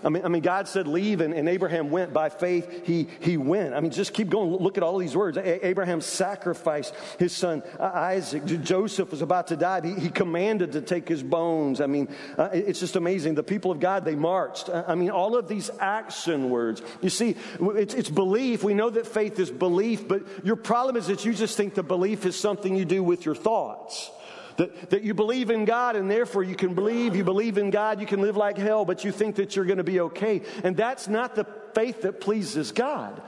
I 0.06 0.10
mean, 0.10 0.24
I 0.24 0.28
mean, 0.28 0.44
God 0.44 0.68
said 0.68 0.88
leave, 0.88 1.20
and, 1.20 1.34
and 1.34 1.50
Abraham 1.50 1.90
went 1.90 2.14
by 2.14 2.30
faith. 2.30 2.86
He, 2.86 3.08
he 3.22 3.38
went. 3.38 3.74
I 3.74 3.80
mean, 3.80 3.90
just 3.90 4.14
keep 4.14 4.30
going. 4.30 4.52
Look 4.52 4.78
at 4.78 4.84
all 4.84 5.00
these 5.00 5.18
words. 5.18 5.36
A- 5.36 5.66
Abraham 5.66 6.00
sacrificed 6.00 6.94
his 7.18 7.34
son 7.34 7.64
Isaac. 7.80 8.46
Joseph 8.46 9.10
was 9.10 9.24
about 9.24 9.48
to 9.48 9.56
die. 9.56 9.82
He, 9.82 9.96
he 9.96 10.10
commanded 10.10 10.74
to 10.74 10.82
take 10.82 11.08
his 11.08 11.24
bones. 11.24 11.82
I 11.82 11.88
mean, 11.88 12.08
uh, 12.38 12.50
it's 12.54 12.80
just 12.80 12.96
amazing. 12.96 13.34
The 13.34 13.42
people 13.42 13.72
of 13.72 13.80
God, 13.80 14.06
they 14.06 14.16
marched. 14.16 14.70
I 14.70 14.94
mean, 14.94 15.10
all 15.10 15.36
of 15.36 15.48
these 15.48 15.72
action 15.80 16.52
words. 16.52 16.84
You 17.02 17.10
see, 17.10 17.36
it's, 17.60 17.96
it's 17.96 18.10
belief. 18.10 18.64
We 18.64 18.76
know 18.76 18.92
that 18.92 19.08
faith 19.08 19.40
is 19.40 19.50
belief, 19.50 20.08
but 20.08 20.22
your 20.46 20.56
problem 20.56 20.98
is 20.98 21.08
that 21.08 21.26
you 21.26 21.34
just 21.34 21.58
think 21.58 21.74
the 21.74 21.82
belief 21.82 22.28
is 22.28 22.40
something 22.40 22.76
you 22.76 22.86
do 22.86 23.02
with 23.02 23.26
your 23.26 23.36
thoughts. 23.36 24.12
That, 24.58 24.90
that 24.92 25.04
you 25.04 25.14
believe 25.14 25.50
in 25.50 25.66
God 25.66 25.96
and 25.96 26.10
therefore 26.10 26.44
you 26.44 26.56
can 26.56 26.74
believe, 26.74 27.16
you 27.16 27.24
believe 27.24 27.58
in 27.58 27.72
God, 27.72 28.00
you 28.00 28.08
can 28.08 28.22
live 28.22 28.38
like 28.38 28.58
hell, 28.58 28.86
but 28.86 29.04
you 29.04 29.12
think 29.12 29.36
that 29.36 29.56
you're 29.56 29.66
going 29.66 29.80
to 29.80 29.84
be 29.84 30.00
okay. 30.00 30.44
And 30.64 30.78
that's 30.78 31.08
not 31.08 31.36
the 31.36 31.46
faith 31.74 32.04
that 32.04 32.22
pleases 32.22 32.72
God. 32.72 33.22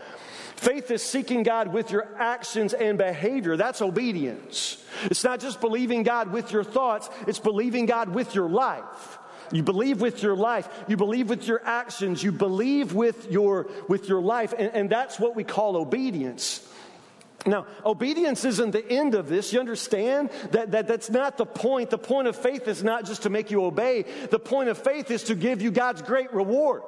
Faith 0.55 0.89
is 0.89 1.03
seeking 1.03 1.43
God 1.43 1.71
with 1.71 1.91
your 1.91 2.07
actions 2.17 2.73
and 2.73 2.97
behavior. 2.97 3.57
That's 3.57 3.81
obedience. 3.81 4.83
It's 5.03 5.23
not 5.23 5.39
just 5.39 5.61
believing 5.61 6.01
God 6.01 6.31
with 6.31 6.51
your 6.51 6.63
thoughts, 6.63 7.09
it's 7.27 7.39
believing 7.39 7.85
God 7.85 8.09
with 8.09 8.33
your 8.33 8.49
life. 8.49 9.19
You 9.51 9.63
believe 9.63 10.01
with 10.01 10.23
your 10.23 10.35
life. 10.35 10.67
You 10.87 10.97
believe 10.97 11.29
with 11.29 11.47
your 11.47 11.61
actions. 11.63 12.21
You 12.21 12.31
believe 12.31 12.93
with 12.93 13.31
your, 13.31 13.69
with 13.87 14.09
your 14.09 14.21
life. 14.21 14.53
And, 14.57 14.71
and 14.73 14.89
that's 14.89 15.19
what 15.19 15.35
we 15.35 15.43
call 15.43 15.77
obedience. 15.77 16.67
Now, 17.45 17.67
obedience 17.85 18.43
isn't 18.45 18.71
the 18.71 18.85
end 18.85 19.15
of 19.15 19.29
this. 19.29 19.53
You 19.53 19.59
understand 19.59 20.31
that, 20.51 20.71
that 20.71 20.87
that's 20.87 21.09
not 21.09 21.37
the 21.37 21.45
point. 21.45 21.91
The 21.91 21.97
point 21.97 22.27
of 22.27 22.35
faith 22.35 22.67
is 22.67 22.83
not 22.83 23.05
just 23.05 23.23
to 23.23 23.29
make 23.29 23.51
you 23.51 23.63
obey. 23.63 24.05
The 24.29 24.39
point 24.39 24.69
of 24.69 24.77
faith 24.77 25.11
is 25.11 25.23
to 25.25 25.35
give 25.35 25.61
you 25.61 25.71
God's 25.71 26.01
great 26.01 26.33
reward. 26.33 26.81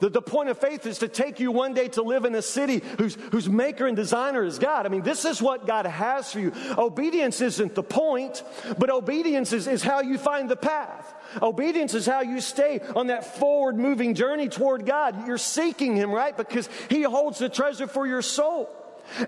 The, 0.00 0.08
the 0.08 0.22
point 0.22 0.48
of 0.48 0.58
faith 0.58 0.86
is 0.86 0.98
to 0.98 1.08
take 1.08 1.40
you 1.40 1.52
one 1.52 1.74
day 1.74 1.88
to 1.88 2.02
live 2.02 2.24
in 2.24 2.34
a 2.34 2.42
city 2.42 2.82
whose, 2.98 3.16
whose 3.30 3.48
maker 3.48 3.86
and 3.86 3.94
designer 3.94 4.42
is 4.42 4.58
God. 4.58 4.86
I 4.86 4.88
mean, 4.88 5.02
this 5.02 5.26
is 5.26 5.40
what 5.40 5.66
God 5.66 5.84
has 5.86 6.32
for 6.32 6.40
you. 6.40 6.52
Obedience 6.76 7.40
isn't 7.42 7.74
the 7.74 7.82
point, 7.82 8.42
but 8.78 8.90
obedience 8.90 9.52
is, 9.52 9.66
is 9.66 9.82
how 9.82 10.00
you 10.00 10.16
find 10.16 10.48
the 10.48 10.56
path. 10.56 11.14
Obedience 11.40 11.94
is 11.94 12.06
how 12.06 12.22
you 12.22 12.40
stay 12.40 12.80
on 12.96 13.08
that 13.08 13.36
forward 13.38 13.76
moving 13.76 14.14
journey 14.14 14.48
toward 14.48 14.86
God. 14.86 15.26
You're 15.26 15.38
seeking 15.38 15.94
Him, 15.94 16.10
right? 16.10 16.36
Because 16.36 16.68
He 16.88 17.02
holds 17.02 17.38
the 17.38 17.50
treasure 17.50 17.86
for 17.86 18.06
your 18.06 18.22
soul. 18.22 18.74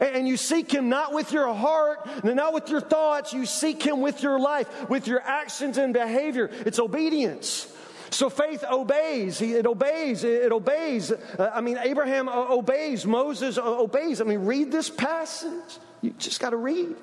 And 0.00 0.26
you 0.26 0.36
seek 0.36 0.72
Him 0.72 0.88
not 0.88 1.12
with 1.12 1.32
your 1.32 1.52
heart, 1.52 2.24
not 2.24 2.54
with 2.54 2.68
your 2.68 2.80
thoughts. 2.80 3.32
You 3.32 3.46
seek 3.46 3.82
Him 3.82 4.00
with 4.00 4.22
your 4.22 4.38
life, 4.38 4.88
with 4.88 5.06
your 5.06 5.20
actions 5.20 5.78
and 5.78 5.92
behavior. 5.92 6.50
It's 6.66 6.78
obedience. 6.78 7.72
So 8.10 8.28
faith 8.28 8.62
obeys. 8.70 9.40
It 9.40 9.66
obeys. 9.66 10.22
It 10.22 10.52
obeys. 10.52 11.10
Uh, 11.10 11.50
I 11.54 11.60
mean, 11.62 11.78
Abraham 11.78 12.28
obeys. 12.28 13.06
Moses 13.06 13.56
obeys. 13.58 14.20
I 14.20 14.24
mean, 14.24 14.44
read 14.44 14.70
this 14.70 14.90
passage. 14.90 15.78
You 16.02 16.10
just 16.18 16.38
got 16.38 16.50
to 16.50 16.56
read. 16.56 16.94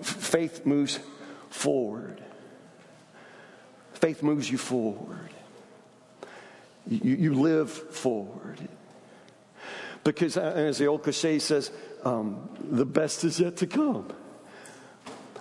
Faith 0.00 0.64
moves 0.64 1.00
forward. 1.50 2.22
Faith 3.94 4.22
moves 4.22 4.50
you 4.50 4.58
forward. 4.58 5.30
You, 6.88 7.16
you 7.16 7.34
live 7.34 7.70
forward. 7.70 8.68
Because, 10.04 10.36
uh, 10.36 10.52
as 10.54 10.78
the 10.78 10.86
old 10.86 11.02
cliche 11.02 11.38
says, 11.40 11.72
um, 12.04 12.48
the 12.60 12.86
best 12.86 13.24
is 13.24 13.40
yet 13.40 13.56
to 13.56 13.66
come. 13.66 14.12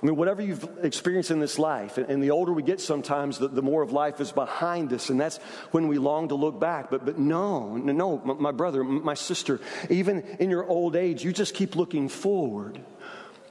I 0.02 0.06
mean, 0.06 0.18
whatever 0.18 0.41
you've 0.41 0.68
experienced 0.84 1.32
in 1.32 1.39
this 1.39 1.58
life, 1.58 1.98
and 1.98 2.22
the 2.22 2.32
older 2.32 2.52
we 2.52 2.64
get 2.64 2.82
sometimes, 2.82 3.38
the, 3.38 3.48
the, 3.48 3.62
more 3.62 3.82
of 3.82 3.91
life 3.91 4.20
is 4.20 4.32
behind 4.32 4.91
us, 4.91 5.10
and 5.10 5.20
that's 5.20 5.38
when 5.72 5.88
we 5.88 5.98
long 5.98 6.28
to 6.30 6.36
look 6.36 6.60
back. 6.60 6.89
But, 6.89 7.06
but 7.06 7.18
no, 7.18 7.78
no, 7.78 8.18
my 8.18 8.52
brother, 8.52 8.84
my 8.84 9.14
sister, 9.14 9.62
even 9.89 10.22
in 10.39 10.50
your 10.50 10.68
old 10.68 10.96
age, 10.96 11.24
you 11.24 11.32
just 11.32 11.54
keep 11.54 11.76
looking 11.76 12.10
forward. 12.10 12.80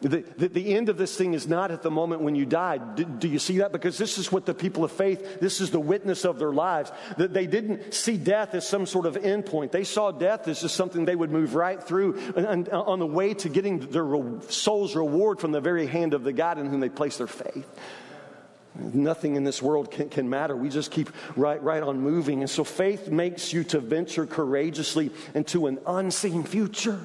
The, 0.00 0.24
the, 0.36 0.48
the, 0.48 0.74
end 0.74 0.88
of 0.88 0.98
this 0.98 1.16
thing 1.16 1.34
is 1.34 1.46
not 1.48 1.70
at 1.70 1.82
the 1.82 1.90
moment 1.90 2.20
when 2.20 2.34
you 2.34 2.44
die. 2.44 2.78
Do, 2.78 3.04
do, 3.04 3.28
you 3.28 3.38
see 3.38 3.58
that? 3.58 3.72
Because 3.72 3.96
this 3.96 4.18
is 4.18 4.30
what 4.30 4.44
the 4.44 4.52
people 4.52 4.84
of 4.84 4.92
faith, 4.92 5.40
this 5.40 5.60
is 5.60 5.70
the 5.70 5.80
witness 5.80 6.24
of 6.24 6.38
their 6.38 6.52
lives. 6.52 6.92
That 7.16 7.32
they 7.32 7.46
didn't 7.46 7.94
see 7.94 8.18
death 8.18 8.54
as 8.54 8.68
some 8.68 8.86
sort 8.86 9.06
of 9.06 9.16
end 9.16 9.46
point. 9.46 9.72
They 9.72 9.84
saw 9.84 10.10
death 10.10 10.46
as 10.48 10.60
just 10.60 10.74
something 10.74 11.04
they 11.04 11.16
would 11.16 11.30
move 11.30 11.54
right 11.54 11.82
through 11.82 12.18
and, 12.36 12.46
and 12.46 12.68
on 12.68 12.98
the 12.98 13.06
way 13.06 13.34
to 13.34 13.48
getting 13.48 13.78
their 13.78 14.06
soul's 14.48 14.94
reward 14.94 15.40
from 15.40 15.52
the 15.52 15.60
very 15.60 15.86
hand 15.86 16.12
of 16.12 16.24
the 16.24 16.32
God 16.32 16.58
in 16.58 16.66
whom 16.66 16.80
they 16.80 16.90
place 16.90 17.16
their 17.16 17.26
faith. 17.26 17.66
Nothing 18.76 19.36
in 19.36 19.44
this 19.44 19.62
world 19.62 19.90
can, 19.90 20.08
can, 20.08 20.28
matter. 20.28 20.56
We 20.56 20.68
just 20.68 20.90
keep 20.90 21.08
right, 21.36 21.62
right 21.62 21.82
on 21.82 22.00
moving. 22.00 22.40
And 22.40 22.50
so 22.50 22.64
faith 22.64 23.08
makes 23.08 23.52
you 23.52 23.62
to 23.64 23.78
venture 23.78 24.26
courageously 24.26 25.12
into 25.34 25.68
an 25.68 25.78
unseen 25.86 26.42
future. 26.42 27.00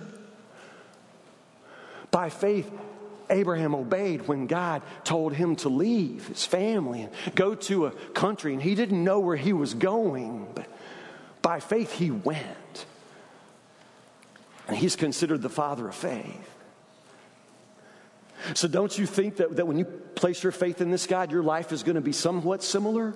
By 2.12 2.30
faith, 2.30 2.72
Abraham 3.30 3.76
obeyed 3.76 4.28
when 4.28 4.48
God 4.48 4.82
told 5.04 5.34
him 5.34 5.56
to 5.58 5.70
leave 5.70 6.28
his 6.28 6.46
family 6.46 7.04
and 7.04 7.12
go 7.36 7.56
to 7.56 7.86
a 7.86 7.92
country, 7.92 8.54
and 8.54 8.62
he 8.62 8.76
didn't 8.76 9.04
know 9.04 9.20
where 9.20 9.36
he 9.36 9.54
was 9.54 9.74
going, 9.74 10.48
but 10.56 10.68
by 11.42 11.60
faith 11.60 11.94
he 11.94 12.12
went. 12.12 12.86
And 14.68 14.78
he's 14.78 14.96
considered 14.96 15.42
the 15.42 15.50
father 15.50 15.88
of 15.88 15.96
faith. 15.96 16.56
So, 18.54 18.68
don't 18.68 18.98
you 18.98 19.06
think 19.06 19.38
that, 19.38 19.58
that 19.58 19.68
when 19.68 19.78
you 19.78 19.86
place 19.86 20.44
your 20.44 20.52
faith 20.52 20.80
in 20.80 20.92
this 20.92 21.08
God, 21.08 21.32
your 21.32 21.44
life 21.44 21.72
is 21.72 21.84
going 21.84 21.96
to 21.96 22.02
be 22.02 22.14
somewhat 22.14 22.64
similar? 22.64 23.14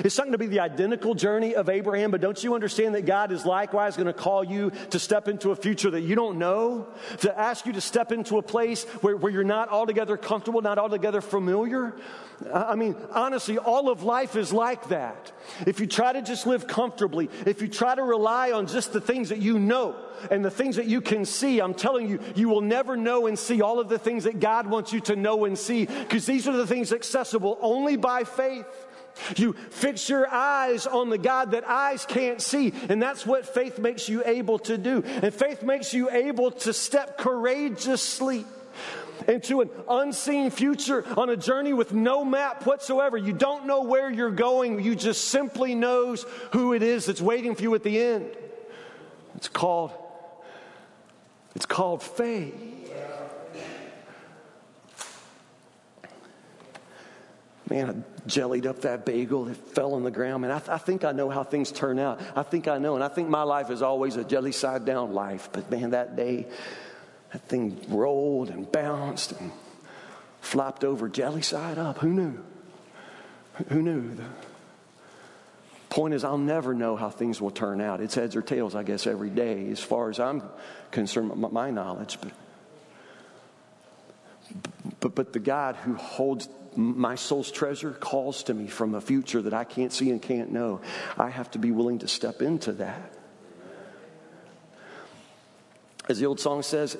It's 0.00 0.18
not 0.18 0.24
going 0.24 0.32
to 0.32 0.38
be 0.38 0.46
the 0.46 0.60
identical 0.60 1.14
journey 1.14 1.54
of 1.54 1.68
Abraham, 1.68 2.10
but 2.10 2.20
don't 2.20 2.42
you 2.42 2.54
understand 2.54 2.94
that 2.94 3.06
God 3.06 3.32
is 3.32 3.46
likewise 3.46 3.96
going 3.96 4.06
to 4.06 4.12
call 4.12 4.44
you 4.44 4.70
to 4.90 4.98
step 4.98 5.28
into 5.28 5.50
a 5.50 5.56
future 5.56 5.90
that 5.90 6.02
you 6.02 6.14
don't 6.14 6.38
know? 6.38 6.88
To 7.20 7.38
ask 7.38 7.66
you 7.66 7.72
to 7.72 7.80
step 7.80 8.12
into 8.12 8.38
a 8.38 8.42
place 8.42 8.84
where, 9.00 9.16
where 9.16 9.32
you're 9.32 9.44
not 9.44 9.68
altogether 9.70 10.16
comfortable, 10.16 10.60
not 10.62 10.78
altogether 10.78 11.20
familiar? 11.20 11.94
I 12.52 12.74
mean, 12.74 12.96
honestly, 13.12 13.56
all 13.58 13.88
of 13.88 14.02
life 14.02 14.36
is 14.36 14.52
like 14.52 14.88
that. 14.88 15.32
If 15.66 15.80
you 15.80 15.86
try 15.86 16.12
to 16.12 16.20
just 16.20 16.46
live 16.46 16.66
comfortably, 16.66 17.30
if 17.46 17.62
you 17.62 17.68
try 17.68 17.94
to 17.94 18.02
rely 18.02 18.52
on 18.52 18.66
just 18.66 18.92
the 18.92 19.00
things 19.00 19.30
that 19.30 19.38
you 19.38 19.58
know 19.58 19.96
and 20.30 20.44
the 20.44 20.50
things 20.50 20.76
that 20.76 20.86
you 20.86 21.00
can 21.00 21.24
see, 21.24 21.60
I'm 21.60 21.74
telling 21.74 22.08
you, 22.08 22.20
you 22.34 22.48
will 22.48 22.60
never 22.60 22.96
know 22.96 23.26
and 23.26 23.38
see 23.38 23.62
all 23.62 23.80
of 23.80 23.88
the 23.88 23.98
things 23.98 24.24
that 24.24 24.40
God 24.40 24.66
wants 24.66 24.92
you 24.92 25.00
to 25.02 25.16
know 25.16 25.44
and 25.46 25.58
see 25.58 25.86
because 25.86 26.26
these 26.26 26.46
are 26.46 26.56
the 26.56 26.66
things 26.66 26.92
accessible 26.92 27.58
only 27.60 27.96
by 27.96 28.24
faith. 28.24 28.66
You 29.36 29.54
fix 29.70 30.08
your 30.08 30.28
eyes 30.28 30.86
on 30.86 31.10
the 31.10 31.18
God 31.18 31.52
that 31.52 31.68
eyes 31.68 32.04
can't 32.06 32.40
see. 32.40 32.72
And 32.88 33.02
that's 33.02 33.24
what 33.24 33.46
faith 33.46 33.78
makes 33.78 34.08
you 34.08 34.22
able 34.24 34.58
to 34.60 34.78
do. 34.78 35.02
And 35.04 35.32
faith 35.32 35.62
makes 35.62 35.94
you 35.94 36.10
able 36.10 36.50
to 36.52 36.72
step 36.72 37.18
courageously 37.18 38.44
into 39.26 39.60
an 39.60 39.70
unseen 39.88 40.50
future 40.50 41.04
on 41.18 41.30
a 41.30 41.36
journey 41.36 41.72
with 41.72 41.92
no 41.92 42.24
map 42.24 42.66
whatsoever. 42.66 43.16
You 43.16 43.32
don't 43.32 43.66
know 43.66 43.82
where 43.82 44.10
you're 44.10 44.30
going. 44.30 44.82
You 44.84 44.94
just 44.94 45.28
simply 45.28 45.74
knows 45.74 46.24
who 46.52 46.74
it 46.74 46.82
is 46.82 47.06
that's 47.06 47.20
waiting 47.20 47.54
for 47.54 47.62
you 47.62 47.74
at 47.74 47.82
the 47.82 48.00
end. 48.00 48.30
It's 49.36 49.48
called 49.48 49.92
it's 51.54 51.66
called 51.66 52.02
faith. 52.02 52.54
Man, 57.70 58.04
jellied 58.26 58.66
up 58.66 58.82
that 58.82 59.04
bagel. 59.04 59.48
It 59.48 59.56
fell 59.56 59.94
on 59.94 60.02
the 60.02 60.10
ground. 60.10 60.42
Man, 60.42 60.50
I, 60.50 60.58
th- 60.58 60.70
I, 60.70 60.78
think 60.78 61.04
I 61.04 61.12
know 61.12 61.30
how 61.30 61.44
things 61.44 61.70
turn 61.72 61.98
out. 61.98 62.20
I 62.34 62.42
think 62.42 62.68
I 62.68 62.78
know. 62.78 62.94
And 62.94 63.04
I 63.04 63.08
think 63.08 63.28
my 63.28 63.42
life 63.42 63.70
is 63.70 63.82
always 63.82 64.16
a 64.16 64.24
jelly 64.24 64.52
side 64.52 64.84
down 64.84 65.12
life. 65.12 65.48
But 65.52 65.70
man, 65.70 65.90
that 65.90 66.16
day, 66.16 66.46
that 67.32 67.42
thing 67.48 67.80
rolled 67.88 68.50
and 68.50 68.70
bounced 68.70 69.32
and 69.32 69.52
flopped 70.40 70.84
over 70.84 71.08
jelly 71.08 71.42
side 71.42 71.78
up. 71.78 71.98
Who 71.98 72.08
knew? 72.08 72.38
Who 73.68 73.82
knew? 73.82 74.14
The 74.14 74.24
point 75.88 76.14
is, 76.14 76.24
I'll 76.24 76.38
never 76.38 76.74
know 76.74 76.96
how 76.96 77.10
things 77.10 77.40
will 77.40 77.50
turn 77.50 77.80
out. 77.80 78.00
It's 78.00 78.14
heads 78.14 78.36
or 78.36 78.42
tails, 78.42 78.74
I 78.74 78.82
guess, 78.82 79.06
every 79.06 79.30
day, 79.30 79.70
as 79.70 79.80
far 79.80 80.10
as 80.10 80.20
I'm 80.20 80.42
concerned, 80.90 81.34
my 81.36 81.70
knowledge. 81.70 82.18
But, 82.20 82.32
but, 85.00 85.14
but 85.14 85.32
the 85.32 85.38
God 85.38 85.76
who 85.76 85.94
holds 85.94 86.48
my 86.76 87.14
soul's 87.14 87.50
treasure 87.50 87.92
calls 87.92 88.44
to 88.44 88.54
me 88.54 88.66
from 88.66 88.94
a 88.94 89.00
future 89.00 89.42
that 89.42 89.54
I 89.54 89.64
can't 89.64 89.92
see 89.92 90.10
and 90.10 90.20
can't 90.20 90.52
know. 90.52 90.80
I 91.16 91.30
have 91.30 91.50
to 91.52 91.58
be 91.58 91.70
willing 91.70 92.00
to 92.00 92.08
step 92.08 92.42
into 92.42 92.72
that. 92.72 93.12
As 96.08 96.20
the 96.20 96.26
old 96.26 96.38
song 96.38 96.62
says, 96.62 96.96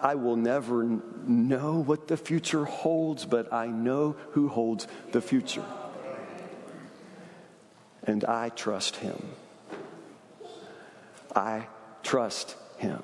I 0.00 0.14
will 0.14 0.36
never 0.36 0.84
know 0.84 1.80
what 1.80 2.06
the 2.06 2.16
future 2.16 2.64
holds, 2.64 3.24
but 3.24 3.52
I 3.52 3.66
know 3.66 4.14
who 4.32 4.48
holds 4.48 4.86
the 5.10 5.20
future. 5.20 5.64
And 8.04 8.24
I 8.24 8.50
trust 8.50 8.96
him. 8.96 9.20
I 11.34 11.66
trust 12.04 12.54
him. 12.78 13.02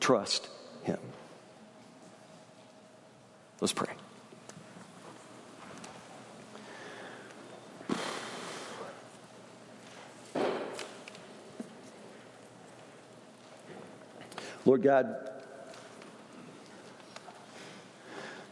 Trust 0.00 0.48
him. 0.82 0.98
Let's 3.60 3.72
pray. 3.72 3.88
Lord 14.64 14.82
God, 14.82 15.16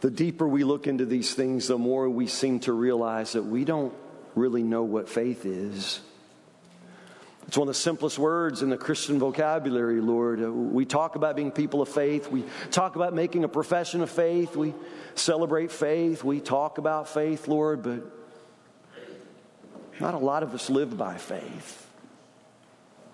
the 0.01 0.09
deeper 0.09 0.47
we 0.47 0.63
look 0.63 0.87
into 0.87 1.05
these 1.05 1.33
things, 1.33 1.67
the 1.67 1.77
more 1.77 2.09
we 2.09 2.27
seem 2.27 2.59
to 2.61 2.73
realize 2.73 3.33
that 3.33 3.43
we 3.43 3.65
don't 3.65 3.93
really 4.35 4.63
know 4.63 4.83
what 4.83 5.09
faith 5.09 5.45
is. 5.45 6.01
It's 7.49 7.57
one 7.57 7.67
of 7.67 7.73
the 7.73 7.79
simplest 7.79 8.19
words 8.19 8.61
in 8.61 8.69
the 8.69 8.77
Christian 8.77 9.17
vocabulary, 9.17 10.01
Lord. 10.01 10.39
Uh, 10.39 10.51
we 10.51 10.85
talk 10.85 11.15
about 11.15 11.35
being 11.35 11.49
people 11.49 11.81
of 11.81 11.89
faith. 11.89 12.29
We 12.29 12.43
talk 12.69 12.95
about 12.95 13.15
making 13.15 13.43
a 13.43 13.47
profession 13.47 14.01
of 14.01 14.11
faith. 14.11 14.55
We 14.55 14.75
celebrate 15.15 15.71
faith. 15.71 16.23
We 16.23 16.41
talk 16.41 16.77
about 16.77 17.09
faith, 17.09 17.47
Lord, 17.47 17.81
but 17.81 18.03
not 19.99 20.13
a 20.13 20.19
lot 20.19 20.43
of 20.43 20.53
us 20.53 20.69
live 20.69 20.95
by 20.95 21.17
faith. 21.17 21.87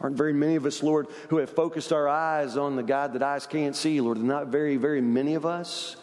Aren't 0.02 0.18
very 0.18 0.34
many 0.34 0.58
of 0.58 0.66
us, 0.66 0.84
Lord, 0.84 1.08
who 1.30 1.38
have 1.38 1.52
focused 1.52 1.94
our 1.94 2.10
eyes 2.10 2.58
on 2.58 2.76
the 2.76 2.84
God 2.84 3.14
that 3.14 3.24
eyes 3.24 3.48
can't 3.48 3.74
see, 3.74 4.02
Lord. 4.02 4.18
Not 4.18 4.48
very, 4.48 4.76
very 4.76 5.00
many 5.00 5.36
of 5.36 5.46
us 5.46 5.96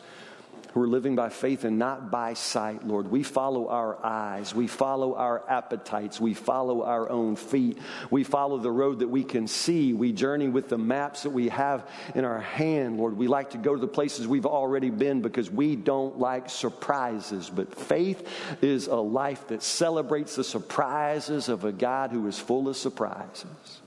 who 0.73 0.83
are 0.83 0.89
living 0.89 1.16
by 1.16 1.29
faith 1.29 1.64
and 1.64 1.79
not 1.79 2.11
by 2.11 2.35
sight, 2.35 2.87
Lord. 2.87 3.11
We 3.11 3.23
follow 3.23 3.68
our 3.68 4.05
eyes. 4.05 4.55
We 4.55 4.66
follow 4.66 5.14
our 5.14 5.45
appetites. 5.49 6.20
We 6.20 6.35
follow 6.35 6.83
our 6.83 7.09
own 7.11 7.37
feet. 7.37 7.79
We 8.11 8.25
follow 8.25 8.59
the 8.59 8.70
road 8.70 9.01
that 9.01 9.09
we 9.09 9.25
can 9.25 9.47
see. 9.47 9.93
We 9.93 10.12
journey 10.12 10.49
with 10.49 10.68
the 10.68 10.79
maps 10.79 11.25
that 11.25 11.31
we 11.31 11.49
have 11.51 11.89
in 12.14 12.25
our 12.25 12.41
hand, 12.41 12.99
Lord. 12.99 13.16
We 13.16 13.29
like 13.29 13.51
to 13.51 13.59
go 13.59 13.75
to 13.75 13.81
the 13.81 13.87
places 13.87 14.27
we've 14.27 14.47
already 14.47 14.91
been 14.91 15.20
because 15.20 15.51
we 15.51 15.77
don't 15.77 16.18
like 16.18 16.49
surprises. 16.49 17.51
But 17.51 17.75
faith 17.75 18.27
is 18.62 18.87
a 18.87 18.97
life 18.97 19.49
that 19.49 19.62
celebrates 19.62 20.37
the 20.37 20.45
surprises 20.45 21.49
of 21.49 21.64
a 21.64 21.73
God 21.73 22.12
who 22.12 22.27
is 22.27 22.39
full 22.39 22.68
of 22.68 22.77
surprises. 22.77 23.81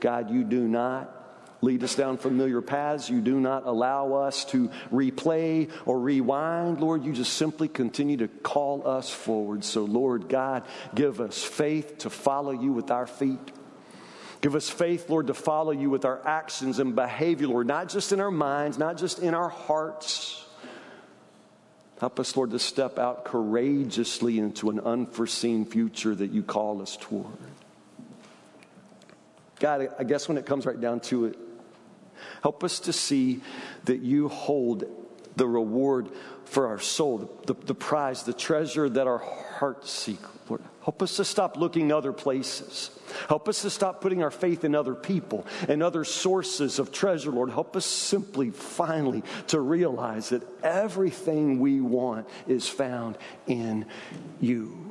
God, 0.00 0.30
you 0.30 0.44
do 0.44 0.66
not 0.68 1.15
lead 1.62 1.82
us 1.82 1.94
down 1.94 2.18
familiar 2.18 2.60
paths. 2.60 3.10
You 3.10 3.20
do 3.20 3.40
not 3.40 3.66
allow 3.66 4.14
us 4.14 4.44
to 4.46 4.70
replay 4.92 5.70
or 5.84 5.98
rewind. 5.98 6.80
Lord, 6.80 7.04
you 7.04 7.12
just 7.12 7.34
simply 7.34 7.68
continue 7.68 8.18
to 8.18 8.28
call 8.28 8.86
us 8.86 9.10
forward. 9.10 9.64
So, 9.64 9.84
Lord 9.84 10.28
God, 10.28 10.64
give 10.94 11.20
us 11.20 11.42
faith 11.42 11.98
to 11.98 12.10
follow 12.10 12.52
you 12.52 12.72
with 12.72 12.90
our 12.90 13.06
feet. 13.06 13.52
Give 14.42 14.54
us 14.54 14.68
faith, 14.68 15.08
Lord, 15.08 15.28
to 15.28 15.34
follow 15.34 15.72
you 15.72 15.90
with 15.90 16.04
our 16.04 16.20
actions 16.26 16.78
and 16.78 16.94
behavior, 16.94 17.48
Lord, 17.48 17.66
not 17.66 17.88
just 17.88 18.12
in 18.12 18.20
our 18.20 18.30
minds, 18.30 18.78
not 18.78 18.98
just 18.98 19.18
in 19.18 19.34
our 19.34 19.48
hearts. 19.48 20.44
Help 21.98 22.20
us, 22.20 22.36
Lord, 22.36 22.50
to 22.50 22.58
step 22.58 22.98
out 22.98 23.24
courageously 23.24 24.38
into 24.38 24.68
an 24.68 24.80
unforeseen 24.80 25.64
future 25.64 26.14
that 26.14 26.30
you 26.30 26.42
call 26.42 26.82
us 26.82 26.98
toward. 26.98 27.26
God, 29.58 29.88
I 29.98 30.04
guess 30.04 30.28
when 30.28 30.36
it 30.38 30.46
comes 30.46 30.66
right 30.66 30.80
down 30.80 31.00
to 31.00 31.26
it, 31.26 31.38
Help 32.42 32.64
us 32.64 32.80
to 32.80 32.92
see 32.92 33.40
that 33.84 34.00
you 34.00 34.28
hold 34.28 34.84
the 35.36 35.46
reward 35.46 36.08
for 36.44 36.68
our 36.68 36.78
soul, 36.78 37.30
the, 37.46 37.54
the, 37.54 37.74
prize, 37.74 38.22
the 38.22 38.32
treasure 38.32 38.88
that 38.88 39.06
our 39.06 39.18
hearts 39.18 39.90
seek. 39.90 40.20
Lord, 40.48 40.62
help 40.82 41.02
us 41.02 41.16
to 41.16 41.24
stop 41.24 41.56
looking 41.56 41.90
other 41.90 42.12
places. 42.12 42.90
Help 43.28 43.48
us 43.48 43.62
to 43.62 43.70
stop 43.70 44.00
putting 44.00 44.22
our 44.22 44.30
faith 44.30 44.64
in 44.64 44.74
other 44.74 44.94
people 44.94 45.44
and 45.68 45.82
other 45.82 46.04
sources 46.04 46.78
of 46.78 46.92
treasure, 46.92 47.32
Lord. 47.32 47.50
Help 47.50 47.74
us 47.76 47.84
simply, 47.84 48.50
finally, 48.50 49.24
to 49.48 49.60
realize 49.60 50.28
that 50.28 50.42
everything 50.62 51.58
we 51.58 51.80
want 51.80 52.28
is 52.46 52.68
found 52.68 53.18
in 53.46 53.86
you. 54.40 54.86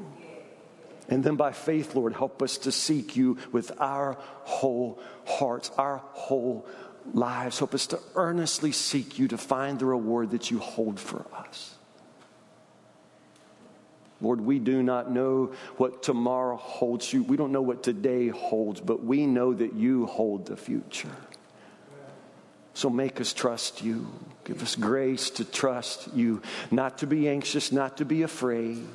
And 1.07 1.23
then 1.23 1.35
by 1.35 1.51
faith, 1.51 1.95
Lord, 1.95 2.13
help 2.13 2.41
us 2.41 2.57
to 2.59 2.71
seek 2.71 3.15
you 3.15 3.37
with 3.51 3.71
our 3.79 4.17
whole 4.43 4.99
hearts, 5.25 5.71
our 5.77 5.97
whole 6.13 6.65
lives. 7.13 7.59
Help 7.59 7.73
us 7.73 7.87
to 7.87 7.99
earnestly 8.15 8.71
seek 8.71 9.19
you 9.19 9.27
to 9.27 9.37
find 9.37 9.79
the 9.79 9.85
reward 9.85 10.31
that 10.31 10.49
you 10.49 10.59
hold 10.59 10.99
for 10.99 11.25
us. 11.37 11.75
Lord, 14.21 14.41
we 14.41 14.59
do 14.59 14.81
not 14.81 15.11
know 15.11 15.53
what 15.77 16.01
tomorrow 16.01 16.55
holds 16.55 17.11
you. 17.11 17.21
We 17.21 17.37
don't 17.37 17.51
know 17.51 17.61
what 17.61 17.83
today 17.83 18.29
holds, 18.29 18.79
but 18.79 19.03
we 19.03 19.27
know 19.27 19.53
that 19.53 19.73
you 19.73 20.05
hold 20.05 20.47
the 20.47 20.57
future. 20.57 21.15
So 22.73 22.89
make 22.89 23.21
us 23.21 23.33
trust 23.33 23.83
you. 23.83 24.07
Give 24.43 24.61
us 24.61 24.75
grace 24.75 25.29
to 25.31 25.45
trust 25.45 26.13
you, 26.13 26.41
not 26.71 26.99
to 26.99 27.07
be 27.07 27.27
anxious, 27.27 27.71
not 27.71 27.97
to 27.97 28.05
be 28.05 28.23
afraid, 28.23 28.85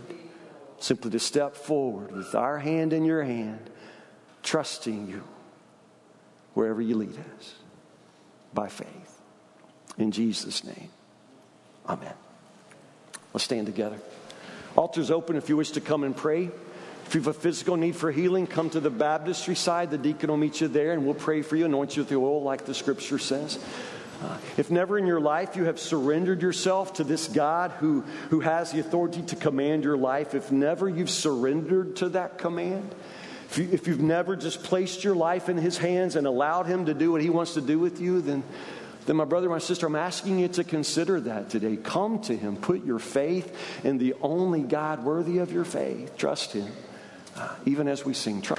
simply 0.81 1.11
to 1.13 1.19
step 1.19 1.55
forward 1.55 2.11
with 2.11 2.35
our 2.35 2.59
hand 2.59 2.93
in 2.93 3.05
your 3.05 3.23
hand, 3.23 3.71
trusting 4.43 5.09
you 5.09 5.23
wherever 6.55 6.81
you 6.81 6.97
lead 6.97 7.17
us 7.39 7.55
by 8.53 8.69
faith. 8.69 9.21
In 9.99 10.11
Jesus' 10.11 10.65
name, 10.65 10.89
amen. 11.89 12.15
Let's 13.33 13.45
stand 13.45 13.67
together. 13.67 13.99
Altar's 14.77 15.11
open 15.11 15.37
if 15.37 15.49
you 15.49 15.57
wish 15.57 15.71
to 15.73 15.81
come 15.81 16.03
and 16.03 16.17
pray. 16.17 16.51
If 17.07 17.15
you 17.15 17.21
have 17.21 17.29
a 17.29 17.39
physical 17.39 17.77
need 17.77 17.97
for 17.97 18.11
healing, 18.11 18.47
come 18.47 18.71
to 18.71 18.81
the 18.81 18.91
baptistry 18.91 19.57
side. 19.57 19.91
The 19.91 19.99
deacon 19.99 20.31
will 20.31 20.37
meet 20.37 20.61
you 20.61 20.69
there 20.69 20.93
and 20.93 21.05
we'll 21.05 21.15
pray 21.15 21.43
for 21.43 21.57
you, 21.57 21.67
anoint 21.67 21.97
you 21.97 22.03
with 22.03 22.09
the 22.09 22.17
oil 22.17 22.43
like 22.43 22.65
the 22.67 22.75
scripture 22.75 23.19
says. 23.19 23.59
Uh, 24.23 24.37
if 24.59 24.71
never 24.71 24.99
in 24.99 25.07
your 25.07 25.21
life 25.21 25.57
you 25.57 25.65
have 25.65 25.79
surrendered 25.79 26.43
yourself 26.43 26.95
to 26.95 27.05
this 27.05 27.29
God 27.29 27.71
who, 27.73 28.03
who 28.29 28.41
has 28.41 28.71
the 28.71 28.81
authority 28.81 29.23
to 29.23 29.37
command 29.37 29.85
your 29.85 29.97
life, 29.97 30.35
if 30.35 30.53
never 30.53 30.89
you've 30.89 31.11
surrendered 31.11 31.97
to 31.97 32.11
that 32.11 32.37
command, 32.37 32.95
if, 33.49 33.59
you, 33.59 33.69
if 33.73 33.87
you've 33.87 34.01
never 34.01 34.37
just 34.37 34.63
placed 34.63 35.05
your 35.05 35.15
life 35.15 35.49
in 35.49 35.57
His 35.57 35.79
hands 35.79 36.17
and 36.17 36.27
allowed 36.27 36.67
Him 36.67 36.87
to 36.87 36.95
do 36.95 37.13
what 37.13 37.23
He 37.23 37.31
wants 37.31 37.55
to 37.55 37.61
do 37.61 37.79
with 37.79 38.01
you, 38.01 38.21
then, 38.21 38.45
then 39.07 39.17
my 39.17 39.25
brother, 39.25 39.49
my 39.49 39.59
sister, 39.59 39.87
I'm 39.87 39.97
asking 39.97 40.39
you 40.39 40.49
to 40.49 40.65
consider 40.65 41.19
that 41.23 41.49
today. 41.49 41.77
Come 41.77 42.21
to 42.23 42.37
Him. 42.37 42.57
Put 42.57 42.85
your 42.85 42.99
faith 42.99 43.57
in 43.85 43.99
the 43.99 44.15
only 44.21 44.63
God 44.63 45.03
worthy 45.03 45.39
of 45.39 45.51
your 45.51 45.65
faith. 45.65 46.17
Trust 46.17 46.53
Him. 46.53 46.71
Uh, 47.37 47.55
even 47.65 47.89
as 47.89 48.05
we 48.05 48.13
sing, 48.13 48.43
trust. 48.43 48.49